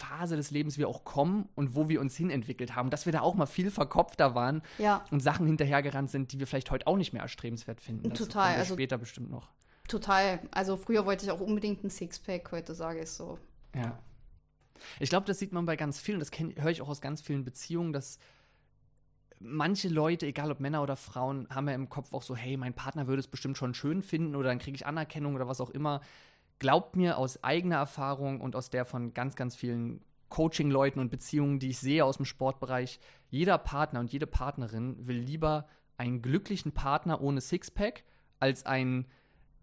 Phase 0.02 0.36
des 0.36 0.50
Lebens 0.50 0.78
wir 0.78 0.88
auch 0.88 1.04
kommen 1.04 1.48
und 1.54 1.74
wo 1.74 1.88
wir 1.88 2.00
uns 2.00 2.16
hinentwickelt 2.16 2.74
haben, 2.74 2.90
dass 2.90 3.06
wir 3.06 3.12
da 3.12 3.20
auch 3.20 3.34
mal 3.34 3.46
viel 3.46 3.70
verkopfter 3.70 4.34
waren 4.34 4.62
ja. 4.78 5.04
und 5.10 5.20
Sachen 5.20 5.46
hinterhergerannt 5.46 6.10
sind, 6.10 6.32
die 6.32 6.40
wir 6.40 6.46
vielleicht 6.46 6.70
heute 6.70 6.86
auch 6.86 6.96
nicht 6.96 7.12
mehr 7.12 7.22
erstrebenswert 7.22 7.80
finden. 7.80 8.10
Das 8.10 8.18
Total. 8.18 8.56
Also 8.56 8.74
später 8.74 8.98
bestimmt 8.98 9.30
noch. 9.30 9.50
Total. 9.88 10.40
Also 10.50 10.76
früher 10.76 11.06
wollte 11.06 11.24
ich 11.24 11.30
auch 11.30 11.40
unbedingt 11.40 11.84
ein 11.84 11.90
Sixpack, 11.90 12.50
heute 12.52 12.74
sage 12.74 13.02
ich 13.02 13.10
so. 13.10 13.38
Ja. 13.74 13.98
Ich 14.98 15.10
glaube, 15.10 15.26
das 15.26 15.38
sieht 15.38 15.52
man 15.52 15.64
bei 15.64 15.76
ganz 15.76 16.00
vielen, 16.00 16.18
das 16.18 16.30
höre 16.32 16.70
ich 16.70 16.82
auch 16.82 16.88
aus 16.88 17.00
ganz 17.00 17.20
vielen 17.20 17.44
Beziehungen, 17.44 17.92
dass 17.92 18.18
manche 19.38 19.88
Leute, 19.88 20.26
egal 20.26 20.50
ob 20.50 20.60
Männer 20.60 20.82
oder 20.82 20.96
Frauen, 20.96 21.46
haben 21.50 21.68
ja 21.68 21.74
im 21.74 21.88
Kopf 21.88 22.12
auch 22.12 22.22
so, 22.22 22.36
hey, 22.36 22.56
mein 22.56 22.74
Partner 22.74 23.06
würde 23.06 23.20
es 23.20 23.28
bestimmt 23.28 23.56
schon 23.58 23.74
schön 23.74 24.02
finden 24.02 24.36
oder 24.36 24.48
dann 24.48 24.58
kriege 24.58 24.74
ich 24.74 24.86
Anerkennung 24.86 25.34
oder 25.34 25.48
was 25.48 25.60
auch 25.60 25.70
immer 25.70 26.00
glaubt 26.58 26.96
mir 26.96 27.18
aus 27.18 27.42
eigener 27.42 27.76
Erfahrung 27.76 28.40
und 28.40 28.56
aus 28.56 28.70
der 28.70 28.84
von 28.84 29.14
ganz, 29.14 29.36
ganz 29.36 29.56
vielen 29.56 30.04
Coaching-Leuten 30.28 30.98
und 30.98 31.10
Beziehungen, 31.10 31.58
die 31.58 31.70
ich 31.70 31.78
sehe 31.78 32.04
aus 32.04 32.16
dem 32.16 32.24
Sportbereich, 32.24 33.00
jeder 33.28 33.58
Partner 33.58 34.00
und 34.00 34.12
jede 34.12 34.26
Partnerin 34.26 35.06
will 35.06 35.18
lieber 35.18 35.66
einen 35.98 36.22
glücklichen 36.22 36.72
Partner 36.72 37.20
ohne 37.20 37.40
Sixpack 37.40 38.04
als 38.40 38.64
einen 38.64 39.06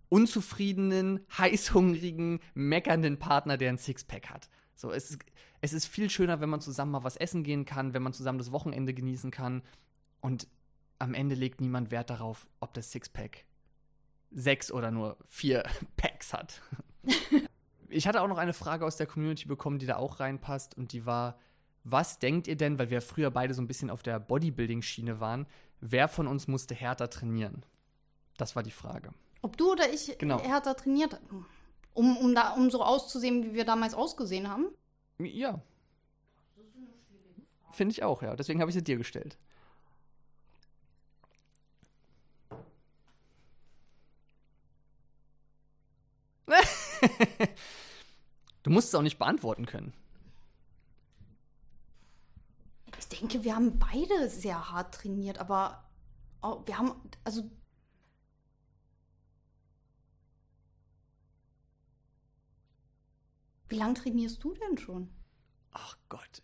unzufriedenen, 0.10 1.26
heißhungrigen, 1.38 2.40
meckernden 2.54 3.18
Partner, 3.18 3.58
der 3.58 3.70
ein 3.70 3.78
Sixpack 3.78 4.30
hat. 4.30 4.50
So, 4.76 4.92
es 4.92 5.10
ist, 5.10 5.20
es 5.62 5.74
ist 5.74 5.88
viel 5.88 6.10
schöner, 6.10 6.40
wenn 6.40 6.50
man 6.50 6.62
zusammen 6.62 6.92
mal 6.92 7.04
was 7.04 7.18
essen 7.18 7.44
gehen 7.44 7.66
kann, 7.66 7.94
wenn 7.94 8.04
man 8.04 8.14
zusammen 8.14 8.38
das 8.38 8.52
Wochenende 8.52 8.94
genießen 8.94 9.32
kann. 9.32 9.64
Und 10.22 10.48
am 11.00 11.14
Ende 11.14 11.36
legt 11.36 11.62
niemand 11.62 11.92
Wert 11.92 12.10
darauf, 12.10 12.48
ob 12.60 12.74
das 12.74 12.92
Sixpack 12.92 13.46
sechs 14.32 14.72
oder 14.72 14.92
nur 14.92 15.18
vier 15.28 15.64
Packs 15.98 16.34
hat. 16.34 16.62
ich 17.90 18.08
hatte 18.08 18.22
auch 18.22 18.28
noch 18.28 18.38
eine 18.38 18.54
Frage 18.54 18.86
aus 18.86 18.98
der 18.98 19.08
Community 19.08 19.46
bekommen, 19.46 19.80
die 19.80 19.86
da 19.86 19.98
auch 19.98 20.20
reinpasst 20.20 20.76
und 20.76 20.94
die 20.94 21.06
war, 21.06 21.38
was 21.84 22.20
denkt 22.20 22.48
ihr 22.48 22.58
denn, 22.58 22.78
weil 22.78 22.90
wir 22.90 23.02
früher 23.02 23.32
beide 23.32 23.54
so 23.54 23.62
ein 23.62 23.68
bisschen 23.68 23.90
auf 23.90 24.04
der 24.04 24.20
Bodybuilding-Schiene 24.20 25.20
waren, 25.20 25.48
wer 25.80 26.08
von 26.08 26.28
uns 26.28 26.48
musste 26.48 26.76
härter 26.76 27.10
trainieren? 27.10 27.66
Das 28.38 28.56
war 28.56 28.64
die 28.64 28.72
Frage. 28.72 29.14
Ob 29.42 29.58
du 29.58 29.72
oder 29.72 29.92
ich 29.92 30.18
genau. 30.18 30.42
härter 30.42 30.76
trainiert 30.76 31.14
haben? 31.14 31.46
Um, 31.94 32.18
um, 32.18 32.36
da, 32.36 32.54
um 32.54 32.70
so 32.70 32.84
auszusehen, 32.84 33.44
wie 33.44 33.54
wir 33.54 33.66
damals 33.66 33.94
ausgesehen 33.94 34.50
haben? 34.50 34.68
Ja. 35.18 35.62
Finde 37.72 37.92
ich 37.92 38.04
auch, 38.04 38.22
ja. 38.22 38.36
Deswegen 38.36 38.62
habe 38.62 38.72
ich 38.72 38.76
sie 38.76 38.84
dir 38.84 38.98
gestellt. 38.98 39.38
du 48.64 48.70
musst 48.70 48.90
es 48.90 48.96
auch 48.96 49.02
nicht 49.02 49.18
beantworten 49.18 49.66
können. 49.66 49.94
Ich 52.98 53.08
denke, 53.08 53.44
wir 53.44 53.56
haben 53.56 53.80
beide 53.80 54.30
sehr 54.30 54.72
hart 54.72 54.94
trainiert, 54.96 55.38
aber 55.40 55.84
wir 56.66 56.78
haben, 56.78 56.94
also. 57.24 57.50
Wie 63.68 63.78
lange 63.78 63.94
trainierst 63.94 64.44
du 64.44 64.54
denn 64.54 64.78
schon? 64.78 65.10
Ach 65.72 65.96
Gott, 66.10 66.42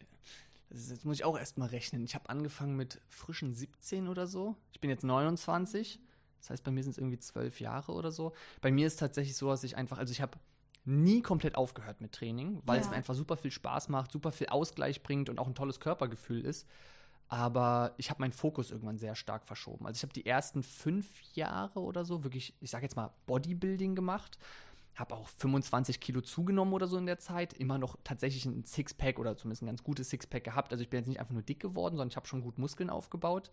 ist, 0.76 0.90
jetzt 0.90 1.06
muss 1.06 1.18
ich 1.18 1.24
auch 1.24 1.38
erstmal 1.38 1.70
rechnen. 1.70 2.04
Ich 2.04 2.16
habe 2.16 2.30
angefangen 2.30 2.76
mit 2.76 3.02
frischen 3.10 3.54
17 3.54 4.08
oder 4.08 4.28
so. 4.28 4.56
Ich 4.72 4.80
bin 4.80 4.90
jetzt 4.90 5.04
29. 5.04 6.00
Das 6.46 6.52
heißt, 6.52 6.64
bei 6.64 6.72
mir 6.72 6.84
sind 6.84 6.92
es 6.92 6.98
irgendwie 6.98 7.18
zwölf 7.18 7.60
Jahre 7.60 7.92
oder 7.92 8.12
so. 8.12 8.34
Bei 8.62 8.72
mir 8.72 8.86
ist 8.86 9.00
tatsächlich 9.00 9.36
so, 9.36 9.50
dass 9.50 9.64
ich 9.64 9.78
einfach, 9.78 9.98
also 9.98 10.12
ich 10.12 10.22
habe 10.22 10.38
nie 10.86 11.22
komplett 11.22 11.56
aufgehört 11.56 12.02
mit 12.02 12.12
Training, 12.12 12.62
weil 12.66 12.78
ja. 12.78 12.84
es 12.84 12.90
mir 12.90 12.96
einfach 12.96 13.16
super 13.16 13.38
viel 13.38 13.52
Spaß 13.52 13.90
macht, 13.90 14.12
super 14.12 14.32
viel 14.32 14.48
Ausgleich 14.48 15.02
bringt 15.02 15.30
und 15.30 15.40
auch 15.40 15.48
ein 15.48 15.56
tolles 15.56 15.80
Körpergefühl 15.80 16.46
ist. 16.46 16.68
Aber 17.28 17.96
ich 17.98 18.12
habe 18.12 18.22
meinen 18.22 18.32
Fokus 18.32 18.70
irgendwann 18.70 19.00
sehr 19.00 19.16
stark 19.16 19.46
verschoben. 19.46 19.88
Also 19.88 19.98
ich 19.98 20.04
habe 20.04 20.14
die 20.14 20.28
ersten 20.28 20.62
fünf 20.62 21.10
Jahre 21.34 21.80
oder 21.80 22.06
so 22.06 22.24
wirklich, 22.24 22.54
ich 22.62 22.70
sage 22.70 22.84
jetzt 22.84 22.96
mal, 22.96 23.12
Bodybuilding 23.26 23.96
gemacht. 23.96 24.38
habe 24.94 25.16
auch 25.16 25.28
25 25.28 26.00
Kilo 26.00 26.22
zugenommen 26.22 26.74
oder 26.74 26.86
so 26.86 26.98
in 26.98 27.08
der 27.08 27.18
Zeit. 27.18 27.54
Immer 27.54 27.80
noch 27.80 27.98
tatsächlich 28.04 28.46
ein 28.46 28.64
Sixpack 28.64 29.18
oder 29.18 29.36
zumindest 29.36 29.64
ein 29.64 29.66
ganz 29.66 29.84
gutes 29.84 30.12
Sixpack 30.12 30.44
gehabt. 30.44 30.72
Also 30.72 30.84
ich 30.84 30.90
bin 30.92 31.00
jetzt 31.00 31.08
nicht 31.08 31.20
einfach 31.20 31.34
nur 31.34 31.42
dick 31.42 31.60
geworden, 31.60 31.96
sondern 31.96 32.10
ich 32.10 32.16
habe 32.16 32.28
schon 32.28 32.42
gut 32.42 32.60
Muskeln 32.60 32.92
aufgebaut. 32.92 33.50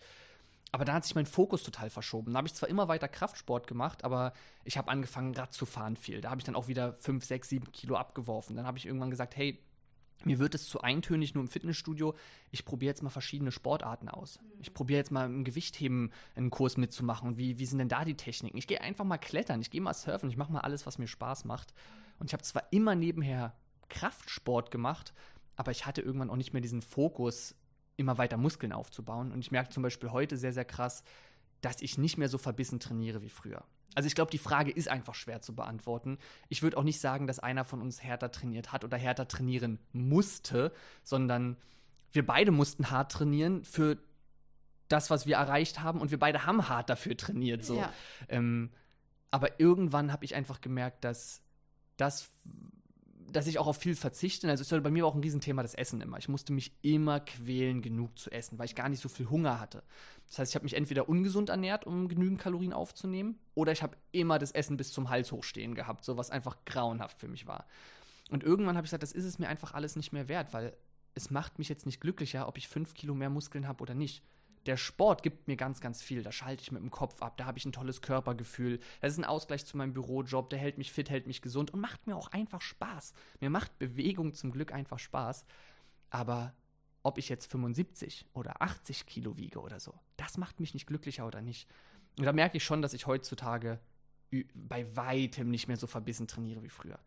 Aber 0.72 0.86
da 0.86 0.94
hat 0.94 1.04
sich 1.04 1.14
mein 1.14 1.26
Fokus 1.26 1.62
total 1.62 1.90
verschoben. 1.90 2.32
Da 2.32 2.38
habe 2.38 2.48
ich 2.48 2.54
zwar 2.54 2.70
immer 2.70 2.88
weiter 2.88 3.06
Kraftsport 3.06 3.66
gemacht, 3.66 4.04
aber 4.04 4.32
ich 4.64 4.78
habe 4.78 4.90
angefangen, 4.90 5.34
Rad 5.34 5.52
zu 5.52 5.66
fahren 5.66 5.96
viel. 5.96 6.22
Da 6.22 6.30
habe 6.30 6.40
ich 6.40 6.44
dann 6.44 6.56
auch 6.56 6.66
wieder 6.66 6.94
5, 6.94 7.22
6, 7.22 7.48
7 7.50 7.72
Kilo 7.72 7.96
abgeworfen. 7.96 8.56
Dann 8.56 8.66
habe 8.66 8.78
ich 8.78 8.86
irgendwann 8.86 9.10
gesagt, 9.10 9.36
hey, 9.36 9.62
mir 10.24 10.38
wird 10.38 10.54
es 10.54 10.68
zu 10.68 10.80
eintönig 10.80 11.34
nur 11.34 11.42
im 11.42 11.48
Fitnessstudio. 11.48 12.14
Ich 12.50 12.64
probiere 12.64 12.90
jetzt 12.90 13.02
mal 13.02 13.10
verschiedene 13.10 13.52
Sportarten 13.52 14.08
aus. 14.08 14.38
Ich 14.60 14.72
probiere 14.72 14.98
jetzt 14.98 15.10
mal 15.10 15.26
im 15.26 15.44
Gewichtheben 15.44 16.10
einen 16.36 16.50
Kurs 16.50 16.78
mitzumachen. 16.78 17.28
Und 17.28 17.36
wie, 17.36 17.58
wie 17.58 17.66
sind 17.66 17.78
denn 17.78 17.88
da 17.88 18.04
die 18.04 18.16
Techniken? 18.16 18.56
Ich 18.56 18.66
gehe 18.66 18.80
einfach 18.80 19.04
mal 19.04 19.18
klettern, 19.18 19.60
ich 19.60 19.70
gehe 19.70 19.80
mal 19.80 19.94
surfen, 19.94 20.30
ich 20.30 20.36
mache 20.36 20.52
mal 20.52 20.60
alles, 20.60 20.86
was 20.86 20.98
mir 20.98 21.08
Spaß 21.08 21.44
macht. 21.44 21.74
Und 22.18 22.30
ich 22.30 22.32
habe 22.32 22.44
zwar 22.44 22.64
immer 22.70 22.94
nebenher 22.94 23.54
Kraftsport 23.88 24.70
gemacht, 24.70 25.12
aber 25.56 25.70
ich 25.70 25.84
hatte 25.84 26.00
irgendwann 26.00 26.30
auch 26.30 26.36
nicht 26.36 26.52
mehr 26.52 26.62
diesen 26.62 26.82
Fokus, 26.82 27.54
immer 27.96 28.18
weiter 28.18 28.36
Muskeln 28.36 28.72
aufzubauen. 28.72 29.32
Und 29.32 29.40
ich 29.40 29.50
merke 29.50 29.70
zum 29.70 29.82
Beispiel 29.82 30.10
heute 30.10 30.36
sehr, 30.36 30.52
sehr 30.52 30.64
krass, 30.64 31.02
dass 31.60 31.80
ich 31.82 31.98
nicht 31.98 32.18
mehr 32.18 32.28
so 32.28 32.38
verbissen 32.38 32.80
trainiere 32.80 33.22
wie 33.22 33.28
früher. 33.28 33.64
Also 33.94 34.06
ich 34.06 34.14
glaube, 34.14 34.30
die 34.30 34.38
Frage 34.38 34.70
ist 34.70 34.88
einfach 34.88 35.14
schwer 35.14 35.42
zu 35.42 35.54
beantworten. 35.54 36.18
Ich 36.48 36.62
würde 36.62 36.76
auch 36.76 36.82
nicht 36.82 37.00
sagen, 37.00 37.26
dass 37.26 37.38
einer 37.38 37.64
von 37.64 37.80
uns 37.80 38.02
härter 38.02 38.30
trainiert 38.30 38.72
hat 38.72 38.84
oder 38.84 38.96
härter 38.96 39.28
trainieren 39.28 39.78
musste, 39.92 40.72
sondern 41.04 41.56
wir 42.10 42.26
beide 42.26 42.50
mussten 42.50 42.90
hart 42.90 43.12
trainieren 43.12 43.64
für 43.64 43.98
das, 44.88 45.10
was 45.10 45.26
wir 45.26 45.36
erreicht 45.36 45.80
haben 45.80 46.00
und 46.00 46.10
wir 46.10 46.18
beide 46.18 46.46
haben 46.46 46.68
hart 46.68 46.90
dafür 46.90 47.16
trainiert. 47.16 47.64
So. 47.64 47.76
Ja. 47.76 47.92
Ähm, 48.28 48.70
aber 49.30 49.60
irgendwann 49.60 50.12
habe 50.12 50.24
ich 50.24 50.34
einfach 50.34 50.60
gemerkt, 50.60 51.04
dass 51.04 51.42
das 51.96 52.28
dass 53.32 53.46
ich 53.46 53.58
auch 53.58 53.66
auf 53.66 53.76
viel 53.76 53.96
verzichte. 53.96 54.48
Also 54.48 54.62
es 54.62 54.70
war 54.72 54.80
bei 54.80 54.90
mir 54.90 55.06
auch 55.06 55.14
ein 55.14 55.22
Riesenthema 55.22 55.62
das 55.62 55.74
Essen 55.74 56.00
immer. 56.00 56.18
Ich 56.18 56.28
musste 56.28 56.52
mich 56.52 56.72
immer 56.82 57.20
quälen, 57.20 57.82
genug 57.82 58.18
zu 58.18 58.30
essen, 58.30 58.58
weil 58.58 58.66
ich 58.66 58.74
gar 58.74 58.88
nicht 58.88 59.00
so 59.00 59.08
viel 59.08 59.28
Hunger 59.28 59.58
hatte. 59.58 59.82
Das 60.28 60.38
heißt, 60.38 60.52
ich 60.52 60.54
habe 60.54 60.64
mich 60.64 60.74
entweder 60.74 61.08
ungesund 61.08 61.48
ernährt, 61.48 61.86
um 61.86 62.08
genügend 62.08 62.40
Kalorien 62.40 62.72
aufzunehmen, 62.72 63.38
oder 63.54 63.72
ich 63.72 63.82
habe 63.82 63.96
immer 64.12 64.38
das 64.38 64.52
Essen 64.52 64.76
bis 64.76 64.92
zum 64.92 65.10
Hals 65.10 65.32
hochstehen 65.32 65.74
gehabt, 65.74 66.04
so 66.04 66.16
was 66.16 66.30
einfach 66.30 66.56
grauenhaft 66.64 67.18
für 67.18 67.28
mich 67.28 67.46
war. 67.46 67.66
Und 68.30 68.44
irgendwann 68.44 68.76
habe 68.76 68.84
ich 68.84 68.90
gesagt, 68.90 69.02
das 69.02 69.12
ist 69.12 69.24
es 69.24 69.38
mir 69.38 69.48
einfach 69.48 69.74
alles 69.74 69.96
nicht 69.96 70.12
mehr 70.12 70.28
wert, 70.28 70.52
weil 70.52 70.74
es 71.14 71.30
macht 71.30 71.58
mich 71.58 71.68
jetzt 71.68 71.86
nicht 71.86 72.00
glücklicher, 72.00 72.48
ob 72.48 72.56
ich 72.56 72.68
fünf 72.68 72.94
Kilo 72.94 73.14
mehr 73.14 73.30
Muskeln 73.30 73.68
habe 73.68 73.82
oder 73.82 73.94
nicht 73.94 74.22
der 74.66 74.76
Sport 74.76 75.22
gibt 75.22 75.48
mir 75.48 75.56
ganz, 75.56 75.80
ganz 75.80 76.02
viel. 76.02 76.22
Da 76.22 76.32
schalte 76.32 76.62
ich 76.62 76.72
mit 76.72 76.82
dem 76.82 76.90
Kopf 76.90 77.22
ab, 77.22 77.36
da 77.36 77.46
habe 77.46 77.58
ich 77.58 77.64
ein 77.64 77.72
tolles 77.72 78.00
Körpergefühl. 78.00 78.78
Das 79.00 79.12
ist 79.12 79.18
ein 79.18 79.24
Ausgleich 79.24 79.64
zu 79.66 79.76
meinem 79.76 79.92
Bürojob, 79.92 80.50
der 80.50 80.58
hält 80.58 80.78
mich 80.78 80.92
fit, 80.92 81.10
hält 81.10 81.26
mich 81.26 81.42
gesund 81.42 81.72
und 81.72 81.80
macht 81.80 82.06
mir 82.06 82.16
auch 82.16 82.28
einfach 82.28 82.60
Spaß. 82.60 83.12
Mir 83.40 83.50
macht 83.50 83.78
Bewegung 83.78 84.34
zum 84.34 84.52
Glück 84.52 84.72
einfach 84.72 84.98
Spaß. 84.98 85.44
Aber 86.10 86.54
ob 87.02 87.18
ich 87.18 87.28
jetzt 87.28 87.50
75 87.50 88.26
oder 88.32 88.62
80 88.62 89.06
Kilo 89.06 89.36
wiege 89.36 89.60
oder 89.60 89.80
so, 89.80 89.94
das 90.16 90.38
macht 90.38 90.60
mich 90.60 90.74
nicht 90.74 90.86
glücklicher 90.86 91.26
oder 91.26 91.40
nicht. 91.40 91.68
Und 92.18 92.24
da 92.24 92.32
merke 92.32 92.58
ich 92.58 92.64
schon, 92.64 92.82
dass 92.82 92.94
ich 92.94 93.06
heutzutage 93.06 93.80
bei 94.54 94.96
weitem 94.96 95.50
nicht 95.50 95.68
mehr 95.68 95.76
so 95.76 95.86
verbissen 95.86 96.26
trainiere 96.26 96.62
wie 96.62 96.68
früher. 96.68 96.98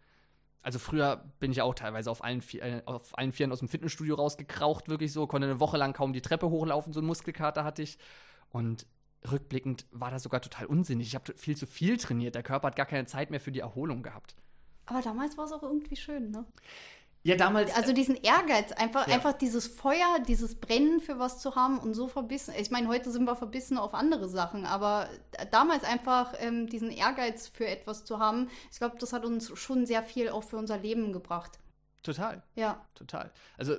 Also 0.65 0.79
früher 0.79 1.23
bin 1.39 1.51
ich 1.51 1.61
auch 1.61 1.75
teilweise 1.75 2.09
auf 2.09 2.23
allen, 2.23 2.41
äh, 2.53 2.81
auf 2.85 3.15
allen 3.15 3.31
Vieren 3.31 3.51
aus 3.51 3.59
dem 3.59 3.67
Fitnessstudio 3.67 4.15
rausgekraucht, 4.15 4.89
wirklich 4.89 5.13
so, 5.13 5.27
konnte 5.27 5.45
eine 5.47 5.59
Woche 5.59 5.77
lang 5.77 5.93
kaum 5.93 6.11
die 6.11 6.21
Treppe 6.21 6.49
hochlaufen, 6.49 6.91
so 6.91 7.01
eine 7.01 7.05
Muskelkater 7.05 7.63
hatte 7.63 7.83
ich. 7.83 7.99
Und 8.49 8.87
rückblickend 9.31 9.85
war 9.91 10.09
das 10.09 10.23
sogar 10.23 10.41
total 10.41 10.65
unsinnig. 10.65 11.05
Ich 11.05 11.13
habe 11.13 11.37
viel 11.37 11.55
zu 11.55 11.67
viel 11.67 11.97
trainiert. 11.97 12.33
Der 12.33 12.41
Körper 12.41 12.69
hat 12.69 12.75
gar 12.75 12.87
keine 12.87 13.05
Zeit 13.05 13.29
mehr 13.29 13.39
für 13.39 13.51
die 13.51 13.59
Erholung 13.59 14.01
gehabt. 14.01 14.35
Aber 14.87 15.03
damals 15.03 15.37
war 15.37 15.45
es 15.45 15.51
auch 15.51 15.61
irgendwie 15.61 15.95
schön, 15.95 16.31
ne? 16.31 16.45
Ja, 17.25 17.35
damals. 17.35 17.75
Also 17.75 17.91
diesen 17.91 18.17
Ehrgeiz, 18.17 18.71
einfach, 18.71 19.07
ja. 19.07 19.15
einfach 19.15 19.33
dieses 19.33 19.65
Feuer, 19.65 20.19
dieses 20.27 20.53
Brennen 20.53 20.99
für 20.99 21.17
was 21.17 21.39
zu 21.39 21.55
haben 21.55 21.79
und 21.79 21.95
so 21.95 22.07
verbissen. 22.07 22.53
Ich 22.55 22.69
meine, 22.69 22.87
heute 22.87 23.09
sind 23.09 23.25
wir 23.25 23.35
verbissen 23.35 23.79
auf 23.79 23.95
andere 23.95 24.29
Sachen, 24.29 24.63
aber 24.67 25.09
damals 25.49 25.83
einfach 25.83 26.35
ähm, 26.39 26.67
diesen 26.67 26.91
Ehrgeiz 26.91 27.47
für 27.47 27.65
etwas 27.65 28.05
zu 28.05 28.19
haben, 28.19 28.51
ich 28.71 28.77
glaube, 28.77 28.97
das 28.99 29.11
hat 29.11 29.25
uns 29.25 29.51
schon 29.57 29.87
sehr 29.87 30.03
viel 30.03 30.29
auch 30.29 30.43
für 30.43 30.57
unser 30.57 30.77
Leben 30.77 31.13
gebracht. 31.13 31.57
Total. 32.05 32.43
Ja. 32.55 32.85
Total. 32.93 33.31
Also 33.57 33.75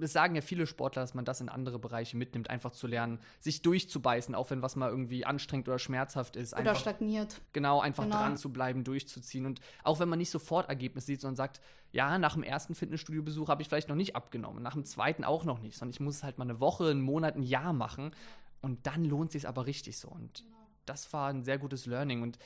es 0.00 0.12
sagen 0.12 0.34
ja 0.34 0.42
viele 0.42 0.66
Sportler, 0.66 1.02
dass 1.02 1.14
man 1.14 1.24
das 1.24 1.40
in 1.40 1.48
andere 1.48 1.78
Bereiche 1.78 2.16
mitnimmt, 2.16 2.50
einfach 2.50 2.72
zu 2.72 2.86
lernen, 2.86 3.18
sich 3.40 3.62
durchzubeißen, 3.62 4.34
auch 4.34 4.50
wenn 4.50 4.62
was 4.62 4.76
mal 4.76 4.90
irgendwie 4.90 5.24
anstrengend 5.24 5.68
oder 5.68 5.78
schmerzhaft 5.78 6.36
ist. 6.36 6.54
Einfach, 6.54 6.72
oder 6.72 6.80
stagniert. 6.80 7.40
Genau, 7.52 7.80
einfach 7.80 8.04
genau. 8.04 8.16
dran 8.16 8.36
zu 8.36 8.52
bleiben, 8.52 8.84
durchzuziehen. 8.84 9.46
Und 9.46 9.60
auch 9.82 9.98
wenn 9.98 10.08
man 10.08 10.18
nicht 10.18 10.30
sofort 10.30 10.68
Ergebnisse 10.68 11.06
sieht, 11.08 11.20
sondern 11.20 11.36
sagt, 11.36 11.60
ja, 11.92 12.18
nach 12.18 12.34
dem 12.34 12.42
ersten 12.42 12.74
Fitnessstudio-Besuch 12.74 13.48
habe 13.48 13.62
ich 13.62 13.68
vielleicht 13.68 13.88
noch 13.88 13.96
nicht 13.96 14.14
abgenommen, 14.14 14.62
nach 14.62 14.74
dem 14.74 14.84
zweiten 14.84 15.24
auch 15.24 15.44
noch 15.44 15.60
nicht, 15.60 15.76
sondern 15.76 15.92
ich 15.92 16.00
muss 16.00 16.16
es 16.16 16.22
halt 16.22 16.38
mal 16.38 16.44
eine 16.44 16.60
Woche, 16.60 16.90
einen 16.90 17.00
Monat, 17.00 17.36
ein 17.36 17.42
Jahr 17.42 17.72
machen. 17.72 18.12
Und 18.62 18.86
dann 18.86 19.04
lohnt 19.04 19.30
es 19.30 19.32
sich 19.32 19.48
aber 19.48 19.66
richtig 19.66 19.98
so. 19.98 20.08
Und 20.08 20.44
genau. 20.44 20.56
das 20.84 21.12
war 21.12 21.30
ein 21.30 21.44
sehr 21.44 21.58
gutes 21.58 21.86
Learning. 21.86 22.22
Und 22.22 22.38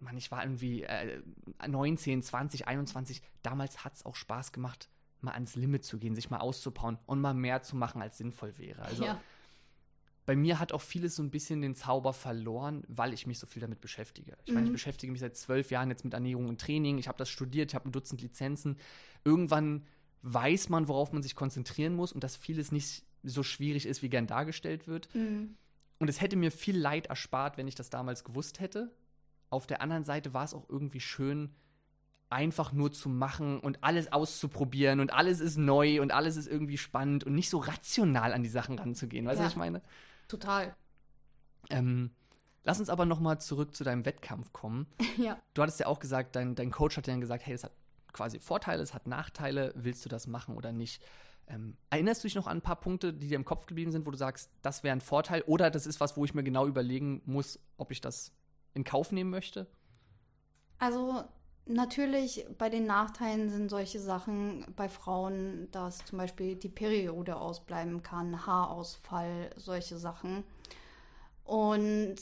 Mann, 0.00 0.16
ich 0.16 0.30
war 0.30 0.42
irgendwie 0.42 0.82
äh, 0.82 1.22
19, 1.66 2.22
20, 2.22 2.68
21. 2.68 3.22
Damals 3.42 3.84
hat 3.84 3.94
es 3.94 4.04
auch 4.04 4.16
Spaß 4.16 4.52
gemacht, 4.52 4.88
mal 5.20 5.32
ans 5.32 5.56
Limit 5.56 5.84
zu 5.84 5.98
gehen, 5.98 6.14
sich 6.14 6.30
mal 6.30 6.38
auszubauen 6.38 6.98
und 7.06 7.20
mal 7.20 7.34
mehr 7.34 7.62
zu 7.62 7.76
machen, 7.76 8.02
als 8.02 8.18
sinnvoll 8.18 8.58
wäre. 8.58 8.82
Also 8.82 9.04
ja. 9.04 9.20
bei 10.26 10.36
mir 10.36 10.60
hat 10.60 10.72
auch 10.72 10.82
vieles 10.82 11.16
so 11.16 11.22
ein 11.22 11.30
bisschen 11.30 11.62
den 11.62 11.74
Zauber 11.74 12.12
verloren, 12.12 12.84
weil 12.88 13.12
ich 13.12 13.26
mich 13.26 13.38
so 13.38 13.46
viel 13.46 13.60
damit 13.60 13.80
beschäftige. 13.80 14.36
Ich 14.44 14.50
mhm. 14.50 14.54
meine, 14.54 14.66
ich 14.66 14.70
mhm. 14.70 14.74
beschäftige 14.74 15.10
mich 15.10 15.20
seit 15.20 15.36
zwölf 15.36 15.70
Jahren 15.70 15.90
jetzt 15.90 16.04
mit 16.04 16.14
Ernährung 16.14 16.48
und 16.48 16.60
Training. 16.60 16.98
Ich 16.98 17.08
habe 17.08 17.18
das 17.18 17.30
studiert, 17.30 17.70
ich 17.70 17.74
habe 17.74 17.88
ein 17.88 17.92
Dutzend 17.92 18.20
Lizenzen. 18.20 18.76
Irgendwann 19.24 19.86
weiß 20.22 20.68
man, 20.70 20.88
worauf 20.88 21.12
man 21.12 21.22
sich 21.22 21.34
konzentrieren 21.34 21.94
muss 21.94 22.12
und 22.12 22.24
dass 22.24 22.36
vieles 22.36 22.72
nicht 22.72 23.04
so 23.22 23.42
schwierig 23.42 23.86
ist, 23.86 24.02
wie 24.02 24.08
gern 24.08 24.26
dargestellt 24.26 24.86
wird. 24.86 25.14
Mhm. 25.14 25.56
Und 25.98 26.08
es 26.08 26.20
hätte 26.20 26.36
mir 26.36 26.50
viel 26.50 26.76
Leid 26.76 27.06
erspart, 27.06 27.56
wenn 27.56 27.68
ich 27.68 27.74
das 27.74 27.90
damals 27.90 28.24
gewusst 28.24 28.60
hätte. 28.60 28.90
Auf 29.50 29.66
der 29.66 29.80
anderen 29.80 30.04
Seite 30.04 30.34
war 30.34 30.44
es 30.44 30.54
auch 30.54 30.68
irgendwie 30.68 31.00
schön, 31.00 31.54
einfach 32.30 32.72
nur 32.72 32.92
zu 32.92 33.08
machen 33.08 33.60
und 33.60 33.84
alles 33.84 34.12
auszuprobieren 34.12 35.00
und 35.00 35.12
alles 35.12 35.40
ist 35.40 35.56
neu 35.56 36.00
und 36.00 36.12
alles 36.12 36.36
ist 36.36 36.48
irgendwie 36.48 36.78
spannend 36.78 37.24
und 37.24 37.34
nicht 37.34 37.48
so 37.48 37.58
rational 37.58 38.32
an 38.32 38.42
die 38.42 38.48
Sachen 38.48 38.78
ranzugehen. 38.78 39.26
Weißt 39.26 39.38
du, 39.38 39.42
ja. 39.42 39.46
was 39.46 39.52
ich 39.52 39.58
meine? 39.58 39.82
Total. 40.26 40.74
Ähm, 41.70 42.10
lass 42.64 42.80
uns 42.80 42.90
aber 42.90 43.06
noch 43.06 43.20
mal 43.20 43.38
zurück 43.38 43.74
zu 43.74 43.84
deinem 43.84 44.04
Wettkampf 44.04 44.52
kommen. 44.52 44.86
ja. 45.16 45.38
Du 45.54 45.62
hattest 45.62 45.80
ja 45.80 45.86
auch 45.86 46.00
gesagt, 46.00 46.34
dein, 46.34 46.54
dein 46.54 46.70
Coach 46.70 46.96
hat 46.96 47.06
dir 47.06 47.12
dann 47.12 47.20
gesagt, 47.20 47.46
hey, 47.46 47.54
es 47.54 47.62
hat 47.62 47.72
quasi 48.12 48.40
Vorteile, 48.40 48.82
es 48.82 48.94
hat 48.94 49.06
Nachteile, 49.06 49.72
willst 49.76 50.04
du 50.04 50.08
das 50.08 50.26
machen 50.26 50.56
oder 50.56 50.72
nicht? 50.72 51.02
Ähm, 51.46 51.76
erinnerst 51.90 52.24
du 52.24 52.26
dich 52.26 52.34
noch 52.34 52.46
an 52.46 52.58
ein 52.58 52.62
paar 52.62 52.80
Punkte, 52.80 53.12
die 53.12 53.28
dir 53.28 53.36
im 53.36 53.44
Kopf 53.44 53.66
geblieben 53.66 53.92
sind, 53.92 54.06
wo 54.06 54.10
du 54.10 54.16
sagst, 54.16 54.50
das 54.62 54.82
wäre 54.82 54.96
ein 54.96 55.02
Vorteil 55.02 55.42
oder 55.42 55.70
das 55.70 55.86
ist 55.86 56.00
was, 56.00 56.16
wo 56.16 56.24
ich 56.24 56.34
mir 56.34 56.42
genau 56.42 56.66
überlegen 56.66 57.22
muss, 57.26 57.60
ob 57.76 57.90
ich 57.90 58.00
das 58.00 58.32
in 58.74 58.84
Kauf 58.84 59.12
nehmen 59.12 59.30
möchte? 59.30 59.66
Also 60.78 61.24
natürlich 61.66 62.46
bei 62.58 62.68
den 62.68 62.86
Nachteilen 62.86 63.48
sind 63.48 63.70
solche 63.70 64.00
Sachen 64.00 64.66
bei 64.76 64.88
Frauen, 64.88 65.68
dass 65.70 66.04
zum 66.04 66.18
Beispiel 66.18 66.56
die 66.56 66.68
Periode 66.68 67.36
ausbleiben 67.36 68.02
kann, 68.02 68.46
Haarausfall, 68.46 69.50
solche 69.56 69.96
Sachen. 69.96 70.44
Und 71.44 72.16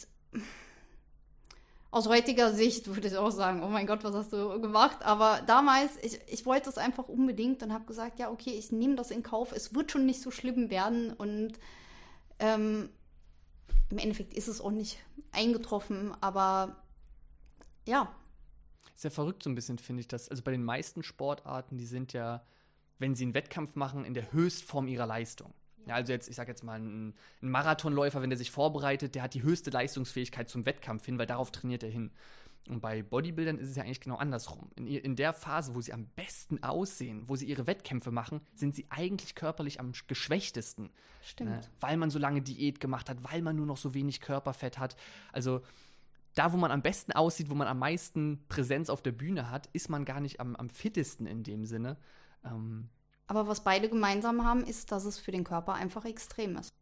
aus 1.90 2.08
heutiger 2.08 2.52
Sicht 2.52 2.88
würde 2.88 3.08
ich 3.08 3.16
auch 3.16 3.30
sagen, 3.30 3.62
oh 3.62 3.68
mein 3.68 3.86
Gott, 3.86 4.02
was 4.02 4.14
hast 4.14 4.32
du 4.32 4.60
gemacht? 4.60 5.02
Aber 5.02 5.42
damals, 5.46 5.98
ich, 6.02 6.20
ich 6.26 6.46
wollte 6.46 6.70
es 6.70 6.78
einfach 6.78 7.08
unbedingt 7.08 7.62
und 7.62 7.72
habe 7.72 7.84
gesagt, 7.84 8.18
ja, 8.18 8.30
okay, 8.30 8.50
ich 8.50 8.72
nehme 8.72 8.94
das 8.94 9.10
in 9.10 9.22
Kauf. 9.22 9.52
Es 9.52 9.74
wird 9.74 9.90
schon 9.90 10.06
nicht 10.06 10.22
so 10.22 10.30
schlimm 10.30 10.70
werden. 10.70 11.12
Und 11.12 11.52
ähm, 12.38 12.88
im 13.90 13.98
Endeffekt 13.98 14.34
ist 14.34 14.48
es 14.48 14.60
auch 14.60 14.70
nicht 14.70 14.98
eingetroffen, 15.32 16.14
aber 16.20 16.76
ja. 17.86 18.14
Ist 18.94 19.04
ja 19.04 19.10
verrückt 19.10 19.42
so 19.42 19.50
ein 19.50 19.54
bisschen, 19.54 19.78
finde 19.78 20.00
ich 20.00 20.08
das. 20.08 20.28
Also 20.28 20.42
bei 20.42 20.50
den 20.50 20.64
meisten 20.64 21.02
Sportarten, 21.02 21.78
die 21.78 21.86
sind 21.86 22.12
ja, 22.12 22.44
wenn 22.98 23.14
sie 23.14 23.24
einen 23.24 23.34
Wettkampf 23.34 23.74
machen, 23.74 24.04
in 24.04 24.14
der 24.14 24.32
Höchstform 24.32 24.86
ihrer 24.88 25.06
Leistung. 25.06 25.52
Ja, 25.86 25.96
also 25.96 26.12
jetzt, 26.12 26.28
ich 26.28 26.36
sage 26.36 26.50
jetzt 26.50 26.62
mal, 26.62 26.78
ein, 26.78 27.14
ein 27.42 27.50
Marathonläufer, 27.50 28.22
wenn 28.22 28.30
der 28.30 28.38
sich 28.38 28.50
vorbereitet, 28.50 29.14
der 29.14 29.22
hat 29.22 29.34
die 29.34 29.42
höchste 29.42 29.70
Leistungsfähigkeit 29.70 30.48
zum 30.48 30.64
Wettkampf 30.64 31.04
hin, 31.04 31.18
weil 31.18 31.26
darauf 31.26 31.50
trainiert 31.50 31.82
er 31.82 31.90
hin. 31.90 32.12
Und 32.68 32.80
bei 32.80 33.02
Bodybuildern 33.02 33.58
ist 33.58 33.70
es 33.70 33.76
ja 33.76 33.82
eigentlich 33.82 34.00
genau 34.00 34.16
andersrum. 34.16 34.70
In, 34.76 34.86
in, 34.86 35.16
der 35.16 35.32
Phase, 35.32 35.74
wo 35.74 35.80
sie 35.80 35.92
am 35.92 36.06
besten 36.06 36.62
aussehen, 36.62 37.28
wo 37.28 37.34
sie 37.34 37.46
ihre 37.46 37.66
Wettkämpfe 37.66 38.12
machen, 38.12 38.40
sind 38.54 38.76
sie 38.76 38.86
eigentlich 38.88 39.34
körperlich 39.34 39.80
am 39.80 39.92
geschwächtesten. 40.06 40.90
Stimmt. 41.22 41.50
Ne? 41.50 41.60
Weil 41.80 41.96
man 41.96 42.10
so 42.10 42.20
lange 42.20 42.40
Diät 42.40 42.78
gemacht 42.78 43.10
hat, 43.10 43.24
weil 43.24 43.42
man 43.42 43.56
nur 43.56 43.66
noch 43.66 43.76
so 43.76 43.94
wenig 43.94 44.20
Körperfett 44.20 44.78
hat. 44.78 44.96
Also 45.32 45.62
da, 46.34 46.52
wo 46.52 46.56
man 46.56 46.70
am 46.70 46.82
besten 46.82 47.12
aussieht, 47.12 47.50
wo 47.50 47.54
man 47.54 47.66
am 47.66 47.80
meisten 47.80 48.44
Präsenz 48.48 48.90
auf 48.90 49.02
der 49.02 49.12
Bühne 49.12 49.50
hat, 49.50 49.68
ist 49.72 49.88
man 49.88 50.04
gar 50.04 50.20
nicht 50.20 50.38
am, 50.40 50.54
am 50.54 50.70
fittesten 50.70 51.26
in 51.26 51.42
dem 51.42 51.64
Sinne. 51.64 51.96
Ähm, 52.44 52.88
Aber 53.26 53.48
was 53.48 53.64
beide 53.64 53.88
gemeinsam 53.88 54.44
haben, 54.44 54.64
ist, 54.64 54.92
dass 54.92 55.04
es 55.04 55.18
für 55.18 55.32
den 55.32 55.44
Körper 55.44 55.74
einfach 55.74 56.04
extrem 56.04 56.56
ist. 56.56 56.72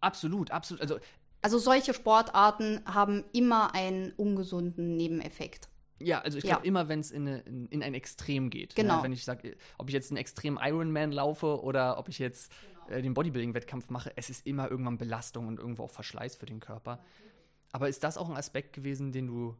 Absolut, 0.00 0.50
absolut. 0.50 0.80
Also 0.80 0.98
also 1.42 1.58
solche 1.58 1.94
Sportarten 1.94 2.82
haben 2.86 3.24
immer 3.32 3.74
einen 3.74 4.12
ungesunden 4.12 4.96
Nebeneffekt. 4.96 5.68
Ja, 5.98 6.20
also 6.20 6.38
ich 6.38 6.44
glaube 6.44 6.66
immer, 6.66 6.88
wenn 6.88 7.00
es 7.00 7.10
in, 7.10 7.26
in, 7.26 7.66
in, 7.66 7.82
ein 7.82 7.94
Extrem 7.94 8.48
geht. 8.48 8.70
Ne? 8.70 8.82
Genau. 8.82 8.96
Ne? 8.98 9.02
Wenn 9.04 9.12
ich 9.12 9.24
sage, 9.24 9.56
ob 9.76 9.88
ich 9.88 9.94
jetzt 9.94 10.10
einen 10.10 10.16
extremen 10.16 10.58
Ironman 10.60 11.12
laufe 11.12 11.62
oder 11.62 11.98
ob 11.98 12.08
ich 12.08 12.18
jetzt 12.18 12.50
genau. 12.86 12.98
äh, 12.98 13.02
den 13.02 13.12
Bodybuilding-Wettkampf 13.12 13.90
mache, 13.90 14.12
es 14.16 14.30
ist 14.30 14.46
immer 14.46 14.70
irgendwann 14.70 14.96
Belastung 14.96 15.46
und 15.46 15.58
irgendwo 15.58 15.84
auch 15.84 15.90
Verschleiß 15.90 16.36
für 16.36 16.46
den 16.46 16.60
Körper. 16.60 17.04
Aber 17.72 17.88
ist 17.88 18.02
das 18.02 18.16
auch 18.16 18.30
ein 18.30 18.36
Aspekt 18.36 18.72
gewesen, 18.72 19.12
den 19.12 19.26
du 19.26 19.56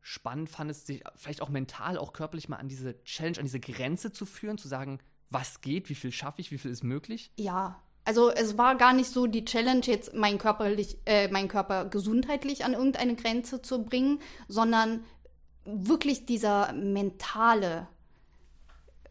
spannend 0.00 0.50
fandest, 0.50 0.86
sich 0.86 1.02
vielleicht 1.16 1.40
auch 1.40 1.48
mental, 1.48 1.96
auch 1.96 2.12
körperlich 2.12 2.48
mal 2.48 2.56
an 2.56 2.68
diese 2.68 3.02
Challenge, 3.04 3.38
an 3.38 3.44
diese 3.44 3.60
Grenze 3.60 4.12
zu 4.12 4.26
führen, 4.26 4.58
zu 4.58 4.68
sagen, 4.68 4.98
was 5.30 5.60
geht, 5.60 5.88
wie 5.88 5.94
viel 5.94 6.12
schaffe 6.12 6.40
ich, 6.40 6.50
wie 6.50 6.58
viel 6.58 6.70
ist 6.70 6.84
möglich? 6.84 7.32
Ja, 7.36 7.82
also 8.04 8.30
es 8.30 8.58
war 8.58 8.76
gar 8.76 8.92
nicht 8.92 9.10
so 9.10 9.26
die 9.26 9.44
Challenge, 9.44 9.84
jetzt 9.84 10.14
meinen, 10.14 10.38
körperlich, 10.38 10.98
äh, 11.06 11.28
meinen 11.28 11.48
Körper 11.48 11.86
gesundheitlich 11.86 12.64
an 12.64 12.74
irgendeine 12.74 13.16
Grenze 13.16 13.62
zu 13.62 13.82
bringen, 13.82 14.20
sondern 14.46 15.04
wirklich 15.64 16.26
dieser 16.26 16.72
mentale 16.74 17.88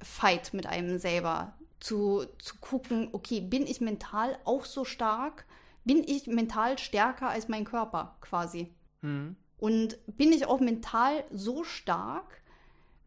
Fight 0.01 0.53
mit 0.53 0.67
einem 0.67 0.99
selber. 0.99 1.53
Zu, 1.79 2.25
zu 2.37 2.55
gucken, 2.61 3.09
okay, 3.11 3.41
bin 3.41 3.67
ich 3.67 3.81
mental 3.81 4.37
auch 4.45 4.63
so 4.63 4.85
stark? 4.85 5.45
Bin 5.83 6.03
ich 6.05 6.27
mental 6.27 6.77
stärker 6.77 7.29
als 7.29 7.49
mein 7.49 7.65
Körper 7.65 8.15
quasi? 8.21 8.73
Mhm. 9.01 9.35
Und 9.57 9.97
bin 10.05 10.31
ich 10.31 10.45
auch 10.45 10.59
mental 10.59 11.23
so 11.31 11.63
stark, 11.63 12.41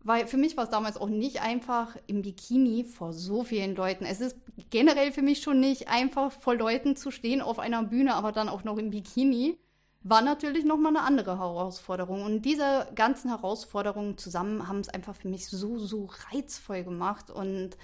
weil 0.00 0.26
für 0.26 0.36
mich 0.36 0.56
war 0.56 0.64
es 0.64 0.70
damals 0.70 0.98
auch 0.98 1.08
nicht 1.08 1.40
einfach 1.42 1.96
im 2.06 2.22
Bikini 2.22 2.84
vor 2.84 3.12
so 3.12 3.44
vielen 3.44 3.74
Leuten. 3.76 4.04
Es 4.04 4.20
ist 4.20 4.36
generell 4.70 5.12
für 5.12 5.22
mich 5.22 5.42
schon 5.42 5.60
nicht 5.60 5.88
einfach 5.88 6.32
vor 6.32 6.54
Leuten 6.54 6.96
zu 6.96 7.10
stehen 7.10 7.40
auf 7.40 7.58
einer 7.58 7.82
Bühne, 7.82 8.14
aber 8.14 8.32
dann 8.32 8.48
auch 8.48 8.64
noch 8.64 8.78
im 8.78 8.90
Bikini. 8.90 9.58
War 10.02 10.22
natürlich 10.22 10.64
nochmal 10.64 10.96
eine 10.96 11.04
andere 11.04 11.38
Herausforderung. 11.38 12.22
Und 12.22 12.42
diese 12.42 12.88
ganzen 12.94 13.28
Herausforderungen 13.28 14.16
zusammen 14.18 14.68
haben 14.68 14.78
es 14.78 14.88
einfach 14.88 15.16
für 15.16 15.28
mich 15.28 15.48
so, 15.48 15.78
so 15.78 16.08
reizvoll 16.30 16.84
gemacht 16.84 17.30
und 17.30 17.76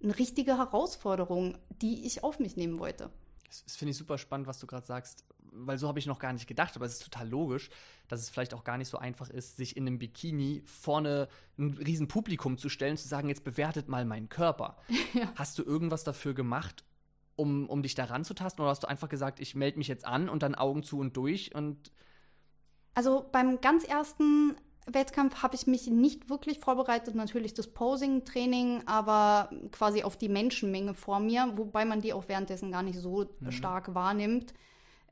eine 0.00 0.18
richtige 0.18 0.56
Herausforderung, 0.56 1.58
die 1.82 2.06
ich 2.06 2.22
auf 2.22 2.38
mich 2.38 2.56
nehmen 2.56 2.78
wollte. 2.78 3.10
Das, 3.48 3.64
das 3.64 3.76
finde 3.76 3.90
ich 3.90 3.96
super 3.96 4.18
spannend, 4.18 4.46
was 4.46 4.60
du 4.60 4.66
gerade 4.66 4.86
sagst 4.86 5.24
weil 5.52 5.78
so 5.78 5.88
habe 5.88 5.98
ich 5.98 6.06
noch 6.06 6.18
gar 6.18 6.32
nicht 6.32 6.46
gedacht, 6.46 6.76
aber 6.76 6.86
es 6.86 6.94
ist 6.94 7.04
total 7.04 7.28
logisch, 7.28 7.70
dass 8.08 8.20
es 8.20 8.30
vielleicht 8.30 8.54
auch 8.54 8.64
gar 8.64 8.78
nicht 8.78 8.88
so 8.88 8.98
einfach 8.98 9.30
ist, 9.30 9.56
sich 9.56 9.76
in 9.76 9.86
einem 9.86 9.98
Bikini 9.98 10.62
vorne 10.64 11.28
ein 11.58 11.70
riesen 11.72 12.08
Publikum 12.08 12.58
zu 12.58 12.68
stellen, 12.68 12.96
zu 12.96 13.08
sagen, 13.08 13.28
jetzt 13.28 13.44
bewertet 13.44 13.88
mal 13.88 14.04
meinen 14.04 14.28
Körper. 14.28 14.76
Ja. 15.14 15.32
Hast 15.36 15.58
du 15.58 15.62
irgendwas 15.62 16.04
dafür 16.04 16.34
gemacht, 16.34 16.84
um, 17.34 17.66
um 17.70 17.82
dich 17.82 17.94
da 17.94 18.04
ranzutasten? 18.04 18.62
Oder 18.62 18.70
hast 18.70 18.82
du 18.82 18.88
einfach 18.88 19.08
gesagt, 19.08 19.40
ich 19.40 19.54
melde 19.54 19.78
mich 19.78 19.88
jetzt 19.88 20.04
an 20.04 20.28
und 20.28 20.42
dann 20.42 20.54
Augen 20.54 20.82
zu 20.82 20.98
und 20.98 21.16
durch 21.16 21.54
und 21.54 21.90
also 22.94 23.24
beim 23.30 23.60
ganz 23.60 23.84
ersten 23.84 24.56
Wettkampf 24.92 25.42
habe 25.42 25.54
ich 25.54 25.66
mich 25.66 25.86
nicht 25.86 26.30
wirklich 26.30 26.58
vorbereitet, 26.58 27.14
natürlich 27.14 27.54
das 27.54 27.68
Posing-Training, 27.68 28.82
aber 28.86 29.50
quasi 29.70 30.02
auf 30.02 30.16
die 30.16 30.28
Menschenmenge 30.28 30.94
vor 30.94 31.20
mir, 31.20 31.52
wobei 31.56 31.84
man 31.84 32.00
die 32.00 32.12
auch 32.12 32.28
währenddessen 32.28 32.72
gar 32.72 32.82
nicht 32.82 32.98
so 32.98 33.26
mhm. 33.40 33.52
stark 33.52 33.94
wahrnimmt. 33.94 34.54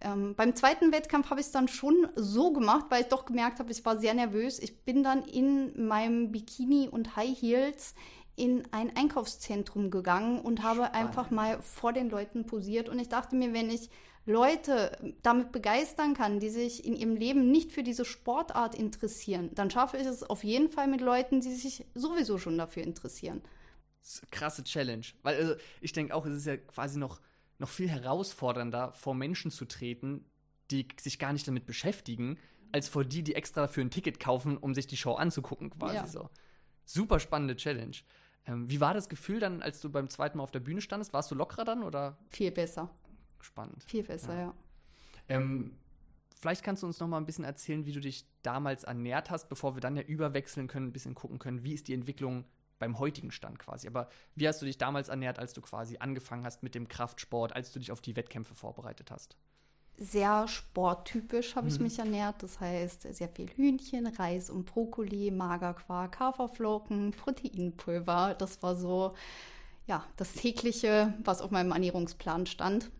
Ähm, 0.00 0.34
beim 0.34 0.54
zweiten 0.54 0.92
Wettkampf 0.92 1.30
habe 1.30 1.40
ich 1.40 1.46
es 1.46 1.52
dann 1.52 1.68
schon 1.68 2.08
so 2.14 2.52
gemacht, 2.52 2.86
weil 2.90 3.02
ich 3.02 3.08
doch 3.08 3.24
gemerkt 3.24 3.58
habe, 3.58 3.72
ich 3.72 3.84
war 3.84 3.98
sehr 3.98 4.14
nervös. 4.14 4.58
Ich 4.58 4.84
bin 4.84 5.02
dann 5.02 5.22
in 5.22 5.86
meinem 5.86 6.32
Bikini 6.32 6.88
und 6.88 7.16
High 7.16 7.40
Heels 7.40 7.94
in 8.36 8.68
ein 8.70 8.94
Einkaufszentrum 8.94 9.90
gegangen 9.90 10.40
und 10.40 10.62
habe 10.62 10.84
Spannend. 10.84 10.96
einfach 10.96 11.30
mal 11.30 11.62
vor 11.62 11.92
den 11.92 12.10
Leuten 12.10 12.44
posiert. 12.44 12.88
Und 12.88 12.98
ich 12.98 13.08
dachte 13.08 13.34
mir, 13.34 13.54
wenn 13.54 13.70
ich 13.70 13.88
Leute 14.26 15.14
damit 15.22 15.52
begeistern 15.52 16.12
kann, 16.12 16.40
die 16.40 16.50
sich 16.50 16.84
in 16.84 16.94
ihrem 16.94 17.16
Leben 17.16 17.50
nicht 17.50 17.72
für 17.72 17.82
diese 17.82 18.04
Sportart 18.04 18.74
interessieren, 18.74 19.50
dann 19.54 19.70
schaffe 19.70 19.96
ich 19.96 20.06
es 20.06 20.22
auf 20.22 20.44
jeden 20.44 20.70
Fall 20.70 20.88
mit 20.88 21.00
Leuten, 21.00 21.40
die 21.40 21.54
sich 21.54 21.86
sowieso 21.94 22.36
schon 22.36 22.58
dafür 22.58 22.82
interessieren. 22.82 23.40
Krasse 24.30 24.62
Challenge. 24.62 25.06
Weil 25.22 25.36
also, 25.36 25.54
ich 25.80 25.92
denke 25.92 26.14
auch, 26.14 26.26
es 26.26 26.36
ist 26.36 26.46
ja 26.46 26.56
quasi 26.56 26.98
noch 26.98 27.20
noch 27.58 27.68
viel 27.68 27.88
herausfordernder, 27.88 28.92
vor 28.92 29.14
Menschen 29.14 29.50
zu 29.50 29.64
treten, 29.64 30.24
die 30.70 30.86
sich 31.00 31.18
gar 31.18 31.32
nicht 31.32 31.46
damit 31.46 31.66
beschäftigen, 31.66 32.38
als 32.72 32.88
vor 32.88 33.04
die, 33.04 33.22
die 33.22 33.34
extra 33.34 33.62
dafür 33.62 33.84
ein 33.84 33.90
Ticket 33.90 34.20
kaufen, 34.20 34.56
um 34.56 34.74
sich 34.74 34.86
die 34.86 34.96
Show 34.96 35.14
anzugucken, 35.14 35.70
quasi 35.70 35.96
ja. 35.96 36.06
so. 36.06 36.28
Super 36.84 37.20
spannende 37.20 37.56
Challenge. 37.56 37.96
Ähm, 38.46 38.70
wie 38.70 38.80
war 38.80 38.94
das 38.94 39.08
Gefühl 39.08 39.40
dann, 39.40 39.62
als 39.62 39.80
du 39.80 39.90
beim 39.90 40.08
zweiten 40.08 40.38
Mal 40.38 40.44
auf 40.44 40.50
der 40.50 40.60
Bühne 40.60 40.80
standest? 40.80 41.12
Warst 41.12 41.30
du 41.30 41.34
lockerer 41.34 41.64
dann 41.64 41.82
oder? 41.82 42.18
Viel 42.28 42.50
besser. 42.50 42.90
Spannend. 43.40 43.82
Viel 43.84 44.02
besser, 44.02 44.34
ja. 44.34 44.40
ja. 44.40 44.54
Ähm, 45.28 45.76
vielleicht 46.38 46.62
kannst 46.62 46.82
du 46.82 46.86
uns 46.86 47.00
noch 47.00 47.08
mal 47.08 47.18
ein 47.18 47.26
bisschen 47.26 47.44
erzählen, 47.44 47.86
wie 47.86 47.92
du 47.92 48.00
dich 48.00 48.26
damals 48.42 48.84
ernährt 48.84 49.30
hast, 49.30 49.48
bevor 49.48 49.74
wir 49.74 49.80
dann 49.80 49.96
ja 49.96 50.02
überwechseln 50.02 50.68
können, 50.68 50.88
ein 50.88 50.92
bisschen 50.92 51.14
gucken 51.14 51.38
können, 51.38 51.64
wie 51.64 51.72
ist 51.72 51.88
die 51.88 51.94
Entwicklung 51.94 52.44
beim 52.78 52.98
heutigen 52.98 53.30
Stand 53.30 53.58
quasi. 53.58 53.86
Aber 53.86 54.08
wie 54.34 54.46
hast 54.46 54.60
du 54.60 54.66
dich 54.66 54.78
damals 54.78 55.08
ernährt, 55.08 55.38
als 55.38 55.52
du 55.52 55.60
quasi 55.60 55.98
angefangen 55.98 56.44
hast 56.44 56.62
mit 56.62 56.74
dem 56.74 56.88
Kraftsport, 56.88 57.54
als 57.54 57.72
du 57.72 57.78
dich 57.78 57.92
auf 57.92 58.00
die 58.00 58.16
Wettkämpfe 58.16 58.54
vorbereitet 58.54 59.10
hast? 59.10 59.36
Sehr 59.98 60.46
sporttypisch 60.46 61.56
habe 61.56 61.68
ich 61.68 61.78
mhm. 61.78 61.84
mich 61.84 61.98
ernährt. 61.98 62.42
Das 62.42 62.60
heißt, 62.60 63.02
sehr 63.14 63.28
viel 63.28 63.48
Hühnchen, 63.48 64.06
Reis 64.06 64.50
und 64.50 64.66
Brokkoli, 64.66 65.30
Magerquark, 65.30 66.20
Haferflocken, 66.20 67.12
Proteinpulver. 67.12 68.34
Das 68.38 68.62
war 68.62 68.76
so, 68.76 69.14
ja, 69.86 70.04
das 70.16 70.34
tägliche, 70.34 71.14
was 71.24 71.40
auf 71.40 71.50
meinem 71.50 71.72
Ernährungsplan 71.72 72.46
stand 72.46 72.90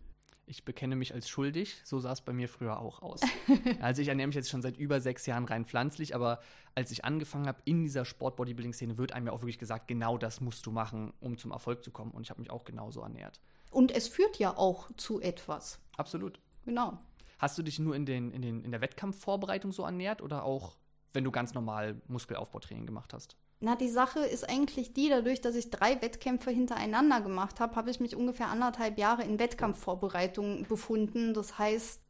ich 0.47 0.63
bekenne 0.63 0.95
mich 0.95 1.13
als 1.13 1.29
schuldig. 1.29 1.81
So 1.83 1.99
sah 1.99 2.13
es 2.13 2.21
bei 2.21 2.33
mir 2.33 2.47
früher 2.47 2.79
auch 2.79 3.01
aus. 3.01 3.19
also 3.81 4.01
ich 4.01 4.07
ernähre 4.07 4.27
mich 4.27 4.35
jetzt 4.35 4.49
schon 4.49 4.61
seit 4.61 4.77
über 4.77 5.01
sechs 5.01 5.25
Jahren 5.25 5.45
rein 5.45 5.65
pflanzlich, 5.65 6.15
aber 6.15 6.39
als 6.73 6.89
ich 6.91 7.05
angefangen 7.05 7.47
habe 7.47 7.61
in 7.65 7.83
dieser 7.83 8.05
Sport-Bodybuilding-Szene, 8.05 8.97
wird 8.97 9.11
einem 9.11 9.27
ja 9.27 9.33
auch 9.33 9.41
wirklich 9.41 9.59
gesagt, 9.59 9.87
genau 9.87 10.17
das 10.17 10.41
musst 10.41 10.65
du 10.65 10.71
machen, 10.71 11.13
um 11.19 11.37
zum 11.37 11.51
Erfolg 11.51 11.83
zu 11.83 11.91
kommen. 11.91 12.11
Und 12.11 12.23
ich 12.23 12.29
habe 12.29 12.39
mich 12.39 12.49
auch 12.49 12.63
genauso 12.63 13.01
ernährt. 13.01 13.41
Und 13.71 13.91
es 13.91 14.07
führt 14.07 14.39
ja 14.39 14.55
auch 14.55 14.89
zu 14.95 15.19
etwas. 15.21 15.79
Absolut. 15.97 16.39
Genau. 16.65 16.97
Hast 17.39 17.57
du 17.57 17.63
dich 17.63 17.77
nur 17.77 17.95
in, 17.95 18.05
den, 18.05 18.31
in, 18.31 18.41
den, 18.41 18.63
in 18.63 18.71
der 18.71 18.81
Wettkampfvorbereitung 18.81 19.71
so 19.71 19.83
ernährt 19.83 20.21
oder 20.21 20.43
auch, 20.43 20.77
wenn 21.13 21.25
du 21.25 21.31
ganz 21.31 21.53
normal 21.53 22.01
Muskelaufbautraining 22.07 22.85
gemacht 22.85 23.13
hast? 23.13 23.35
Na, 23.59 23.75
die 23.75 23.89
Sache 23.89 24.19
ist 24.19 24.47
eigentlich 24.47 24.93
die, 24.93 25.09
dadurch, 25.09 25.41
dass 25.41 25.55
ich 25.55 25.71
drei 25.71 25.99
Wettkämpfe 26.01 26.51
hintereinander 26.51 27.21
gemacht 27.21 27.59
habe, 27.59 27.75
habe 27.75 27.89
ich 27.89 27.99
mich 27.99 28.15
ungefähr 28.15 28.49
anderthalb 28.49 28.99
Jahre 28.99 29.23
in 29.23 29.39
Wettkampfvorbereitung 29.39 30.65
befunden. 30.67 31.33
Das 31.33 31.57
heißt, 31.57 32.01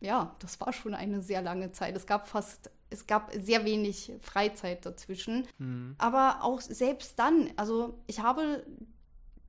ja, 0.00 0.36
das 0.40 0.60
war 0.60 0.72
schon 0.74 0.94
eine 0.94 1.22
sehr 1.22 1.40
lange 1.40 1.72
Zeit. 1.72 1.96
Es 1.96 2.06
gab 2.06 2.28
fast, 2.28 2.70
es 2.90 3.06
gab 3.06 3.32
sehr 3.32 3.64
wenig 3.64 4.12
Freizeit 4.20 4.84
dazwischen. 4.84 5.46
Mhm. 5.56 5.94
Aber 5.96 6.40
auch 6.42 6.60
selbst 6.60 7.18
dann, 7.18 7.50
also 7.56 7.98
ich 8.06 8.20
habe 8.20 8.66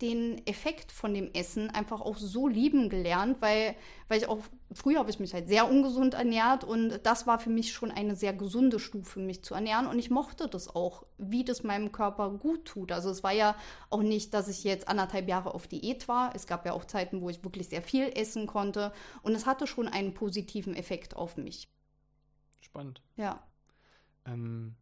den 0.04 0.46
Effekt 0.46 0.92
von 0.92 1.14
dem 1.14 1.34
Essen 1.34 1.70
einfach 1.70 2.02
auch 2.02 2.18
so 2.18 2.50
lieben 2.50 2.90
gelernt, 2.90 3.38
weil, 3.40 3.74
weil 4.10 4.20
ich 4.20 4.28
auch, 4.28 4.40
früher 4.74 5.00
habe 5.00 5.10
ich 5.10 5.20
mich 5.20 5.34
halt 5.34 5.48
sehr 5.48 5.70
ungesund 5.70 6.14
ernährt 6.14 6.66
und 6.66 7.00
das 7.04 7.26
war 7.26 7.40
für 7.40 7.50
mich 7.50 7.72
schon 7.72 7.90
eine 7.90 8.16
sehr 8.18 8.34
gesunde 8.34 8.80
Stufe, 8.80 9.22
mich 9.22 9.46
zu 9.46 9.56
ernähren 9.56 9.88
und 9.88 9.98
ich 9.98 10.10
mochte 10.10 10.50
das 10.50 10.68
auch, 10.76 11.06
wie 11.18 11.46
das 11.46 11.64
meinem 11.64 11.94
Körper 11.94 12.32
gut 12.32 12.66
tut. 12.66 12.92
Also 12.92 13.10
es 13.10 13.24
war 13.24 13.32
ja 13.32 13.56
auch 13.90 14.02
nicht, 14.02 14.34
dass 14.34 14.50
ich 14.50 14.66
jetzt 14.66 14.90
anderthalb 14.90 15.30
Jahre 15.30 15.54
auf 15.54 15.68
Diät 15.68 16.10
war. 16.10 16.36
Es 16.36 16.48
gab 16.48 16.66
ja 16.66 16.74
auch 16.74 16.84
Zeiten, 16.84 17.22
wo 17.22 17.30
ich 17.30 17.44
wirklich 17.46 17.70
sehr 17.70 17.82
viel 17.82 18.12
essen 18.14 18.46
konnte 18.46 18.92
und 19.22 19.34
es 19.34 19.46
hatte 19.46 19.68
schon 19.68 19.88
einen 19.88 20.14
positiven 20.14 20.76
Effekt 20.76 21.16
auf 21.16 21.38
mich. 21.38 21.70
Spannend. 22.60 23.02
Ja. 23.16 23.42
Ähm, 24.26 24.76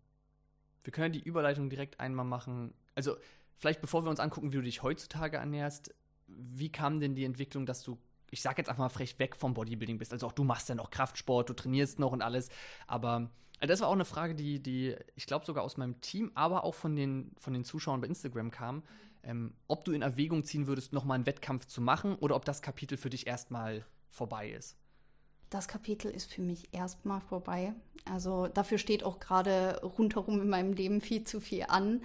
wir 0.83 0.91
können 0.91 1.13
die 1.13 1.21
Überleitung 1.21 1.69
direkt 1.69 1.99
einmal 1.99 2.25
machen. 2.25 2.73
Also 2.95 3.17
vielleicht 3.61 3.79
bevor 3.79 4.03
wir 4.03 4.09
uns 4.09 4.19
angucken, 4.19 4.51
wie 4.51 4.57
du 4.57 4.63
dich 4.63 4.81
heutzutage 4.81 5.37
ernährst, 5.37 5.93
wie 6.27 6.71
kam 6.71 6.99
denn 6.99 7.13
die 7.15 7.23
Entwicklung, 7.23 7.65
dass 7.65 7.83
du, 7.83 7.97
ich 8.31 8.41
sag 8.41 8.57
jetzt 8.57 8.69
einfach 8.69 8.83
mal 8.83 8.89
frech, 8.89 9.19
weg 9.19 9.35
vom 9.35 9.53
Bodybuilding 9.53 9.99
bist? 9.99 10.11
Also 10.11 10.27
auch 10.27 10.31
du 10.31 10.43
machst 10.43 10.67
ja 10.67 10.75
noch 10.75 10.89
Kraftsport, 10.89 11.49
du 11.49 11.53
trainierst 11.53 11.99
noch 11.99 12.11
und 12.11 12.21
alles, 12.21 12.49
aber 12.87 13.29
also 13.59 13.71
das 13.71 13.81
war 13.81 13.89
auch 13.89 13.93
eine 13.93 14.05
Frage, 14.05 14.33
die, 14.33 14.61
die 14.61 14.95
ich 15.15 15.27
glaube 15.27 15.45
sogar 15.45 15.63
aus 15.63 15.77
meinem 15.77 16.01
Team, 16.01 16.31
aber 16.33 16.63
auch 16.63 16.73
von 16.73 16.95
den, 16.95 17.31
von 17.37 17.53
den 17.53 17.63
Zuschauern 17.63 18.01
bei 18.01 18.07
Instagram 18.07 18.49
kam, 18.49 18.81
ähm, 19.21 19.53
ob 19.67 19.85
du 19.85 19.91
in 19.91 20.01
Erwägung 20.01 20.43
ziehen 20.43 20.65
würdest, 20.65 20.93
nochmal 20.93 21.15
einen 21.15 21.27
Wettkampf 21.27 21.67
zu 21.67 21.81
machen 21.81 22.15
oder 22.15 22.35
ob 22.35 22.43
das 22.43 22.63
Kapitel 22.63 22.97
für 22.97 23.11
dich 23.11 23.27
erstmal 23.27 23.85
vorbei 24.09 24.49
ist. 24.49 24.77
Das 25.51 25.67
Kapitel 25.67 26.09
ist 26.09 26.33
für 26.33 26.41
mich 26.41 26.73
erstmal 26.73 27.21
vorbei. 27.21 27.73
Also 28.05 28.47
dafür 28.47 28.79
steht 28.79 29.03
auch 29.03 29.19
gerade 29.19 29.79
rundherum 29.83 30.41
in 30.41 30.49
meinem 30.49 30.73
Leben 30.73 31.01
viel 31.01 31.23
zu 31.23 31.39
viel 31.39 31.65
an. 31.67 32.01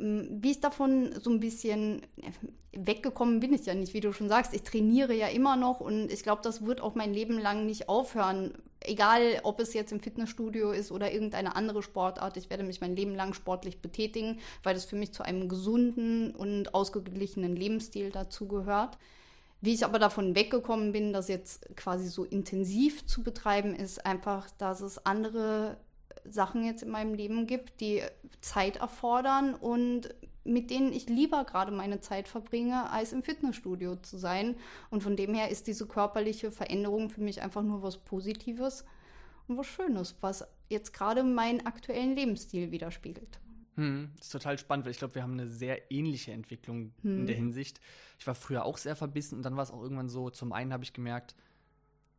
Wie 0.00 0.52
ich 0.52 0.60
davon 0.60 1.12
so 1.20 1.30
ein 1.30 1.40
bisschen 1.40 2.00
weggekommen 2.72 3.40
bin 3.40 3.52
ich 3.52 3.66
ja 3.66 3.74
nicht, 3.74 3.92
wie 3.92 4.00
du 4.00 4.12
schon 4.12 4.28
sagst. 4.28 4.54
Ich 4.54 4.62
trainiere 4.62 5.12
ja 5.12 5.26
immer 5.26 5.56
noch 5.56 5.80
und 5.80 6.10
ich 6.10 6.22
glaube, 6.22 6.40
das 6.42 6.64
wird 6.64 6.80
auch 6.80 6.94
mein 6.94 7.12
Leben 7.12 7.38
lang 7.38 7.66
nicht 7.66 7.88
aufhören. 7.88 8.54
Egal, 8.80 9.40
ob 9.42 9.60
es 9.60 9.74
jetzt 9.74 9.92
im 9.92 10.00
Fitnessstudio 10.00 10.70
ist 10.72 10.90
oder 10.90 11.12
irgendeine 11.12 11.54
andere 11.54 11.82
Sportart, 11.82 12.38
ich 12.38 12.48
werde 12.48 12.62
mich 12.62 12.80
mein 12.80 12.96
Leben 12.96 13.14
lang 13.14 13.34
sportlich 13.34 13.82
betätigen, 13.82 14.38
weil 14.62 14.72
das 14.72 14.86
für 14.86 14.96
mich 14.96 15.12
zu 15.12 15.22
einem 15.22 15.50
gesunden 15.50 16.34
und 16.34 16.74
ausgeglichenen 16.74 17.56
Lebensstil 17.56 18.10
dazugehört. 18.10 18.96
Wie 19.60 19.74
ich 19.74 19.84
aber 19.84 19.98
davon 19.98 20.34
weggekommen 20.34 20.92
bin, 20.92 21.12
das 21.12 21.28
jetzt 21.28 21.76
quasi 21.76 22.08
so 22.08 22.24
intensiv 22.24 23.04
zu 23.04 23.22
betreiben, 23.22 23.74
ist 23.74 24.06
einfach, 24.06 24.48
dass 24.56 24.80
es 24.80 25.04
andere 25.04 25.76
Sachen 26.24 26.64
jetzt 26.64 26.82
in 26.82 26.90
meinem 26.90 27.14
Leben 27.14 27.46
gibt, 27.46 27.80
die 27.80 28.02
Zeit 28.40 28.76
erfordern 28.76 29.54
und 29.54 30.14
mit 30.44 30.70
denen 30.70 30.92
ich 30.92 31.08
lieber 31.08 31.44
gerade 31.44 31.70
meine 31.70 32.00
Zeit 32.00 32.28
verbringe, 32.28 32.90
als 32.90 33.12
im 33.12 33.22
Fitnessstudio 33.22 33.96
zu 33.96 34.18
sein. 34.18 34.56
Und 34.90 35.02
von 35.02 35.16
dem 35.16 35.34
her 35.34 35.50
ist 35.50 35.66
diese 35.66 35.86
körperliche 35.86 36.50
Veränderung 36.50 37.10
für 37.10 37.20
mich 37.20 37.42
einfach 37.42 37.62
nur 37.62 37.82
was 37.82 37.98
Positives 37.98 38.84
und 39.48 39.58
was 39.58 39.66
Schönes, 39.66 40.16
was 40.20 40.46
jetzt 40.68 40.92
gerade 40.92 41.22
meinen 41.24 41.66
aktuellen 41.66 42.14
Lebensstil 42.16 42.70
widerspiegelt. 42.70 43.40
Hm, 43.76 44.10
das 44.16 44.26
ist 44.26 44.32
total 44.32 44.58
spannend, 44.58 44.86
weil 44.86 44.92
ich 44.92 44.98
glaube, 44.98 45.14
wir 45.14 45.22
haben 45.22 45.34
eine 45.34 45.46
sehr 45.46 45.90
ähnliche 45.92 46.32
Entwicklung 46.32 46.92
hm. 47.02 47.20
in 47.20 47.26
der 47.26 47.36
Hinsicht. 47.36 47.80
Ich 48.18 48.26
war 48.26 48.34
früher 48.34 48.64
auch 48.64 48.78
sehr 48.78 48.96
verbissen 48.96 49.36
und 49.36 49.42
dann 49.42 49.56
war 49.56 49.62
es 49.62 49.70
auch 49.70 49.82
irgendwann 49.82 50.08
so, 50.08 50.30
zum 50.30 50.52
einen 50.52 50.72
habe 50.72 50.84
ich 50.84 50.92
gemerkt, 50.92 51.34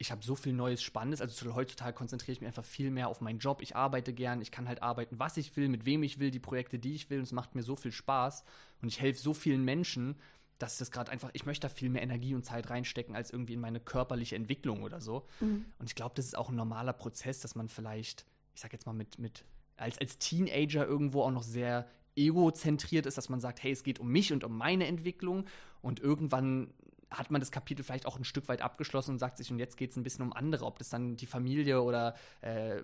ich 0.01 0.11
habe 0.11 0.23
so 0.23 0.33
viel 0.35 0.51
Neues 0.51 0.81
Spannendes. 0.81 1.21
Also 1.21 1.53
heutzutage 1.53 1.93
konzentriere 1.93 2.33
ich 2.33 2.41
mich 2.41 2.47
einfach 2.47 2.65
viel 2.65 2.89
mehr 2.89 3.07
auf 3.07 3.21
meinen 3.21 3.37
Job. 3.37 3.61
Ich 3.61 3.75
arbeite 3.75 4.13
gern, 4.13 4.41
ich 4.41 4.49
kann 4.49 4.67
halt 4.67 4.81
arbeiten, 4.81 5.19
was 5.19 5.37
ich 5.37 5.55
will, 5.55 5.69
mit 5.69 5.85
wem 5.85 6.01
ich 6.01 6.17
will, 6.17 6.31
die 6.31 6.39
Projekte, 6.39 6.79
die 6.79 6.95
ich 6.95 7.11
will. 7.11 7.19
Und 7.19 7.25
es 7.25 7.31
macht 7.31 7.53
mir 7.53 7.61
so 7.61 7.75
viel 7.75 7.91
Spaß. 7.91 8.43
Und 8.81 8.87
ich 8.87 8.99
helfe 8.99 9.21
so 9.21 9.35
vielen 9.35 9.63
Menschen, 9.63 10.15
dass 10.57 10.79
das 10.79 10.89
gerade 10.89 11.11
einfach, 11.11 11.29
ich 11.33 11.45
möchte 11.45 11.67
da 11.67 11.69
viel 11.69 11.89
mehr 11.89 12.01
Energie 12.01 12.33
und 12.33 12.43
Zeit 12.43 12.71
reinstecken, 12.71 13.15
als 13.15 13.29
irgendwie 13.29 13.53
in 13.53 13.59
meine 13.59 13.79
körperliche 13.79 14.35
Entwicklung 14.35 14.81
oder 14.81 15.01
so. 15.01 15.27
Mhm. 15.39 15.65
Und 15.77 15.85
ich 15.87 15.93
glaube, 15.93 16.15
das 16.15 16.25
ist 16.25 16.35
auch 16.35 16.49
ein 16.49 16.55
normaler 16.55 16.93
Prozess, 16.93 17.39
dass 17.39 17.53
man 17.53 17.69
vielleicht, 17.69 18.25
ich 18.55 18.61
sag 18.61 18.73
jetzt 18.73 18.87
mal, 18.87 18.93
mit, 18.93 19.19
mit 19.19 19.45
als, 19.77 19.99
als 19.99 20.17
Teenager 20.17 20.83
irgendwo 20.83 21.21
auch 21.21 21.31
noch 21.31 21.43
sehr 21.43 21.87
egozentriert 22.15 23.05
ist, 23.05 23.19
dass 23.19 23.29
man 23.29 23.39
sagt, 23.39 23.61
hey, 23.61 23.71
es 23.71 23.83
geht 23.83 23.99
um 23.99 24.07
mich 24.07 24.33
und 24.33 24.43
um 24.43 24.57
meine 24.57 24.87
Entwicklung. 24.87 25.45
Und 25.83 25.99
irgendwann 25.99 26.73
hat 27.11 27.29
man 27.29 27.41
das 27.41 27.51
Kapitel 27.51 27.83
vielleicht 27.83 28.05
auch 28.05 28.17
ein 28.17 28.23
Stück 28.23 28.47
weit 28.47 28.61
abgeschlossen 28.61 29.11
und 29.11 29.19
sagt 29.19 29.37
sich, 29.37 29.51
und 29.51 29.59
jetzt 29.59 29.77
geht 29.77 29.91
es 29.91 29.97
ein 29.97 30.03
bisschen 30.03 30.23
um 30.23 30.33
andere, 30.33 30.65
ob 30.65 30.79
das 30.79 30.89
dann 30.89 31.17
die 31.17 31.25
Familie 31.25 31.81
oder 31.81 32.15
äh, 32.41 32.81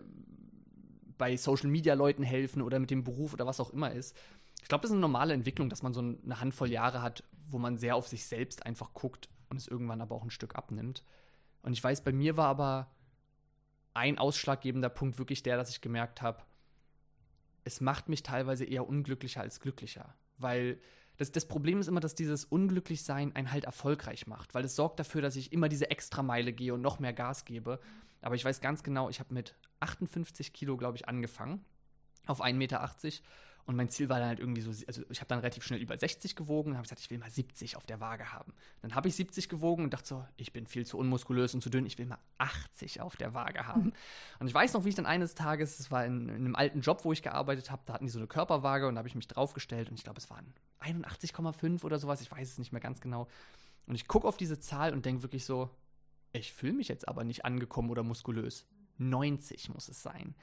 bei 1.17 1.37
Social 1.37 1.69
Media 1.69 1.93
Leuten 1.93 2.23
helfen 2.23 2.61
oder 2.61 2.79
mit 2.79 2.91
dem 2.91 3.03
Beruf 3.03 3.33
oder 3.33 3.45
was 3.45 3.59
auch 3.59 3.71
immer 3.71 3.91
ist. 3.91 4.15
Ich 4.61 4.67
glaube, 4.67 4.81
das 4.81 4.91
ist 4.91 4.95
eine 4.95 5.01
normale 5.01 5.33
Entwicklung, 5.33 5.69
dass 5.69 5.81
man 5.81 5.93
so 5.93 6.01
eine 6.01 6.39
Handvoll 6.41 6.69
Jahre 6.69 7.01
hat, 7.01 7.23
wo 7.49 7.57
man 7.57 7.77
sehr 7.77 7.95
auf 7.95 8.07
sich 8.07 8.25
selbst 8.25 8.65
einfach 8.65 8.93
guckt 8.93 9.29
und 9.49 9.57
es 9.57 9.67
irgendwann 9.67 10.01
aber 10.01 10.15
auch 10.15 10.23
ein 10.23 10.29
Stück 10.29 10.55
abnimmt. 10.55 11.03
Und 11.61 11.73
ich 11.73 11.83
weiß, 11.83 12.03
bei 12.03 12.11
mir 12.11 12.37
war 12.37 12.47
aber 12.47 12.91
ein 13.93 14.17
ausschlaggebender 14.17 14.89
Punkt 14.89 15.17
wirklich 15.17 15.41
der, 15.41 15.57
dass 15.57 15.69
ich 15.69 15.81
gemerkt 15.81 16.21
habe, 16.21 16.43
es 17.63 17.81
macht 17.81 18.09
mich 18.09 18.23
teilweise 18.23 18.65
eher 18.65 18.87
unglücklicher 18.87 19.41
als 19.41 19.59
glücklicher. 19.59 20.13
Weil 20.37 20.79
das, 21.17 21.31
das 21.31 21.47
Problem 21.47 21.79
ist 21.79 21.87
immer, 21.87 21.99
dass 21.99 22.15
dieses 22.15 22.45
Unglücklichsein 22.45 23.35
einen 23.35 23.51
halt 23.51 23.65
erfolgreich 23.65 24.27
macht, 24.27 24.53
weil 24.53 24.63
es 24.65 24.75
sorgt 24.75 24.99
dafür, 24.99 25.21
dass 25.21 25.35
ich 25.35 25.51
immer 25.51 25.67
diese 25.67 25.89
Extrameile 25.89 26.53
gehe 26.53 26.73
und 26.73 26.81
noch 26.81 26.99
mehr 26.99 27.13
Gas 27.13 27.45
gebe. 27.45 27.79
Aber 28.21 28.35
ich 28.35 28.45
weiß 28.45 28.61
ganz 28.61 28.83
genau, 28.83 29.09
ich 29.09 29.19
habe 29.19 29.33
mit 29.33 29.55
58 29.79 30.53
Kilo, 30.53 30.77
glaube 30.77 30.97
ich, 30.97 31.07
angefangen, 31.07 31.65
auf 32.25 32.41
1,80 32.41 32.53
Meter 32.53 32.83
und 33.67 33.75
mein 33.75 33.89
Ziel 33.89 34.07
war 34.07 34.19
dann 34.19 34.29
halt 34.29 34.39
irgendwie 34.39 34.61
so, 34.61 34.71
also 34.87 35.03
ich 35.09 35.19
habe 35.19 35.27
dann 35.27 35.39
relativ 35.39 35.61
schnell 35.61 35.81
über 35.81 35.97
60 35.97 36.37
gewogen 36.37 36.71
und 36.71 36.77
habe 36.77 36.83
gesagt, 36.83 37.01
ich 37.01 37.09
will 37.11 37.17
mal 37.17 37.29
70 37.29 37.75
auf 37.75 37.85
der 37.85 37.99
Waage 37.99 38.31
haben. 38.31 38.53
Dann 38.81 38.95
habe 38.95 39.09
ich 39.09 39.15
70 39.15 39.49
gewogen 39.49 39.83
und 39.83 39.93
dachte 39.93 40.07
so, 40.07 40.25
ich 40.37 40.53
bin 40.53 40.67
viel 40.67 40.85
zu 40.85 40.97
unmuskulös 40.97 41.53
und 41.53 41.61
zu 41.61 41.69
dünn, 41.69 41.85
ich 41.85 41.97
will 41.97 42.05
mal 42.05 42.17
80 42.37 43.01
auf 43.01 43.17
der 43.17 43.33
Waage 43.33 43.67
haben. 43.67 43.87
Mhm. 43.87 43.93
Und 44.39 44.47
ich 44.47 44.53
weiß 44.53 44.73
noch, 44.73 44.85
wie 44.85 44.89
ich 44.89 44.95
dann 44.95 45.05
eines 45.05 45.35
Tages, 45.35 45.79
es 45.79 45.91
war 45.91 46.05
in, 46.05 46.29
in, 46.29 46.35
einem 46.35 46.55
alten 46.55 46.79
Job, 46.79 47.03
wo 47.03 47.11
ich 47.11 47.21
gearbeitet 47.21 47.69
habe, 47.69 47.81
da 47.85 47.93
hatten 47.93 48.05
die 48.05 48.11
so 48.11 48.19
eine 48.19 48.27
Körperwaage 48.27 48.87
und 48.87 48.95
da 48.95 48.99
habe 48.99 49.09
ich 49.09 49.15
mich 49.15 49.27
draufgestellt 49.27 49.89
und 49.89 49.95
ich 49.95 50.03
glaube, 50.03 50.19
es 50.19 50.29
waren 50.29 50.53
81,5 50.79 51.83
oder 51.83 51.99
sowas, 51.99 52.21
ich 52.21 52.31
weiß 52.31 52.49
es 52.49 52.57
nicht 52.59 52.71
mehr 52.71 52.81
ganz 52.81 53.01
genau. 53.01 53.27
Und 53.85 53.95
ich 53.95 54.07
gucke 54.07 54.27
auf 54.27 54.37
diese 54.37 54.59
Zahl 54.59 54.93
und 54.93 55.05
denke 55.05 55.23
wirklich 55.23 55.43
so, 55.43 55.69
ich 56.31 56.53
fühle 56.53 56.73
mich 56.73 56.87
jetzt 56.87 57.07
aber 57.07 57.25
nicht 57.25 57.43
angekommen 57.43 57.89
oder 57.89 58.03
muskulös. 58.03 58.65
90 58.97 59.69
muss 59.69 59.89
es 59.89 60.01
sein. 60.01 60.35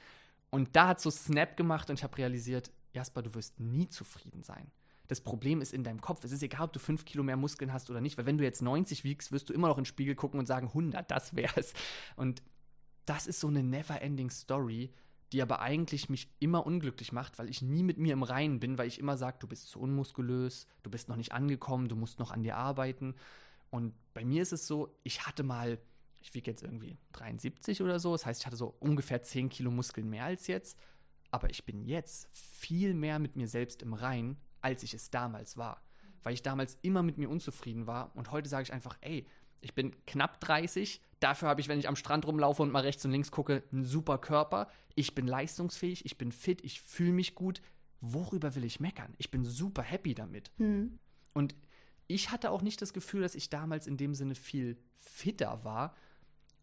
Und 0.51 0.75
da 0.75 0.89
hat 0.89 1.01
so 1.01 1.09
Snap 1.09 1.57
gemacht 1.57 1.89
und 1.89 1.97
ich 1.97 2.03
habe 2.03 2.17
realisiert, 2.17 2.71
Jasper, 2.95 3.21
du 3.21 3.33
wirst 3.35 3.59
nie 3.59 3.87
zufrieden 3.89 4.41
sein. 4.43 4.71
Das 5.07 5.21
Problem 5.21 5.61
ist 5.61 5.73
in 5.73 5.83
deinem 5.83 6.01
Kopf. 6.01 6.23
Es 6.23 6.31
ist 6.31 6.41
egal, 6.41 6.63
ob 6.63 6.73
du 6.73 6.79
fünf 6.79 7.05
Kilo 7.05 7.23
mehr 7.23 7.37
Muskeln 7.37 7.71
hast 7.71 7.89
oder 7.91 8.01
nicht, 8.01 8.17
weil 8.17 8.25
wenn 8.25 8.37
du 8.37 8.43
jetzt 8.43 8.61
90 8.61 9.03
wiegst, 9.03 9.31
wirst 9.31 9.49
du 9.49 9.53
immer 9.53 9.67
noch 9.67 9.77
in 9.77 9.83
den 9.83 9.87
Spiegel 9.87 10.15
gucken 10.15 10.39
und 10.39 10.47
sagen, 10.47 10.67
100, 10.67 11.09
das 11.11 11.35
wär's. 11.35 11.73
Und 12.15 12.41
das 13.05 13.27
ist 13.27 13.39
so 13.39 13.47
eine 13.47 13.61
never-ending 13.61 14.31
Story, 14.31 14.91
die 15.31 15.41
aber 15.41 15.59
eigentlich 15.59 16.09
mich 16.09 16.29
immer 16.39 16.65
unglücklich 16.65 17.11
macht, 17.11 17.37
weil 17.37 17.49
ich 17.49 17.61
nie 17.61 17.83
mit 17.83 17.97
mir 17.97 18.13
im 18.13 18.23
Reinen 18.23 18.59
bin, 18.59 18.77
weil 18.77 18.87
ich 18.87 18.99
immer 18.99 19.17
sage, 19.17 19.37
du 19.39 19.47
bist 19.47 19.67
zu 19.67 19.79
unmuskulös, 19.79 20.67
du 20.83 20.89
bist 20.89 21.09
noch 21.09 21.15
nicht 21.15 21.33
angekommen, 21.33 21.87
du 21.87 21.95
musst 21.95 22.19
noch 22.19 22.31
an 22.31 22.43
dir 22.43 22.57
arbeiten. 22.57 23.15
Und 23.69 23.93
bei 24.13 24.23
mir 24.23 24.41
ist 24.41 24.53
es 24.53 24.67
so, 24.67 24.95
ich 25.03 25.25
hatte 25.27 25.43
mal, 25.43 25.77
ich 26.21 26.33
wiege 26.33 26.49
jetzt 26.49 26.63
irgendwie 26.63 26.97
73 27.13 27.81
oder 27.81 27.99
so, 27.99 28.13
das 28.13 28.25
heißt, 28.25 28.41
ich 28.41 28.45
hatte 28.47 28.55
so 28.55 28.75
ungefähr 28.79 29.21
10 29.21 29.49
Kilo 29.49 29.71
Muskeln 29.71 30.09
mehr 30.09 30.25
als 30.25 30.47
jetzt. 30.47 30.77
Aber 31.35 31.49
ich 31.49 31.65
bin 31.65 31.83
jetzt 31.83 32.29
viel 32.31 32.93
mehr 32.93 33.19
mit 33.19 33.35
mir 33.35 33.49
selbst 33.49 33.81
im 33.81 33.93
Rein, 33.93 34.37
als 34.61 34.83
ich 34.83 34.93
es 34.93 35.09
damals 35.09 35.57
war. 35.57 35.81
Weil 36.23 36.33
ich 36.33 36.43
damals 36.43 36.77
immer 36.81 37.03
mit 37.03 37.17
mir 37.17 37.29
unzufrieden 37.29 37.87
war. 37.87 38.15
Und 38.15 38.31
heute 38.31 38.47
sage 38.47 38.63
ich 38.63 38.71
einfach, 38.71 38.97
ey, 39.01 39.27
ich 39.59 39.75
bin 39.75 39.93
knapp 40.05 40.39
30. 40.39 41.01
Dafür 41.19 41.49
habe 41.49 41.59
ich, 41.59 41.67
wenn 41.67 41.77
ich 41.77 41.89
am 41.89 41.97
Strand 41.97 42.25
rumlaufe 42.25 42.63
und 42.63 42.71
mal 42.71 42.83
rechts 42.83 43.03
und 43.03 43.11
links 43.11 43.31
gucke, 43.31 43.63
einen 43.73 43.83
super 43.83 44.17
Körper. 44.17 44.69
Ich 44.95 45.13
bin 45.13 45.27
leistungsfähig, 45.27 46.05
ich 46.05 46.17
bin 46.17 46.31
fit, 46.31 46.63
ich 46.63 46.81
fühle 46.81 47.11
mich 47.11 47.35
gut. 47.35 47.61
Worüber 47.99 48.55
will 48.55 48.63
ich 48.63 48.79
meckern? 48.79 49.13
Ich 49.17 49.29
bin 49.29 49.43
super 49.43 49.81
happy 49.81 50.15
damit. 50.15 50.53
Mhm. 50.57 50.99
Und 51.33 51.53
ich 52.07 52.31
hatte 52.31 52.49
auch 52.49 52.61
nicht 52.61 52.81
das 52.81 52.93
Gefühl, 52.93 53.23
dass 53.23 53.35
ich 53.35 53.49
damals 53.49 53.87
in 53.87 53.97
dem 53.97 54.13
Sinne 54.13 54.35
viel 54.35 54.77
fitter 54.95 55.65
war, 55.65 55.97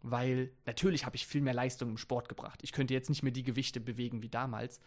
weil 0.03 0.53
natürlich 0.67 1.07
habe 1.07 1.17
ich 1.17 1.27
viel 1.27 1.41
mehr 1.41 1.55
Leistung 1.55 1.91
im 1.91 1.97
Sport 1.97 2.29
gebracht. 2.29 2.61
Ich 2.63 2.73
könnte 2.73 2.95
jetzt 2.95 3.09
nicht 3.09 3.23
mehr 3.23 3.33
die 3.33 3.43
Gewichte 3.43 3.81
bewegen 3.81 4.23
wie 4.23 4.29
damals, 4.29 4.81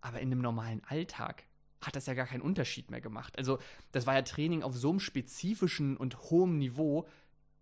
aber 0.00 0.20
in 0.20 0.30
einem 0.30 0.40
normalen 0.40 0.82
Alltag 0.84 1.44
hat 1.80 1.96
das 1.96 2.06
ja 2.06 2.14
gar 2.14 2.26
keinen 2.26 2.42
Unterschied 2.42 2.90
mehr 2.90 3.00
gemacht. 3.00 3.36
Also 3.38 3.58
das 3.90 4.06
war 4.06 4.14
ja 4.14 4.22
Training 4.22 4.62
auf 4.62 4.76
so 4.76 4.90
einem 4.90 5.00
spezifischen 5.00 5.96
und 5.96 6.18
hohem 6.30 6.58
Niveau, 6.58 7.08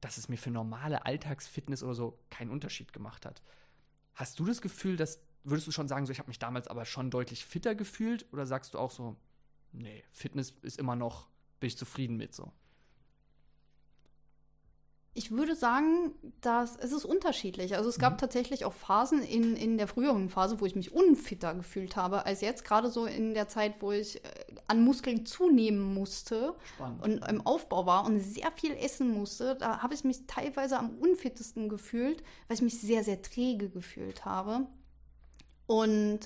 dass 0.01 0.19
es 0.19 0.29
mir 0.29 0.37
für 0.37 0.51
normale 0.51 1.07
Alltagsfitness 1.07 1.83
oder 1.83 1.95
so 1.95 2.19
keinen 2.29 2.51
Unterschied 2.51 2.93
gemacht 2.93 3.25
hat. 3.25 3.43
Hast 4.15 4.39
du 4.39 4.45
das 4.45 4.61
Gefühl, 4.61 4.97
dass 4.97 5.21
würdest 5.43 5.67
du 5.67 5.73
schon 5.73 5.89
sagen, 5.89 6.07
so 6.07 6.13
ich 6.13 6.19
habe 6.19 6.29
mich 6.29 6.39
damals 6.39 6.69
aber 6.69 6.85
schon 6.85 7.11
deutlich 7.11 7.45
fitter 7.45 7.75
gefühlt 7.75 8.31
oder 8.33 8.47
sagst 8.47 8.75
du 8.75 8.79
auch 8.79 8.91
so, 8.91 9.17
nee, 9.73 10.05
Fitness 10.11 10.51
ist 10.63 10.79
immer 10.79 10.97
noch, 10.97 11.29
bin 11.61 11.69
ich 11.69 11.79
zufrieden 11.79 12.17
mit 12.17 12.35
so? 12.35 12.53
Ich 15.13 15.33
würde 15.33 15.57
sagen, 15.57 16.15
dass 16.41 16.77
es 16.77 16.93
ist 16.93 17.05
unterschiedlich. 17.05 17.75
Also 17.75 17.89
es 17.89 17.99
gab 17.99 18.15
mhm. 18.15 18.19
tatsächlich 18.19 18.65
auch 18.65 18.73
Phasen 18.73 19.23
in, 19.23 19.57
in 19.57 19.77
der 19.77 19.89
früheren 19.89 20.29
Phase, 20.29 20.61
wo 20.61 20.67
ich 20.67 20.77
mich 20.77 20.93
unfitter 20.93 21.55
gefühlt 21.55 21.97
habe, 21.97 22.27
als 22.27 22.41
jetzt 22.43 22.65
gerade 22.65 22.91
so 22.91 23.07
in 23.07 23.35
der 23.35 23.49
Zeit, 23.49 23.83
wo 23.83 23.91
ich 23.91 24.25
äh, 24.25 24.29
an 24.69 24.85
Muskeln 24.85 25.27
zunehmen 25.27 25.95
musste 25.95 26.55
Spannend. 26.75 27.03
und 27.03 27.29
im 27.29 27.45
Aufbau 27.45 27.87
war 27.87 28.07
und 28.07 28.21
sehr 28.21 28.53
viel 28.53 28.73
essen 28.73 29.13
musste. 29.13 29.57
Da 29.57 29.83
habe 29.83 29.95
ich 29.95 30.05
mich 30.05 30.27
teilweise 30.29 30.79
am 30.79 30.91
unfittesten 30.99 31.69
gefühlt, 31.69 32.23
weil 32.47 32.57
ich 32.57 32.63
mich 32.63 32.81
sehr, 32.81 33.03
sehr 33.03 33.21
träge 33.21 33.69
gefühlt 33.69 34.25
habe. 34.25 34.67
Und 35.67 36.21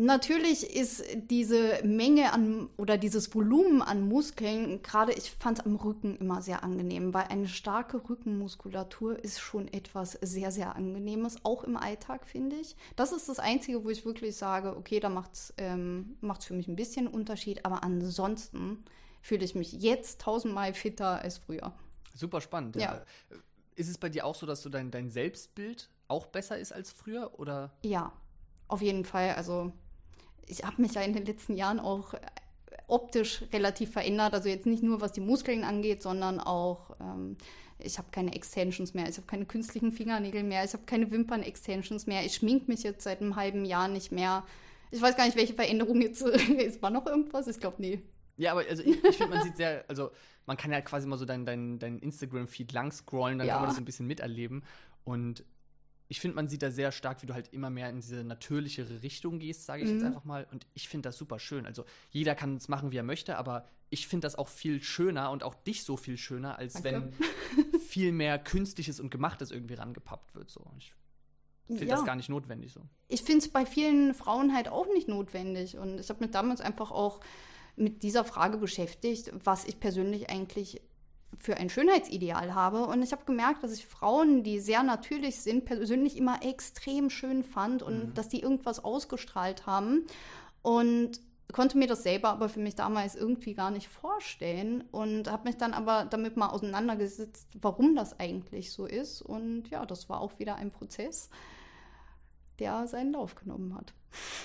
Natürlich 0.00 0.76
ist 0.76 1.04
diese 1.28 1.80
Menge 1.82 2.32
an 2.32 2.70
oder 2.76 2.96
dieses 2.96 3.34
Volumen 3.34 3.82
an 3.82 4.00
Muskeln, 4.00 4.80
gerade 4.80 5.12
ich 5.12 5.32
fand 5.32 5.58
es 5.58 5.66
am 5.66 5.74
Rücken 5.74 6.16
immer 6.18 6.40
sehr 6.40 6.62
angenehm, 6.62 7.12
weil 7.12 7.24
eine 7.24 7.48
starke 7.48 8.08
Rückenmuskulatur 8.08 9.18
ist 9.24 9.40
schon 9.40 9.66
etwas 9.66 10.12
sehr, 10.12 10.52
sehr 10.52 10.76
Angenehmes, 10.76 11.44
auch 11.44 11.64
im 11.64 11.76
Alltag, 11.76 12.28
finde 12.28 12.54
ich. 12.54 12.76
Das 12.94 13.10
ist 13.10 13.28
das 13.28 13.40
Einzige, 13.40 13.82
wo 13.82 13.90
ich 13.90 14.04
wirklich 14.04 14.36
sage, 14.36 14.76
okay, 14.76 15.00
da 15.00 15.08
macht 15.08 15.34
es 15.34 15.54
ähm, 15.58 16.16
für 16.38 16.54
mich 16.54 16.68
ein 16.68 16.76
bisschen 16.76 17.08
Unterschied, 17.08 17.64
aber 17.64 17.82
ansonsten 17.82 18.84
fühle 19.20 19.44
ich 19.44 19.56
mich 19.56 19.72
jetzt 19.72 20.20
tausendmal 20.20 20.74
fitter 20.74 21.20
als 21.22 21.38
früher. 21.38 21.72
Super 22.14 22.40
spannend. 22.40 22.76
Ja. 22.76 22.82
ja. 22.82 23.04
Ist 23.74 23.88
es 23.88 23.98
bei 23.98 24.08
dir 24.08 24.26
auch 24.26 24.36
so, 24.36 24.46
dass 24.46 24.62
du 24.62 24.68
dein, 24.68 24.92
dein 24.92 25.10
Selbstbild 25.10 25.90
auch 26.06 26.26
besser 26.26 26.56
ist 26.56 26.72
als 26.72 26.92
früher? 26.92 27.36
Oder? 27.40 27.72
Ja, 27.82 28.12
auf 28.68 28.80
jeden 28.80 29.04
Fall. 29.04 29.34
Also 29.34 29.72
ich 30.48 30.64
habe 30.64 30.80
mich 30.82 30.94
ja 30.94 31.02
in 31.02 31.12
den 31.12 31.24
letzten 31.24 31.56
Jahren 31.56 31.80
auch 31.80 32.14
äh, 32.14 32.20
optisch 32.86 33.44
relativ 33.52 33.92
verändert. 33.92 34.34
Also 34.34 34.48
jetzt 34.48 34.66
nicht 34.66 34.82
nur 34.82 35.00
was 35.00 35.12
die 35.12 35.20
Muskeln 35.20 35.64
angeht, 35.64 36.02
sondern 36.02 36.40
auch, 36.40 36.96
ähm, 37.00 37.36
ich 37.78 37.98
habe 37.98 38.08
keine 38.10 38.34
Extensions 38.34 38.94
mehr, 38.94 39.08
ich 39.08 39.16
habe 39.16 39.26
keine 39.26 39.44
künstlichen 39.44 39.92
Fingernägel 39.92 40.42
mehr, 40.42 40.64
ich 40.64 40.72
habe 40.72 40.84
keine 40.84 41.10
Wimpern-Extensions 41.10 42.06
mehr, 42.06 42.24
ich 42.24 42.34
schmink 42.34 42.66
mich 42.66 42.82
jetzt 42.82 43.04
seit 43.04 43.20
einem 43.20 43.36
halben 43.36 43.64
Jahr 43.64 43.88
nicht 43.88 44.10
mehr. 44.10 44.44
Ich 44.90 45.00
weiß 45.00 45.16
gar 45.16 45.26
nicht, 45.26 45.36
welche 45.36 45.54
Veränderung 45.54 46.00
jetzt 46.00 46.22
ist. 46.22 46.82
War 46.82 46.90
noch 46.90 47.06
irgendwas? 47.06 47.46
Ich 47.46 47.60
glaube, 47.60 47.76
nee. 47.78 48.02
Ja, 48.36 48.52
aber 48.52 48.64
also 48.68 48.82
ich, 48.82 49.04
ich 49.04 49.16
finde, 49.16 49.36
man 49.36 49.44
sieht 49.44 49.56
sehr, 49.56 49.84
also 49.88 50.10
man 50.46 50.56
kann 50.56 50.72
ja 50.72 50.80
quasi 50.80 51.06
mal 51.06 51.18
so 51.18 51.24
deinen 51.24 51.44
dein, 51.44 51.78
dein 51.78 51.98
Instagram-Feed 51.98 52.72
lang 52.72 52.90
scrollen, 52.90 53.38
dann 53.38 53.46
ja. 53.46 53.54
kann 53.54 53.62
man 53.62 53.70
das 53.70 53.78
ein 53.78 53.84
bisschen 53.84 54.06
miterleben. 54.06 54.62
Und 55.04 55.44
ich 56.08 56.20
finde, 56.20 56.36
man 56.36 56.48
sieht 56.48 56.62
da 56.62 56.70
sehr 56.70 56.90
stark, 56.90 57.22
wie 57.22 57.26
du 57.26 57.34
halt 57.34 57.52
immer 57.52 57.68
mehr 57.68 57.90
in 57.90 57.96
diese 58.00 58.24
natürlichere 58.24 59.02
Richtung 59.02 59.38
gehst, 59.38 59.66
sage 59.66 59.82
ich 59.82 59.88
mhm. 59.88 59.96
jetzt 59.96 60.04
einfach 60.06 60.24
mal. 60.24 60.46
Und 60.50 60.66
ich 60.74 60.88
finde 60.88 61.08
das 61.08 61.18
super 61.18 61.38
schön. 61.38 61.66
Also 61.66 61.84
jeder 62.10 62.34
kann 62.34 62.56
es 62.56 62.68
machen, 62.68 62.92
wie 62.92 62.96
er 62.96 63.02
möchte, 63.02 63.36
aber 63.36 63.66
ich 63.90 64.08
finde 64.08 64.26
das 64.26 64.36
auch 64.36 64.48
viel 64.48 64.82
schöner 64.82 65.30
und 65.30 65.42
auch 65.42 65.54
dich 65.54 65.84
so 65.84 65.96
viel 65.96 66.16
schöner, 66.16 66.58
als 66.58 66.74
Danke. 66.74 67.12
wenn 67.62 67.80
viel 67.80 68.12
mehr 68.12 68.38
Künstliches 68.38 69.00
und 69.00 69.10
Gemachtes 69.10 69.50
irgendwie 69.50 69.74
rangepappt 69.74 70.34
wird. 70.34 70.50
So. 70.50 70.64
Ich 70.78 70.94
finde 71.66 71.84
Ja. 71.84 71.96
das 71.96 72.04
gar 72.06 72.16
nicht 72.16 72.30
notwendig 72.30 72.72
so. 72.72 72.80
ich 73.08 73.22
finde 73.22 73.44
es 73.44 73.50
bei 73.50 73.66
vielen 73.66 74.14
Frauen 74.14 74.54
halt 74.54 74.68
auch 74.68 74.86
nicht 74.94 75.08
notwendig. 75.08 75.76
Und 75.76 76.00
ich 76.00 76.08
habe 76.08 76.20
mich 76.20 76.30
damals 76.30 76.62
einfach 76.62 76.90
auch 76.90 77.20
mit 77.76 78.02
dieser 78.02 78.24
Frage 78.24 78.56
beschäftigt, 78.56 79.30
was 79.44 79.64
ich 79.66 79.78
persönlich 79.78 80.30
eigentlich 80.30 80.80
für 81.36 81.56
ein 81.56 81.68
Schönheitsideal 81.68 82.54
habe. 82.54 82.86
Und 82.86 83.02
ich 83.02 83.12
habe 83.12 83.24
gemerkt, 83.24 83.62
dass 83.62 83.72
ich 83.72 83.86
Frauen, 83.86 84.42
die 84.42 84.60
sehr 84.60 84.82
natürlich 84.82 85.40
sind, 85.40 85.64
persönlich 85.64 86.16
immer 86.16 86.42
extrem 86.42 87.10
schön 87.10 87.44
fand 87.44 87.82
und 87.82 88.08
Mhm. 88.08 88.14
dass 88.14 88.28
die 88.28 88.40
irgendwas 88.40 88.82
ausgestrahlt 88.82 89.66
haben. 89.66 90.06
Und 90.62 91.20
konnte 91.52 91.78
mir 91.78 91.86
das 91.86 92.02
selber 92.02 92.28
aber 92.28 92.48
für 92.48 92.60
mich 92.60 92.74
damals 92.74 93.14
irgendwie 93.14 93.54
gar 93.54 93.70
nicht 93.70 93.88
vorstellen 93.88 94.82
und 94.90 95.30
habe 95.30 95.48
mich 95.48 95.56
dann 95.56 95.72
aber 95.72 96.04
damit 96.04 96.36
mal 96.36 96.48
auseinandergesetzt, 96.48 97.48
warum 97.60 97.96
das 97.96 98.18
eigentlich 98.20 98.70
so 98.72 98.84
ist. 98.86 99.22
Und 99.22 99.68
ja, 99.70 99.86
das 99.86 100.08
war 100.08 100.20
auch 100.20 100.38
wieder 100.38 100.56
ein 100.56 100.70
Prozess, 100.70 101.30
der 102.58 102.86
seinen 102.86 103.12
Lauf 103.12 103.34
genommen 103.34 103.74
hat. 103.74 103.94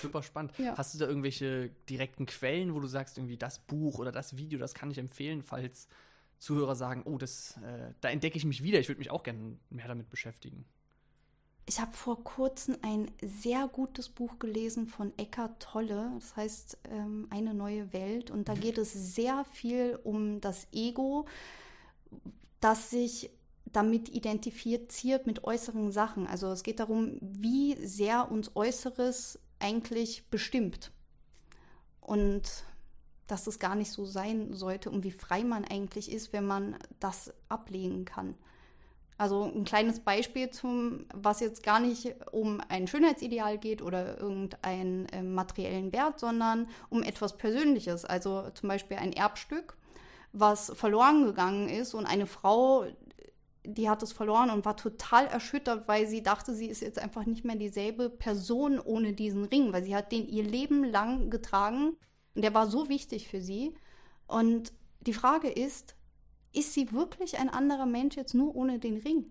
Super 0.00 0.22
spannend. 0.22 0.52
Ja. 0.58 0.76
Hast 0.76 0.94
du 0.94 0.98
da 0.98 1.06
irgendwelche 1.06 1.70
direkten 1.90 2.26
Quellen, 2.26 2.74
wo 2.74 2.80
du 2.80 2.86
sagst, 2.86 3.18
irgendwie 3.18 3.36
das 3.36 3.58
Buch 3.58 3.98
oder 3.98 4.12
das 4.12 4.36
Video, 4.36 4.58
das 4.58 4.74
kann 4.74 4.90
ich 4.90 4.98
empfehlen, 4.98 5.42
falls 5.42 5.88
Zuhörer 6.44 6.76
sagen, 6.76 7.02
oh, 7.06 7.18
das, 7.18 7.56
äh, 7.58 7.92
da 8.00 8.10
entdecke 8.10 8.36
ich 8.36 8.44
mich 8.44 8.62
wieder, 8.62 8.78
ich 8.78 8.88
würde 8.88 8.98
mich 8.98 9.10
auch 9.10 9.22
gerne 9.22 9.56
mehr 9.70 9.88
damit 9.88 10.10
beschäftigen. 10.10 10.66
Ich 11.66 11.80
habe 11.80 11.92
vor 11.94 12.22
kurzem 12.22 12.76
ein 12.82 13.10
sehr 13.22 13.66
gutes 13.68 14.10
Buch 14.10 14.38
gelesen 14.38 14.86
von 14.86 15.16
Eckhart 15.16 15.62
Tolle. 15.62 16.10
Das 16.14 16.36
heißt 16.36 16.78
ähm, 16.90 17.26
Eine 17.30 17.54
neue 17.54 17.94
Welt. 17.94 18.30
Und 18.30 18.50
da 18.50 18.54
geht 18.54 18.76
es 18.76 18.92
sehr 18.92 19.46
viel 19.46 19.98
um 20.04 20.42
das 20.42 20.66
Ego, 20.72 21.26
das 22.60 22.90
sich 22.90 23.30
damit 23.64 24.10
identifiziert 24.10 25.26
mit 25.26 25.44
äußeren 25.44 25.90
Sachen. 25.90 26.26
Also 26.26 26.48
es 26.48 26.62
geht 26.62 26.80
darum, 26.80 27.16
wie 27.22 27.74
sehr 27.76 28.30
uns 28.30 28.54
Äußeres 28.54 29.38
eigentlich 29.58 30.28
bestimmt. 30.28 30.92
Und 32.02 32.66
dass 33.26 33.46
es 33.46 33.58
gar 33.58 33.74
nicht 33.74 33.90
so 33.90 34.04
sein 34.04 34.52
sollte 34.52 34.90
und 34.90 35.04
wie 35.04 35.10
frei 35.10 35.44
man 35.44 35.64
eigentlich 35.64 36.12
ist, 36.12 36.32
wenn 36.32 36.46
man 36.46 36.76
das 37.00 37.32
ablegen 37.48 38.04
kann. 38.04 38.34
Also 39.16 39.44
ein 39.44 39.64
kleines 39.64 40.00
Beispiel 40.00 40.50
zum, 40.50 41.06
was 41.14 41.40
jetzt 41.40 41.62
gar 41.62 41.78
nicht 41.78 42.14
um 42.32 42.60
ein 42.68 42.88
Schönheitsideal 42.88 43.58
geht 43.58 43.80
oder 43.80 44.18
irgendeinen 44.18 45.06
äh, 45.10 45.22
materiellen 45.22 45.92
Wert, 45.92 46.18
sondern 46.18 46.68
um 46.90 47.02
etwas 47.02 47.36
Persönliches. 47.36 48.04
Also 48.04 48.50
zum 48.54 48.68
Beispiel 48.68 48.96
ein 48.96 49.12
Erbstück, 49.12 49.76
was 50.32 50.72
verloren 50.74 51.24
gegangen 51.26 51.68
ist 51.68 51.94
und 51.94 52.06
eine 52.06 52.26
Frau, 52.26 52.86
die 53.64 53.88
hat 53.88 54.02
es 54.02 54.12
verloren 54.12 54.50
und 54.50 54.64
war 54.64 54.76
total 54.76 55.26
erschüttert, 55.26 55.86
weil 55.86 56.08
sie 56.08 56.24
dachte, 56.24 56.52
sie 56.52 56.66
ist 56.66 56.82
jetzt 56.82 56.98
einfach 56.98 57.24
nicht 57.24 57.44
mehr 57.44 57.56
dieselbe 57.56 58.10
Person 58.10 58.80
ohne 58.80 59.12
diesen 59.12 59.44
Ring, 59.44 59.72
weil 59.72 59.84
sie 59.84 59.94
hat 59.94 60.10
den 60.10 60.28
ihr 60.28 60.42
Leben 60.42 60.82
lang 60.82 61.30
getragen 61.30 61.96
und 62.34 62.42
der 62.42 62.54
war 62.54 62.66
so 62.66 62.88
wichtig 62.88 63.28
für 63.28 63.40
sie. 63.40 63.74
Und 64.26 64.72
die 65.00 65.12
Frage 65.12 65.48
ist, 65.48 65.94
ist 66.52 66.72
sie 66.72 66.92
wirklich 66.92 67.38
ein 67.38 67.48
anderer 67.48 67.86
Mensch 67.86 68.16
jetzt 68.16 68.34
nur 68.34 68.54
ohne 68.54 68.78
den 68.78 68.98
Ring? 68.98 69.26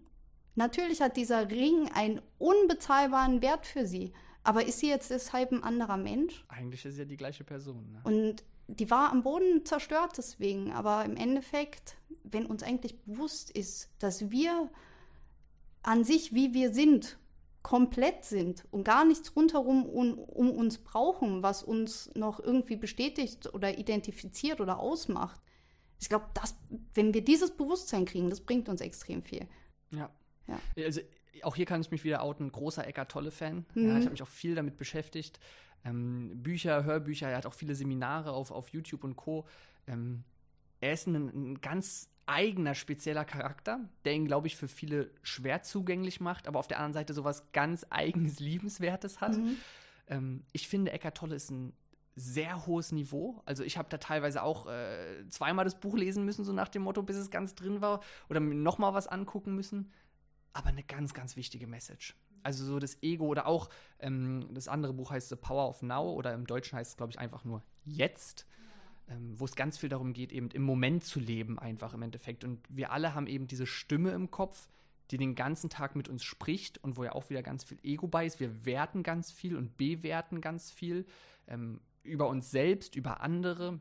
Natürlich 0.55 1.01
hat 1.01 1.17
dieser 1.17 1.49
Ring 1.49 1.89
einen 1.93 2.21
unbezahlbaren 2.37 3.41
Wert 3.41 3.65
für 3.65 3.87
sie, 3.87 4.13
aber 4.43 4.65
ist 4.65 4.79
sie 4.79 4.89
jetzt 4.89 5.09
deshalb 5.09 5.51
ein 5.51 5.63
anderer 5.63 5.97
Mensch? 5.97 6.45
Eigentlich 6.47 6.85
ist 6.85 6.95
sie 6.95 7.01
ja 7.01 7.05
die 7.05 7.17
gleiche 7.17 7.43
Person. 7.43 7.91
Ne? 7.91 8.01
Und 8.03 8.43
die 8.67 8.89
war 8.89 9.11
am 9.11 9.23
Boden 9.23 9.65
zerstört 9.65 10.17
deswegen, 10.17 10.71
aber 10.71 11.05
im 11.05 11.15
Endeffekt, 11.15 11.97
wenn 12.23 12.45
uns 12.45 12.63
eigentlich 12.63 12.99
bewusst 13.01 13.49
ist, 13.51 13.89
dass 13.99 14.29
wir 14.29 14.69
an 15.81 16.03
sich, 16.03 16.33
wie 16.33 16.53
wir 16.53 16.73
sind, 16.73 17.17
komplett 17.63 18.25
sind 18.25 18.65
und 18.71 18.83
gar 18.83 19.05
nichts 19.05 19.35
rundherum 19.35 19.85
um, 19.85 20.19
um 20.19 20.51
uns 20.51 20.77
brauchen, 20.77 21.41
was 21.41 21.63
uns 21.63 22.11
noch 22.13 22.39
irgendwie 22.39 22.75
bestätigt 22.75 23.53
oder 23.53 23.77
identifiziert 23.77 24.61
oder 24.61 24.79
ausmacht. 24.79 25.41
Ich 25.99 26.09
glaube, 26.09 26.25
dass, 26.33 26.55
wenn 26.93 27.13
wir 27.13 27.23
dieses 27.23 27.55
Bewusstsein 27.55 28.05
kriegen, 28.05 28.29
das 28.29 28.41
bringt 28.41 28.67
uns 28.67 28.81
extrem 28.81 29.23
viel. 29.23 29.47
Ja. 29.91 30.09
Ja. 30.47 30.59
Also 30.83 30.99
auch 31.43 31.55
hier 31.55 31.65
kann 31.65 31.81
ich 31.81 31.89
mich 31.89 32.03
wieder 32.03 32.21
outen, 32.21 32.51
großer 32.51 32.85
Eckart 32.85 33.09
Tolle-Fan. 33.11 33.65
Mhm. 33.73 33.87
Ja, 33.87 33.97
ich 33.97 34.03
habe 34.03 34.11
mich 34.11 34.23
auch 34.23 34.27
viel 34.27 34.55
damit 34.55 34.77
beschäftigt. 34.77 35.39
Ähm, 35.85 36.31
Bücher, 36.43 36.83
Hörbücher, 36.83 37.29
er 37.29 37.37
hat 37.37 37.45
auch 37.45 37.53
viele 37.53 37.75
Seminare 37.75 38.31
auf, 38.31 38.51
auf 38.51 38.69
YouTube 38.69 39.05
und 39.05 39.15
Co. 39.15 39.47
Ähm, 39.87 40.23
er 40.83 40.93
ist 40.93 41.07
ein, 41.07 41.15
ein 41.15 41.61
ganz 41.61 42.09
eigener, 42.25 42.75
spezieller 42.75 43.25
Charakter, 43.25 43.79
der 44.05 44.13
ihn, 44.13 44.25
glaube 44.25 44.47
ich, 44.47 44.55
für 44.55 44.67
viele 44.67 45.11
schwer 45.23 45.63
zugänglich 45.63 46.19
macht, 46.19 46.47
aber 46.47 46.59
auf 46.59 46.67
der 46.67 46.77
anderen 46.77 46.93
Seite 46.93 47.13
sowas 47.13 47.51
ganz 47.53 47.85
eigenes, 47.89 48.39
liebenswertes 48.39 49.21
hat. 49.21 49.37
Mhm. 49.37 49.57
Ähm, 50.07 50.43
ich 50.51 50.67
finde, 50.67 50.91
Eckart 50.91 51.17
Tolle 51.17 51.35
ist 51.35 51.51
ein 51.51 51.73
sehr 52.15 52.67
hohes 52.67 52.91
Niveau. 52.91 53.41
Also 53.45 53.63
ich 53.63 53.77
habe 53.77 53.89
da 53.89 53.97
teilweise 53.97 54.43
auch 54.43 54.67
äh, 54.67 55.27
zweimal 55.29 55.65
das 55.65 55.79
Buch 55.79 55.95
lesen 55.95 56.25
müssen, 56.25 56.45
so 56.45 56.53
nach 56.53 56.69
dem 56.69 56.83
Motto, 56.83 57.01
bis 57.01 57.15
es 57.15 57.31
ganz 57.31 57.55
drin 57.55 57.81
war, 57.81 58.01
oder 58.29 58.39
mir 58.39 58.53
noch 58.53 58.77
mal 58.77 58.93
was 58.93 59.07
angucken 59.07 59.55
müssen. 59.55 59.91
Aber 60.51 60.67
eine 60.67 60.83
ganz, 60.83 61.13
ganz 61.13 61.35
wichtige 61.35 61.65
Message. 61.65 62.15
Also 62.43 62.65
so 62.65 62.77
das 62.77 63.01
Ego 63.01 63.25
oder 63.25 63.47
auch 63.47 63.69
ähm, 63.99 64.49
das 64.51 64.67
andere 64.67 64.93
Buch 64.93 65.11
heißt 65.11 65.29
The 65.29 65.37
Power 65.37 65.69
of 65.69 65.81
Now 65.81 66.11
oder 66.11 66.33
im 66.33 66.45
Deutschen 66.45 66.77
heißt 66.77 66.91
es, 66.91 66.97
glaube 66.97 67.11
ich, 67.11 67.19
einfach 67.19 67.45
nur 67.45 67.63
Jetzt, 67.85 68.45
ähm, 69.07 69.39
wo 69.39 69.45
es 69.45 69.55
ganz 69.55 69.77
viel 69.77 69.89
darum 69.89 70.13
geht, 70.13 70.31
eben 70.31 70.49
im 70.51 70.63
Moment 70.63 71.03
zu 71.03 71.19
leben, 71.19 71.59
einfach 71.59 71.93
im 71.93 72.01
Endeffekt. 72.01 72.43
Und 72.43 72.59
wir 72.69 72.91
alle 72.91 73.13
haben 73.13 73.27
eben 73.27 73.47
diese 73.47 73.65
Stimme 73.65 74.11
im 74.11 74.31
Kopf, 74.31 74.67
die 75.11 75.17
den 75.17 75.35
ganzen 75.35 75.69
Tag 75.69 75.95
mit 75.95 76.07
uns 76.07 76.23
spricht 76.23 76.83
und 76.83 76.97
wo 76.97 77.03
ja 77.03 77.11
auch 77.11 77.29
wieder 77.29 77.43
ganz 77.43 77.63
viel 77.63 77.77
Ego 77.83 78.07
bei 78.07 78.25
ist. 78.25 78.39
Wir 78.39 78.65
werten 78.65 79.03
ganz 79.03 79.31
viel 79.31 79.57
und 79.57 79.77
bewerten 79.77 80.41
ganz 80.41 80.71
viel 80.71 81.05
ähm, 81.47 81.81
über 82.03 82.27
uns 82.27 82.51
selbst, 82.51 82.95
über 82.95 83.21
andere. 83.21 83.79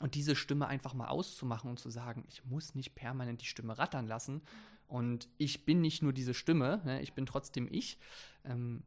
Und 0.00 0.14
diese 0.14 0.34
Stimme 0.34 0.66
einfach 0.66 0.94
mal 0.94 1.08
auszumachen 1.08 1.70
und 1.70 1.78
zu 1.78 1.90
sagen, 1.90 2.24
ich 2.28 2.44
muss 2.44 2.74
nicht 2.74 2.94
permanent 2.94 3.42
die 3.42 3.46
Stimme 3.46 3.78
rattern 3.78 4.06
lassen. 4.06 4.42
Und 4.86 5.28
ich 5.38 5.64
bin 5.64 5.80
nicht 5.80 6.02
nur 6.02 6.12
diese 6.12 6.34
Stimme, 6.34 6.80
ne, 6.84 7.00
ich 7.00 7.14
bin 7.14 7.26
trotzdem 7.26 7.68
ich. 7.70 7.98
Ähm, 8.44 8.82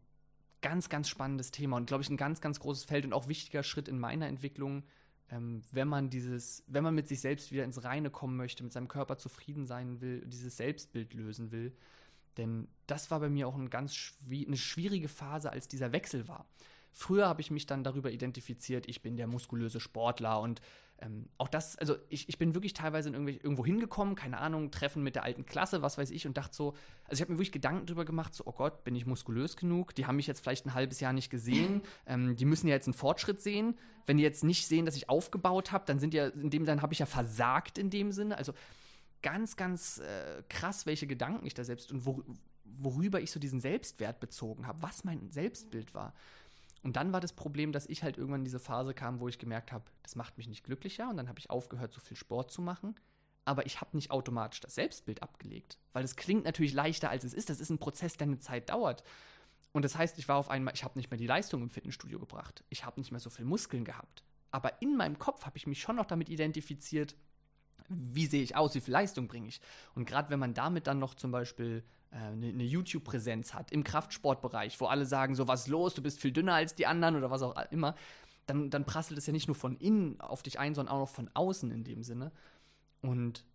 ganz, 0.62 0.90
ganz 0.90 1.10
spannendes 1.10 1.52
Thema 1.52 1.78
und 1.78 1.88
glaube 1.88 2.04
ich 2.04 2.10
ein 2.10 2.18
ganz, 2.18 2.42
ganz 2.42 2.60
großes 2.60 2.86
Feld 2.86 3.06
und 3.06 3.14
auch 3.14 3.28
wichtiger 3.28 3.64
Schritt 3.64 3.88
in 3.88 4.00
meiner 4.00 4.28
Entwicklung, 4.28 4.84
ähm, 5.30 5.62
wenn 5.72 5.88
man 5.88 6.10
dieses, 6.10 6.64
wenn 6.68 6.84
man 6.84 6.96
mit 6.96 7.08
sich 7.08 7.20
selbst 7.20 7.52
wieder 7.52 7.64
ins 7.64 7.84
Reine 7.84 8.10
kommen 8.10 8.38
möchte, 8.38 8.64
mit 8.64 8.72
seinem 8.72 8.88
Körper 8.88 9.18
zufrieden 9.18 9.66
sein 9.66 10.00
will, 10.02 10.24
dieses 10.26 10.58
Selbstbild 10.58 11.14
lösen 11.14 11.52
will. 11.52 11.74
Denn 12.38 12.68
das 12.86 13.12
war 13.12 13.20
bei 13.20 13.30
mir 13.30 13.48
auch 13.48 13.56
ein 13.56 13.70
ganz 13.70 13.96
schwi 13.96 14.46
eine 14.46 14.58
schwierige 14.58 15.08
Phase, 15.08 15.52
als 15.52 15.68
dieser 15.68 15.92
Wechsel 15.92 16.28
war. 16.28 16.46
Früher 16.92 17.28
habe 17.28 17.42
ich 17.42 17.52
mich 17.52 17.66
dann 17.66 17.84
darüber 17.84 18.12
identifiziert, 18.12 18.88
ich 18.88 19.02
bin 19.02 19.18
der 19.18 19.28
muskulöse 19.28 19.80
Sportler 19.80 20.40
und 20.40 20.62
ähm, 21.00 21.30
auch 21.38 21.48
das, 21.48 21.78
also 21.78 21.96
ich, 22.10 22.28
ich 22.28 22.38
bin 22.38 22.56
wirklich 22.56 22.74
teilweise 22.74 23.10
in 23.10 23.14
irgendwelche, 23.14 23.40
irgendwo 23.42 23.66
hingekommen, 23.66 24.16
keine 24.16 24.40
Ahnung, 24.40 24.72
Treffen 24.72 25.04
mit 25.04 25.16
der 25.16 25.24
alten 25.24 25.46
Klasse, 25.46 25.82
was 25.82 25.98
weiß 25.98 26.10
ich, 26.12 26.26
und 26.26 26.38
dachte 26.38 26.56
so, 26.56 26.74
also 27.06 27.14
ich 27.14 27.22
habe 27.22 27.32
mir 27.32 27.38
wirklich 27.38 27.52
Gedanken 27.52 27.86
darüber 27.86 28.06
gemacht, 28.06 28.34
so, 28.34 28.46
oh 28.46 28.52
Gott, 28.52 28.84
bin 28.84 28.96
ich 28.96 29.06
muskulös 29.06 29.58
genug? 29.58 29.94
Die 29.96 30.06
haben 30.06 30.16
mich 30.16 30.28
jetzt 30.28 30.42
vielleicht 30.42 30.66
ein 30.66 30.74
halbes 30.74 31.00
Jahr 31.00 31.14
nicht 31.14 31.30
gesehen, 31.30 31.82
ähm, 32.06 32.36
die 32.36 32.46
müssen 32.46 32.68
ja 32.68 32.74
jetzt 32.74 32.88
einen 32.88 32.94
Fortschritt 32.96 33.42
sehen. 33.42 33.78
Wenn 34.06 34.18
die 34.18 34.24
jetzt 34.24 34.44
nicht 34.44 34.68
sehen, 34.68 34.86
dass 34.86 34.96
ich 34.96 35.10
aufgebaut 35.10 35.72
habe, 35.72 35.86
dann 35.86 36.00
sind 36.00 36.14
ja, 36.14 36.28
in 36.28 36.50
dem 36.50 36.66
dann 36.66 36.82
habe 36.82 36.94
ich 36.94 37.00
ja 37.00 37.06
versagt 37.06 37.78
in 37.78 37.90
dem 37.90 38.12
Sinne. 38.12 38.38
Also 38.38 38.54
ganz, 39.22 39.56
ganz 39.58 40.00
äh, 40.00 40.44
krass, 40.50 40.86
welche 40.86 41.08
Gedanken 41.08 41.46
ich 41.46 41.54
da 41.54 41.64
selbst 41.64 41.92
und 41.92 42.06
wor 42.06 42.24
worüber 42.80 43.22
ich 43.22 43.32
so 43.32 43.40
diesen 43.40 43.60
Selbstwert 43.60 44.20
bezogen 44.20 44.68
habe, 44.68 44.82
was 44.82 45.04
mein 45.04 45.32
Selbstbild 45.32 45.94
war. 45.94 46.14
Und 46.84 46.96
dann 46.96 47.12
war 47.12 47.20
das 47.20 47.34
Problem, 47.34 47.72
dass 47.72 47.88
ich 47.88 48.04
halt 48.04 48.18
irgendwann 48.18 48.42
in 48.42 48.46
diese 48.46 48.60
Phase 48.60 48.94
kam, 48.94 49.20
wo 49.20 49.28
ich 49.28 49.40
gemerkt 49.40 49.72
habe, 49.72 49.86
das 50.04 50.16
macht 50.16 50.38
mich 50.38 50.48
nicht 50.48 50.64
glücklicher. 50.64 51.10
Und 51.10 51.18
dann 51.18 51.28
habe 51.28 51.40
ich 51.40 51.50
aufgehört, 51.50 51.94
so 51.94 52.00
viel 52.00 52.18
Sport 52.18 52.52
zu 52.52 52.62
machen. 52.62 52.96
Aber 53.46 53.66
ich 53.66 53.82
habe 53.82 53.96
nicht 53.96 54.12
automatisch 54.12 54.60
das 54.60 54.76
Selbstbild 54.76 55.24
abgelegt. 55.24 55.78
Weil 55.94 56.04
es 56.04 56.16
klingt 56.16 56.46
natürlich 56.46 56.74
leichter, 56.74 57.10
als 57.10 57.24
es 57.24 57.34
ist. 57.34 57.50
Das 57.50 57.60
ist 57.60 57.70
ein 57.70 57.80
Prozess, 57.80 58.18
der 58.18 58.28
eine 58.28 58.40
Zeit 58.40 58.70
dauert. 58.70 59.04
Und 59.72 59.84
das 59.84 59.98
heißt, 59.98 60.18
ich 60.18 60.28
war 60.28 60.38
auf 60.38 60.50
einmal, 60.50 60.74
ich 60.74 60.84
habe 60.84 60.98
nicht 60.98 61.12
mehr 61.12 61.18
die 61.18 61.28
Leistung 61.28 61.62
im 61.62 61.70
Fitnessstudio 61.70 62.20
gebracht. 62.20 62.64
Ich 62.70 62.86
habe 62.86 63.00
nicht 63.00 63.12
mehr 63.12 63.20
so 63.20 63.30
viel 63.30 63.46
Muskeln 63.46 63.86
gehabt. 63.86 64.24
Aber 64.52 64.82
in 64.82 64.96
meinem 64.96 65.20
Kopf 65.20 65.46
habe 65.46 65.58
ich 65.58 65.68
mich 65.68 65.82
schon 65.82 65.98
noch 65.98 66.06
damit 66.06 66.30
identifiziert, 66.30 67.16
wie 67.90 68.26
sehe 68.26 68.44
ich 68.44 68.56
aus, 68.56 68.76
wie 68.76 68.82
viel 68.82 68.94
Leistung 68.94 69.28
bringe 69.28 69.48
ich. 69.48 69.62
Und 69.96 70.06
gerade 70.06 70.30
wenn 70.30 70.40
man 70.40 70.54
damit 70.54 70.88
dann 70.88 71.00
noch 71.00 71.14
zum 71.16 71.32
Beispiel 71.32 71.84
eine, 72.12 72.48
eine 72.48 72.64
YouTube-Präsenz 72.64 73.54
hat 73.54 73.72
im 73.72 73.84
Kraftsportbereich, 73.84 74.80
wo 74.80 74.86
alle 74.86 75.06
sagen, 75.06 75.36
so 75.36 75.48
was 75.48 75.62
ist 75.62 75.68
los, 75.68 75.94
du 75.94 76.02
bist 76.02 76.20
viel 76.20 76.32
dünner 76.32 76.56
als 76.56 76.76
die 76.76 76.88
anderen 76.88 77.16
oder 77.16 77.32
was 77.32 77.42
auch 77.42 77.56
immer, 77.72 77.96
dann, 78.46 78.70
dann 78.70 78.86
prasselt 78.86 79.18
es 79.18 79.28
ja 79.28 79.34
nicht 79.34 79.48
nur 79.48 79.56
von 79.56 79.76
innen 79.78 80.20
auf 80.22 80.42
dich 80.42 80.60
ein, 80.60 80.74
sondern 80.74 80.96
auch 80.96 81.00
noch 81.00 81.10
von 81.10 81.30
außen 81.34 81.70
in 81.72 81.84
dem 81.84 82.04
Sinne. 82.04 82.32
Und 83.02 83.46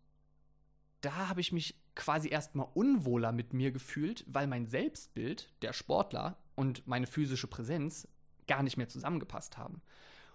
da 1.00 1.28
habe 1.28 1.40
ich 1.40 1.52
mich 1.52 1.74
quasi 1.94 2.28
erstmal 2.28 2.68
unwohler 2.74 3.32
mit 3.32 3.52
mir 3.52 3.72
gefühlt, 3.72 4.24
weil 4.28 4.46
mein 4.46 4.66
Selbstbild, 4.66 5.50
der 5.62 5.72
Sportler 5.72 6.36
und 6.54 6.86
meine 6.86 7.06
physische 7.06 7.48
Präsenz 7.48 8.06
gar 8.46 8.62
nicht 8.62 8.76
mehr 8.76 8.88
zusammengepasst 8.88 9.56
haben. 9.56 9.82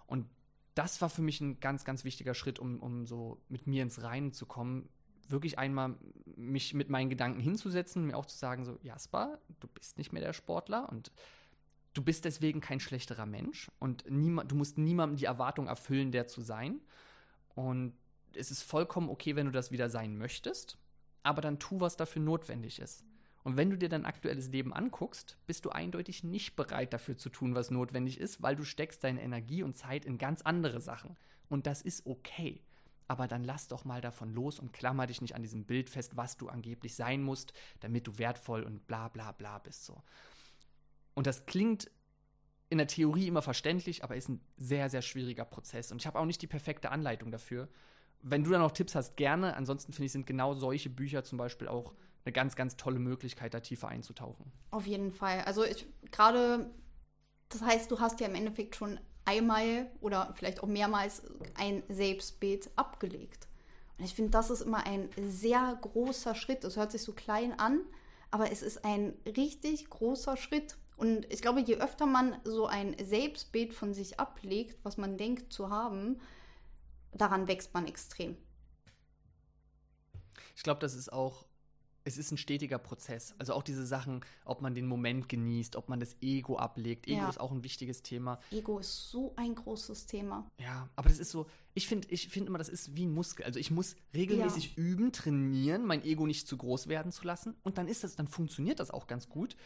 Und 0.06 0.26
das 0.78 1.00
war 1.02 1.10
für 1.10 1.22
mich 1.22 1.40
ein 1.40 1.58
ganz, 1.58 1.84
ganz 1.84 2.04
wichtiger 2.04 2.34
Schritt, 2.34 2.60
um, 2.60 2.78
um 2.78 3.04
so 3.04 3.42
mit 3.48 3.66
mir 3.66 3.82
ins 3.82 4.02
Reinen 4.02 4.32
zu 4.32 4.46
kommen. 4.46 4.88
wirklich 5.30 5.58
einmal 5.58 5.98
mich 6.36 6.72
mit 6.72 6.88
meinen 6.88 7.10
Gedanken 7.10 7.40
hinzusetzen, 7.40 8.06
mir 8.06 8.16
auch 8.16 8.24
zu 8.24 8.38
sagen, 8.38 8.64
so, 8.64 8.78
Jasper, 8.82 9.38
du 9.60 9.66
bist 9.68 9.98
nicht 9.98 10.12
mehr 10.12 10.22
der 10.22 10.32
Sportler 10.32 10.88
und 10.88 11.12
du 11.92 12.02
bist 12.02 12.24
deswegen 12.24 12.60
kein 12.60 12.80
schlechterer 12.80 13.26
Mensch 13.26 13.70
und 13.78 14.08
niemand, 14.08 14.50
du 14.52 14.54
musst 14.54 14.78
niemandem 14.78 15.16
die 15.16 15.26
Erwartung 15.26 15.66
erfüllen, 15.66 16.12
der 16.12 16.28
zu 16.28 16.40
sein. 16.40 16.80
Und 17.54 17.92
es 18.34 18.50
ist 18.50 18.62
vollkommen 18.62 19.10
okay, 19.10 19.36
wenn 19.36 19.46
du 19.46 19.52
das 19.52 19.72
wieder 19.72 19.90
sein 19.90 20.16
möchtest, 20.16 20.78
aber 21.24 21.42
dann 21.42 21.58
tu, 21.58 21.80
was 21.80 21.96
dafür 21.96 22.22
notwendig 22.22 22.78
ist. 22.78 23.04
Und 23.48 23.56
wenn 23.56 23.70
du 23.70 23.78
dir 23.78 23.88
dein 23.88 24.04
aktuelles 24.04 24.50
Leben 24.50 24.74
anguckst, 24.74 25.38
bist 25.46 25.64
du 25.64 25.70
eindeutig 25.70 26.22
nicht 26.22 26.54
bereit 26.54 26.92
dafür 26.92 27.16
zu 27.16 27.30
tun, 27.30 27.54
was 27.54 27.70
notwendig 27.70 28.20
ist, 28.20 28.42
weil 28.42 28.54
du 28.54 28.62
steckst 28.62 29.02
deine 29.02 29.22
Energie 29.22 29.62
und 29.62 29.74
Zeit 29.74 30.04
in 30.04 30.18
ganz 30.18 30.42
andere 30.42 30.82
Sachen. 30.82 31.16
Und 31.48 31.66
das 31.66 31.80
ist 31.80 32.04
okay. 32.04 32.60
Aber 33.06 33.26
dann 33.26 33.44
lass 33.44 33.66
doch 33.66 33.86
mal 33.86 34.02
davon 34.02 34.34
los 34.34 34.58
und 34.58 34.74
klammer 34.74 35.06
dich 35.06 35.22
nicht 35.22 35.34
an 35.34 35.40
diesem 35.40 35.64
Bild 35.64 35.88
fest, 35.88 36.14
was 36.14 36.36
du 36.36 36.50
angeblich 36.50 36.94
sein 36.94 37.22
musst, 37.22 37.54
damit 37.80 38.06
du 38.06 38.18
wertvoll 38.18 38.64
und 38.64 38.86
bla 38.86 39.08
bla 39.08 39.32
bla 39.32 39.56
bist 39.60 39.86
so. 39.86 40.02
Und 41.14 41.26
das 41.26 41.46
klingt 41.46 41.90
in 42.68 42.76
der 42.76 42.86
Theorie 42.86 43.28
immer 43.28 43.40
verständlich, 43.40 44.04
aber 44.04 44.14
ist 44.14 44.28
ein 44.28 44.42
sehr, 44.58 44.90
sehr 44.90 45.00
schwieriger 45.00 45.46
Prozess. 45.46 45.90
Und 45.90 46.02
ich 46.02 46.06
habe 46.06 46.18
auch 46.18 46.26
nicht 46.26 46.42
die 46.42 46.46
perfekte 46.46 46.90
Anleitung 46.90 47.30
dafür. 47.30 47.70
Wenn 48.20 48.44
du 48.44 48.50
da 48.50 48.58
noch 48.58 48.72
Tipps 48.72 48.94
hast, 48.94 49.16
gerne. 49.16 49.56
Ansonsten 49.56 49.94
finde 49.94 50.04
ich, 50.04 50.12
sind 50.12 50.26
genau 50.26 50.52
solche 50.52 50.90
Bücher 50.90 51.24
zum 51.24 51.38
Beispiel 51.38 51.66
auch 51.66 51.94
eine 52.28 52.32
ganz, 52.34 52.56
ganz 52.56 52.76
tolle 52.76 52.98
Möglichkeit, 52.98 53.54
da 53.54 53.60
tiefer 53.60 53.88
einzutauchen. 53.88 54.52
Auf 54.70 54.86
jeden 54.86 55.12
Fall. 55.12 55.40
Also 55.40 55.64
ich 55.64 55.86
gerade, 56.10 56.70
das 57.48 57.62
heißt, 57.62 57.90
du 57.90 58.00
hast 58.00 58.20
ja 58.20 58.28
im 58.28 58.34
Endeffekt 58.34 58.76
schon 58.76 59.00
einmal 59.24 59.90
oder 60.00 60.32
vielleicht 60.34 60.62
auch 60.62 60.68
mehrmals 60.68 61.22
ein 61.54 61.82
Selbstbild 61.88 62.70
abgelegt. 62.76 63.48
Und 63.96 64.04
ich 64.04 64.14
finde, 64.14 64.30
das 64.30 64.50
ist 64.50 64.60
immer 64.60 64.86
ein 64.86 65.08
sehr 65.26 65.78
großer 65.80 66.34
Schritt. 66.34 66.64
Es 66.64 66.76
hört 66.76 66.92
sich 66.92 67.02
so 67.02 67.14
klein 67.14 67.58
an, 67.58 67.80
aber 68.30 68.52
es 68.52 68.62
ist 68.62 68.84
ein 68.84 69.14
richtig 69.24 69.88
großer 69.88 70.36
Schritt. 70.36 70.76
Und 70.98 71.32
ich 71.32 71.40
glaube, 71.40 71.60
je 71.60 71.76
öfter 71.76 72.06
man 72.06 72.36
so 72.44 72.66
ein 72.66 72.94
Selbstbild 73.02 73.72
von 73.72 73.94
sich 73.94 74.20
ablegt, 74.20 74.78
was 74.84 74.98
man 74.98 75.16
denkt 75.16 75.52
zu 75.52 75.70
haben, 75.70 76.20
daran 77.12 77.48
wächst 77.48 77.72
man 77.72 77.86
extrem. 77.86 78.36
Ich 80.56 80.62
glaube, 80.62 80.80
das 80.80 80.94
ist 80.94 81.12
auch 81.12 81.47
es 82.08 82.18
ist 82.18 82.32
ein 82.32 82.38
stetiger 82.38 82.78
Prozess. 82.78 83.34
Also 83.38 83.52
auch 83.52 83.62
diese 83.62 83.86
Sachen, 83.86 84.24
ob 84.44 84.60
man 84.62 84.74
den 84.74 84.86
Moment 84.86 85.28
genießt, 85.28 85.76
ob 85.76 85.88
man 85.88 86.00
das 86.00 86.16
Ego 86.20 86.56
ablegt. 86.56 87.06
Ego 87.06 87.18
ja. 87.18 87.28
ist 87.28 87.38
auch 87.38 87.52
ein 87.52 87.62
wichtiges 87.62 88.02
Thema. 88.02 88.40
Ego 88.50 88.78
ist 88.78 89.10
so 89.10 89.34
ein 89.36 89.54
großes 89.54 90.06
Thema. 90.06 90.50
Ja, 90.58 90.88
aber 90.96 91.08
das 91.08 91.18
ist 91.18 91.30
so, 91.30 91.46
ich 91.74 91.86
finde 91.86 92.08
ich 92.10 92.28
find 92.28 92.48
immer, 92.48 92.58
das 92.58 92.68
ist 92.68 92.96
wie 92.96 93.06
ein 93.06 93.14
Muskel. 93.14 93.44
Also 93.44 93.60
ich 93.60 93.70
muss 93.70 93.94
regelmäßig 94.14 94.76
ja. 94.76 94.82
üben, 94.82 95.12
trainieren, 95.12 95.84
mein 95.84 96.02
Ego 96.04 96.26
nicht 96.26 96.48
zu 96.48 96.56
groß 96.56 96.88
werden 96.88 97.12
zu 97.12 97.24
lassen. 97.24 97.54
Und 97.62 97.78
dann 97.78 97.86
ist 97.86 98.02
das, 98.02 98.16
dann 98.16 98.26
funktioniert 98.26 98.80
das 98.80 98.90
auch 98.90 99.06
ganz 99.06 99.28
gut. 99.28 99.56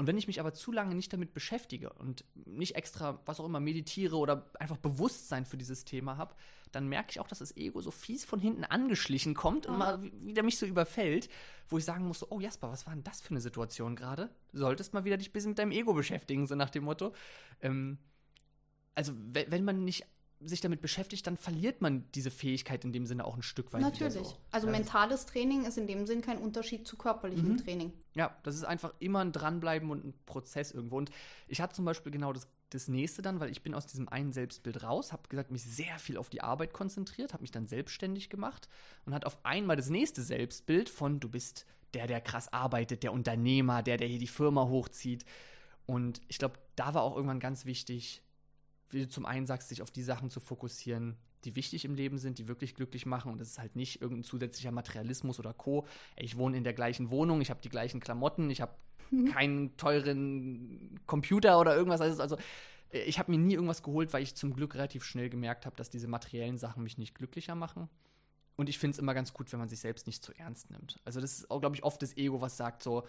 Und 0.00 0.06
wenn 0.06 0.16
ich 0.16 0.26
mich 0.26 0.40
aber 0.40 0.54
zu 0.54 0.72
lange 0.72 0.94
nicht 0.94 1.12
damit 1.12 1.34
beschäftige 1.34 1.92
und 1.92 2.24
nicht 2.46 2.74
extra, 2.74 3.20
was 3.26 3.38
auch 3.38 3.44
immer, 3.44 3.60
meditiere 3.60 4.16
oder 4.16 4.50
einfach 4.58 4.78
Bewusstsein 4.78 5.44
für 5.44 5.58
dieses 5.58 5.84
Thema 5.84 6.16
habe, 6.16 6.34
dann 6.72 6.88
merke 6.88 7.10
ich 7.10 7.20
auch, 7.20 7.28
dass 7.28 7.40
das 7.40 7.54
Ego 7.54 7.82
so 7.82 7.90
fies 7.90 8.24
von 8.24 8.40
hinten 8.40 8.64
angeschlichen 8.64 9.34
kommt 9.34 9.66
und 9.66 9.76
mal 9.76 10.02
wieder 10.02 10.42
mich 10.42 10.56
so 10.56 10.64
überfällt, 10.64 11.28
wo 11.68 11.76
ich 11.76 11.84
sagen 11.84 12.08
muss, 12.08 12.24
oh 12.32 12.40
Jasper, 12.40 12.70
was 12.70 12.86
war 12.86 12.94
denn 12.94 13.04
das 13.04 13.20
für 13.20 13.32
eine 13.32 13.42
Situation 13.42 13.94
gerade? 13.94 14.30
Du 14.52 14.60
solltest 14.60 14.94
mal 14.94 15.04
wieder 15.04 15.18
dich 15.18 15.28
ein 15.28 15.32
bisschen 15.32 15.50
mit 15.50 15.58
deinem 15.58 15.72
Ego 15.72 15.92
beschäftigen, 15.92 16.46
so 16.46 16.54
nach 16.54 16.70
dem 16.70 16.84
Motto. 16.84 17.12
Ähm, 17.60 17.98
also 18.94 19.12
wenn 19.14 19.64
man 19.64 19.84
nicht 19.84 20.06
sich 20.42 20.60
damit 20.60 20.80
beschäftigt, 20.80 21.26
dann 21.26 21.36
verliert 21.36 21.82
man 21.82 22.04
diese 22.14 22.30
Fähigkeit 22.30 22.84
in 22.84 22.92
dem 22.92 23.04
Sinne 23.04 23.24
auch 23.24 23.36
ein 23.36 23.42
Stück 23.42 23.72
weit. 23.72 23.82
Natürlich. 23.82 24.14
So. 24.14 24.36
Also 24.50 24.66
ja. 24.66 24.72
mentales 24.72 25.26
Training 25.26 25.64
ist 25.64 25.76
in 25.76 25.86
dem 25.86 26.06
Sinn 26.06 26.22
kein 26.22 26.38
Unterschied 26.38 26.86
zu 26.86 26.96
körperlichem 26.96 27.50
mhm. 27.50 27.56
Training. 27.58 27.92
Ja, 28.14 28.36
das 28.42 28.54
ist 28.54 28.64
einfach 28.64 28.94
immer 29.00 29.20
ein 29.20 29.32
Dranbleiben 29.32 29.90
und 29.90 30.04
ein 30.04 30.14
Prozess 30.24 30.72
irgendwo. 30.72 30.96
Und 30.96 31.10
ich 31.46 31.60
hatte 31.60 31.74
zum 31.74 31.84
Beispiel 31.84 32.10
genau 32.10 32.32
das, 32.32 32.48
das 32.70 32.88
nächste 32.88 33.20
dann, 33.20 33.38
weil 33.38 33.50
ich 33.50 33.62
bin 33.62 33.74
aus 33.74 33.86
diesem 33.86 34.08
einen 34.08 34.32
Selbstbild 34.32 34.82
raus, 34.82 35.12
habe 35.12 35.28
gesagt, 35.28 35.50
mich 35.50 35.62
sehr 35.62 35.98
viel 35.98 36.16
auf 36.16 36.30
die 36.30 36.40
Arbeit 36.40 36.72
konzentriert, 36.72 37.34
habe 37.34 37.42
mich 37.42 37.50
dann 37.50 37.66
selbstständig 37.66 38.30
gemacht 38.30 38.68
und 39.04 39.14
hat 39.14 39.26
auf 39.26 39.38
einmal 39.44 39.76
das 39.76 39.90
nächste 39.90 40.22
Selbstbild 40.22 40.88
von 40.88 41.20
du 41.20 41.28
bist 41.28 41.66
der, 41.92 42.06
der 42.06 42.20
krass 42.20 42.52
arbeitet, 42.52 43.02
der 43.02 43.12
Unternehmer, 43.12 43.82
der, 43.82 43.96
der 43.96 44.08
hier 44.08 44.18
die 44.18 44.26
Firma 44.26 44.68
hochzieht. 44.68 45.24
Und 45.86 46.20
ich 46.28 46.38
glaube, 46.38 46.54
da 46.76 46.94
war 46.94 47.02
auch 47.02 47.16
irgendwann 47.16 47.40
ganz 47.40 47.66
wichtig, 47.66 48.22
wie 48.90 49.00
du 49.00 49.08
zum 49.08 49.26
einen 49.26 49.46
sagst, 49.46 49.68
sich 49.68 49.82
auf 49.82 49.90
die 49.90 50.02
Sachen 50.02 50.30
zu 50.30 50.40
fokussieren, 50.40 51.16
die 51.44 51.56
wichtig 51.56 51.84
im 51.84 51.94
Leben 51.94 52.18
sind, 52.18 52.38
die 52.38 52.48
wirklich 52.48 52.74
glücklich 52.74 53.06
machen. 53.06 53.32
Und 53.32 53.40
das 53.40 53.48
ist 53.48 53.58
halt 53.58 53.76
nicht 53.76 54.02
irgendein 54.02 54.24
zusätzlicher 54.24 54.72
Materialismus 54.72 55.38
oder 55.38 55.54
Co. 55.54 55.86
Ich 56.16 56.36
wohne 56.36 56.56
in 56.56 56.64
der 56.64 56.74
gleichen 56.74 57.10
Wohnung, 57.10 57.40
ich 57.40 57.50
habe 57.50 57.60
die 57.62 57.68
gleichen 57.68 58.00
Klamotten, 58.00 58.50
ich 58.50 58.60
habe 58.60 58.74
mhm. 59.10 59.26
keinen 59.26 59.76
teuren 59.76 61.00
Computer 61.06 61.58
oder 61.60 61.74
irgendwas. 61.74 62.00
Also, 62.00 62.20
also 62.22 62.36
ich 62.90 63.18
habe 63.18 63.30
mir 63.30 63.38
nie 63.38 63.54
irgendwas 63.54 63.82
geholt, 63.82 64.12
weil 64.12 64.22
ich 64.22 64.34
zum 64.34 64.52
Glück 64.52 64.74
relativ 64.74 65.04
schnell 65.04 65.30
gemerkt 65.30 65.66
habe, 65.66 65.76
dass 65.76 65.90
diese 65.90 66.08
materiellen 66.08 66.58
Sachen 66.58 66.82
mich 66.82 66.98
nicht 66.98 67.14
glücklicher 67.14 67.54
machen. 67.54 67.88
Und 68.56 68.68
ich 68.68 68.78
finde 68.78 68.96
es 68.96 68.98
immer 68.98 69.14
ganz 69.14 69.32
gut, 69.32 69.50
wenn 69.52 69.58
man 69.58 69.68
sich 69.68 69.80
selbst 69.80 70.06
nicht 70.06 70.22
zu 70.22 70.32
ernst 70.34 70.70
nimmt. 70.70 71.00
Also 71.04 71.20
das 71.20 71.38
ist 71.38 71.50
auch, 71.50 71.60
glaube 71.60 71.76
ich, 71.76 71.82
oft 71.82 72.02
das 72.02 72.16
Ego, 72.16 72.40
was 72.42 72.56
sagt 72.56 72.82
so, 72.82 73.06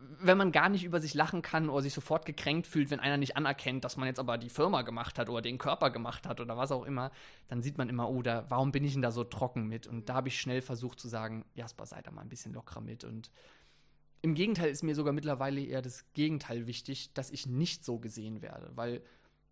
wenn 0.00 0.38
man 0.38 0.52
gar 0.52 0.68
nicht 0.68 0.84
über 0.84 1.00
sich 1.00 1.14
lachen 1.14 1.42
kann 1.42 1.68
oder 1.68 1.82
sich 1.82 1.94
sofort 1.94 2.24
gekränkt 2.24 2.66
fühlt, 2.66 2.90
wenn 2.90 3.00
einer 3.00 3.16
nicht 3.16 3.36
anerkennt, 3.36 3.84
dass 3.84 3.96
man 3.96 4.06
jetzt 4.06 4.20
aber 4.20 4.38
die 4.38 4.48
Firma 4.48 4.82
gemacht 4.82 5.18
hat 5.18 5.28
oder 5.28 5.42
den 5.42 5.58
Körper 5.58 5.90
gemacht 5.90 6.26
hat 6.26 6.40
oder 6.40 6.56
was 6.56 6.72
auch 6.72 6.84
immer, 6.84 7.10
dann 7.48 7.62
sieht 7.62 7.78
man 7.78 7.88
immer, 7.88 8.08
oh, 8.08 8.22
da, 8.22 8.44
warum 8.48 8.70
bin 8.70 8.84
ich 8.84 8.92
denn 8.92 9.02
da 9.02 9.10
so 9.10 9.24
trocken 9.24 9.66
mit? 9.66 9.86
Und 9.86 10.08
da 10.08 10.14
habe 10.14 10.28
ich 10.28 10.40
schnell 10.40 10.62
versucht 10.62 11.00
zu 11.00 11.08
sagen, 11.08 11.44
Jasper, 11.54 11.86
sei 11.86 12.00
da 12.02 12.10
mal 12.10 12.22
ein 12.22 12.28
bisschen 12.28 12.52
lockerer 12.52 12.80
mit. 12.80 13.04
Und 13.04 13.30
im 14.22 14.34
Gegenteil 14.34 14.70
ist 14.70 14.82
mir 14.82 14.94
sogar 14.94 15.12
mittlerweile 15.12 15.60
eher 15.60 15.82
das 15.82 16.04
Gegenteil 16.12 16.66
wichtig, 16.66 17.12
dass 17.14 17.30
ich 17.30 17.46
nicht 17.46 17.84
so 17.84 17.98
gesehen 17.98 18.42
werde, 18.42 18.70
weil 18.74 19.02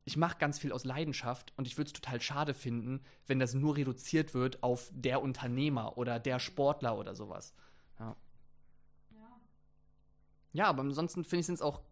ich 0.05 0.17
mache 0.17 0.39
ganz 0.39 0.59
viel 0.61 0.73
aus 0.73 0.85
Leidenschaft 0.85 1.53
und 1.57 1.67
ich 1.67 1.77
würde 1.77 1.89
es 1.89 1.93
total 1.93 2.21
schade 2.21 2.55
finden, 2.55 3.01
wenn 3.27 3.41
das 3.41 3.55
nur 3.55 3.77
reduziert 3.77 4.35
wird 4.35 4.63
auf 4.63 4.91
der 4.95 5.21
Unternehmer 5.21 5.99
oder 5.99 6.21
der 6.21 6.39
Sportler 6.39 6.97
oder 6.97 7.17
sowas. 7.17 7.53
Ja. 10.57 10.67
Aber 10.67 10.83
ansonsten 10.83 11.25
finde 11.25 11.41
ich, 11.41 11.47
sind 11.47 11.57
es 11.57 11.63
auch 11.63 11.83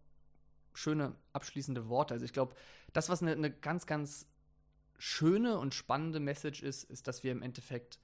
schöne 0.73 1.15
abschließende 1.33 1.87
Worte. 1.87 2.13
Also 2.13 2.25
ich 2.25 2.33
glaube, 2.33 2.55
das, 2.93 3.09
was 3.09 3.21
eine 3.21 3.35
ne 3.35 3.51
ganz, 3.51 3.85
ganz 3.85 4.27
schöne 4.97 5.57
und 5.57 5.73
spannende 5.73 6.19
Message 6.19 6.63
ist, 6.63 6.83
ist, 6.85 7.07
dass 7.07 7.23
wir 7.23 7.31
im 7.31 7.41
Endeffekt 7.41 7.99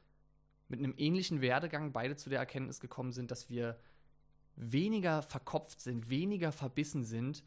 mit 0.68 0.80
einem 0.80 0.94
ähnlichen 0.98 1.42
Werdegang 1.42 1.92
beide 1.92 2.16
zu 2.16 2.30
der 2.30 2.40
Erkenntnis 2.40 2.80
gekommen 2.80 3.12
sind, 3.12 3.32
dass 3.32 3.50
wir 3.50 3.80
weniger 4.56 5.22
verkopft 5.22 5.82
sind, 5.82 6.10
weniger 6.10 6.52
verbissen 6.52 7.04
sind 7.04 7.44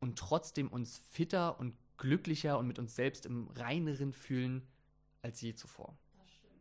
und 0.00 0.18
trotzdem 0.18 0.68
uns 0.68 0.98
fitter 1.10 1.58
und 1.58 1.74
glücklicher 1.96 2.58
und 2.58 2.66
mit 2.66 2.78
uns 2.78 2.94
selbst 2.94 3.26
im 3.26 3.48
reineren 3.48 4.12
fühlen 4.12 4.66
als 5.22 5.40
je 5.40 5.54
zuvor. 5.54 5.96
Das 6.18 6.32
stimmt. 6.32 6.52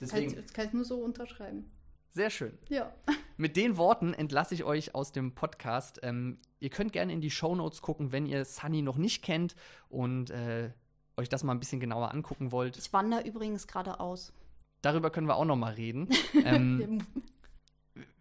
Deswegen, 0.00 0.34
das 0.34 0.52
kann 0.52 0.66
ich 0.66 0.72
nur 0.72 0.84
so 0.84 0.98
unterschreiben. 0.98 1.70
Sehr 2.12 2.30
schön. 2.30 2.56
Ja. 2.68 2.94
Mit 3.40 3.56
den 3.56 3.78
Worten 3.78 4.12
entlasse 4.12 4.52
ich 4.52 4.64
euch 4.64 4.94
aus 4.94 5.12
dem 5.12 5.34
Podcast. 5.34 6.00
Ähm, 6.02 6.36
ihr 6.58 6.68
könnt 6.68 6.92
gerne 6.92 7.10
in 7.10 7.22
die 7.22 7.30
Show 7.30 7.54
Notes 7.54 7.80
gucken, 7.80 8.12
wenn 8.12 8.26
ihr 8.26 8.44
Sunny 8.44 8.82
noch 8.82 8.98
nicht 8.98 9.24
kennt 9.24 9.56
und 9.88 10.28
äh, 10.28 10.74
euch 11.16 11.30
das 11.30 11.42
mal 11.42 11.52
ein 11.52 11.58
bisschen 11.58 11.80
genauer 11.80 12.12
angucken 12.12 12.52
wollt. 12.52 12.76
Ich 12.76 12.92
wandere 12.92 13.26
übrigens 13.26 13.66
gerade 13.66 13.98
aus. 13.98 14.34
Darüber 14.82 15.08
können 15.08 15.26
wir 15.26 15.36
auch 15.36 15.46
noch 15.46 15.56
mal 15.56 15.72
reden. 15.72 16.10
ähm, 16.44 17.02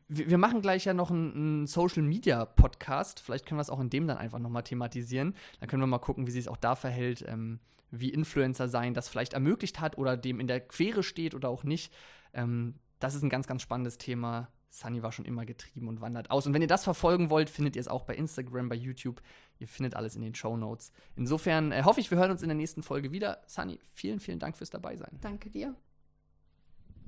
wir, 0.08 0.38
machen 0.38 0.62
gleich 0.62 0.86
ja 0.86 0.94
noch 0.94 1.12
einen, 1.12 1.34
einen, 1.34 1.68
Social 1.68 2.04
Media 2.04 2.46
Podcast. 2.46 3.20
Vielleicht 3.20 3.46
können 3.46 3.58
wir 3.58 3.64
es 3.64 3.70
auch 3.70 3.82
in 3.82 3.90
dem 3.90 4.08
dann 4.08 4.18
einfach 4.18 4.40
noch 4.40 4.50
mal 4.50 4.62
thematisieren. 4.62 5.36
Dann 5.60 5.68
können 5.68 5.82
wir 5.82 5.88
mal 5.88 6.00
gucken, 6.00 6.28
wie 6.28 6.32
sich 6.32 6.46
es 6.46 6.48
auch 6.48 6.56
da 6.56 6.76
verhält, 6.76 7.26
ähm, 7.28 7.60
wie 7.92 8.08
Influencer 8.08 8.70
sein 8.70 8.94
das 8.94 9.10
vielleicht 9.10 9.34
ermöglicht 9.34 9.82
hat 9.82 9.98
oder 9.98 10.16
dem 10.16 10.40
in 10.40 10.48
der 10.48 10.62
Quere 10.62 11.04
steht 11.04 11.36
oder 11.36 11.50
auch 11.50 11.66
nicht. 11.66 11.94
Ähm, 12.34 12.76
das 13.00 13.16
ist 13.16 13.24
ein 13.24 13.30
ganz, 13.30 13.48
ganz 13.48 13.62
spannendes 13.62 13.98
Thema. 13.98 14.48
Sunny 14.70 15.02
war 15.02 15.12
schon 15.12 15.26
immer 15.26 15.46
getrieben 15.46 15.88
und 15.88 16.02
wandert 16.02 16.32
aus. 16.32 16.46
Und 16.46 16.54
wenn 16.54 16.62
ihr 16.62 16.68
das 16.68 16.84
verfolgen 16.84 17.30
wollt, 17.30 17.50
findet 17.50 17.76
ihr 17.76 17.80
es 17.80 17.88
auch 17.88 18.04
bei 18.04 18.16
Instagram, 18.16 18.70
bei 18.70 18.76
YouTube. 18.76 19.22
Ihr 19.58 19.68
findet 19.68 19.96
alles 19.96 20.16
in 20.16 20.22
den 20.22 20.36
Show 20.36 20.56
Notes. 20.58 20.92
Insofern 21.16 21.72
äh, 21.72 21.84
hoffe 21.84 22.00
ich, 22.00 22.12
wir 22.12 22.18
hören 22.18 22.32
uns 22.32 22.44
in 22.44 22.50
der 22.50 22.56
nächsten 22.56 22.84
Folge 22.84 23.12
wieder. 23.12 23.42
Sunny, 23.48 23.80
vielen, 23.94 24.20
vielen 24.20 24.40
Dank 24.40 24.58
fürs 24.58 24.70
Dabeisein. 24.70 25.18
Danke 25.22 25.50
dir. 25.50 25.76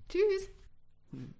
Tschüss. 0.10 0.50
Hm. 1.12 1.36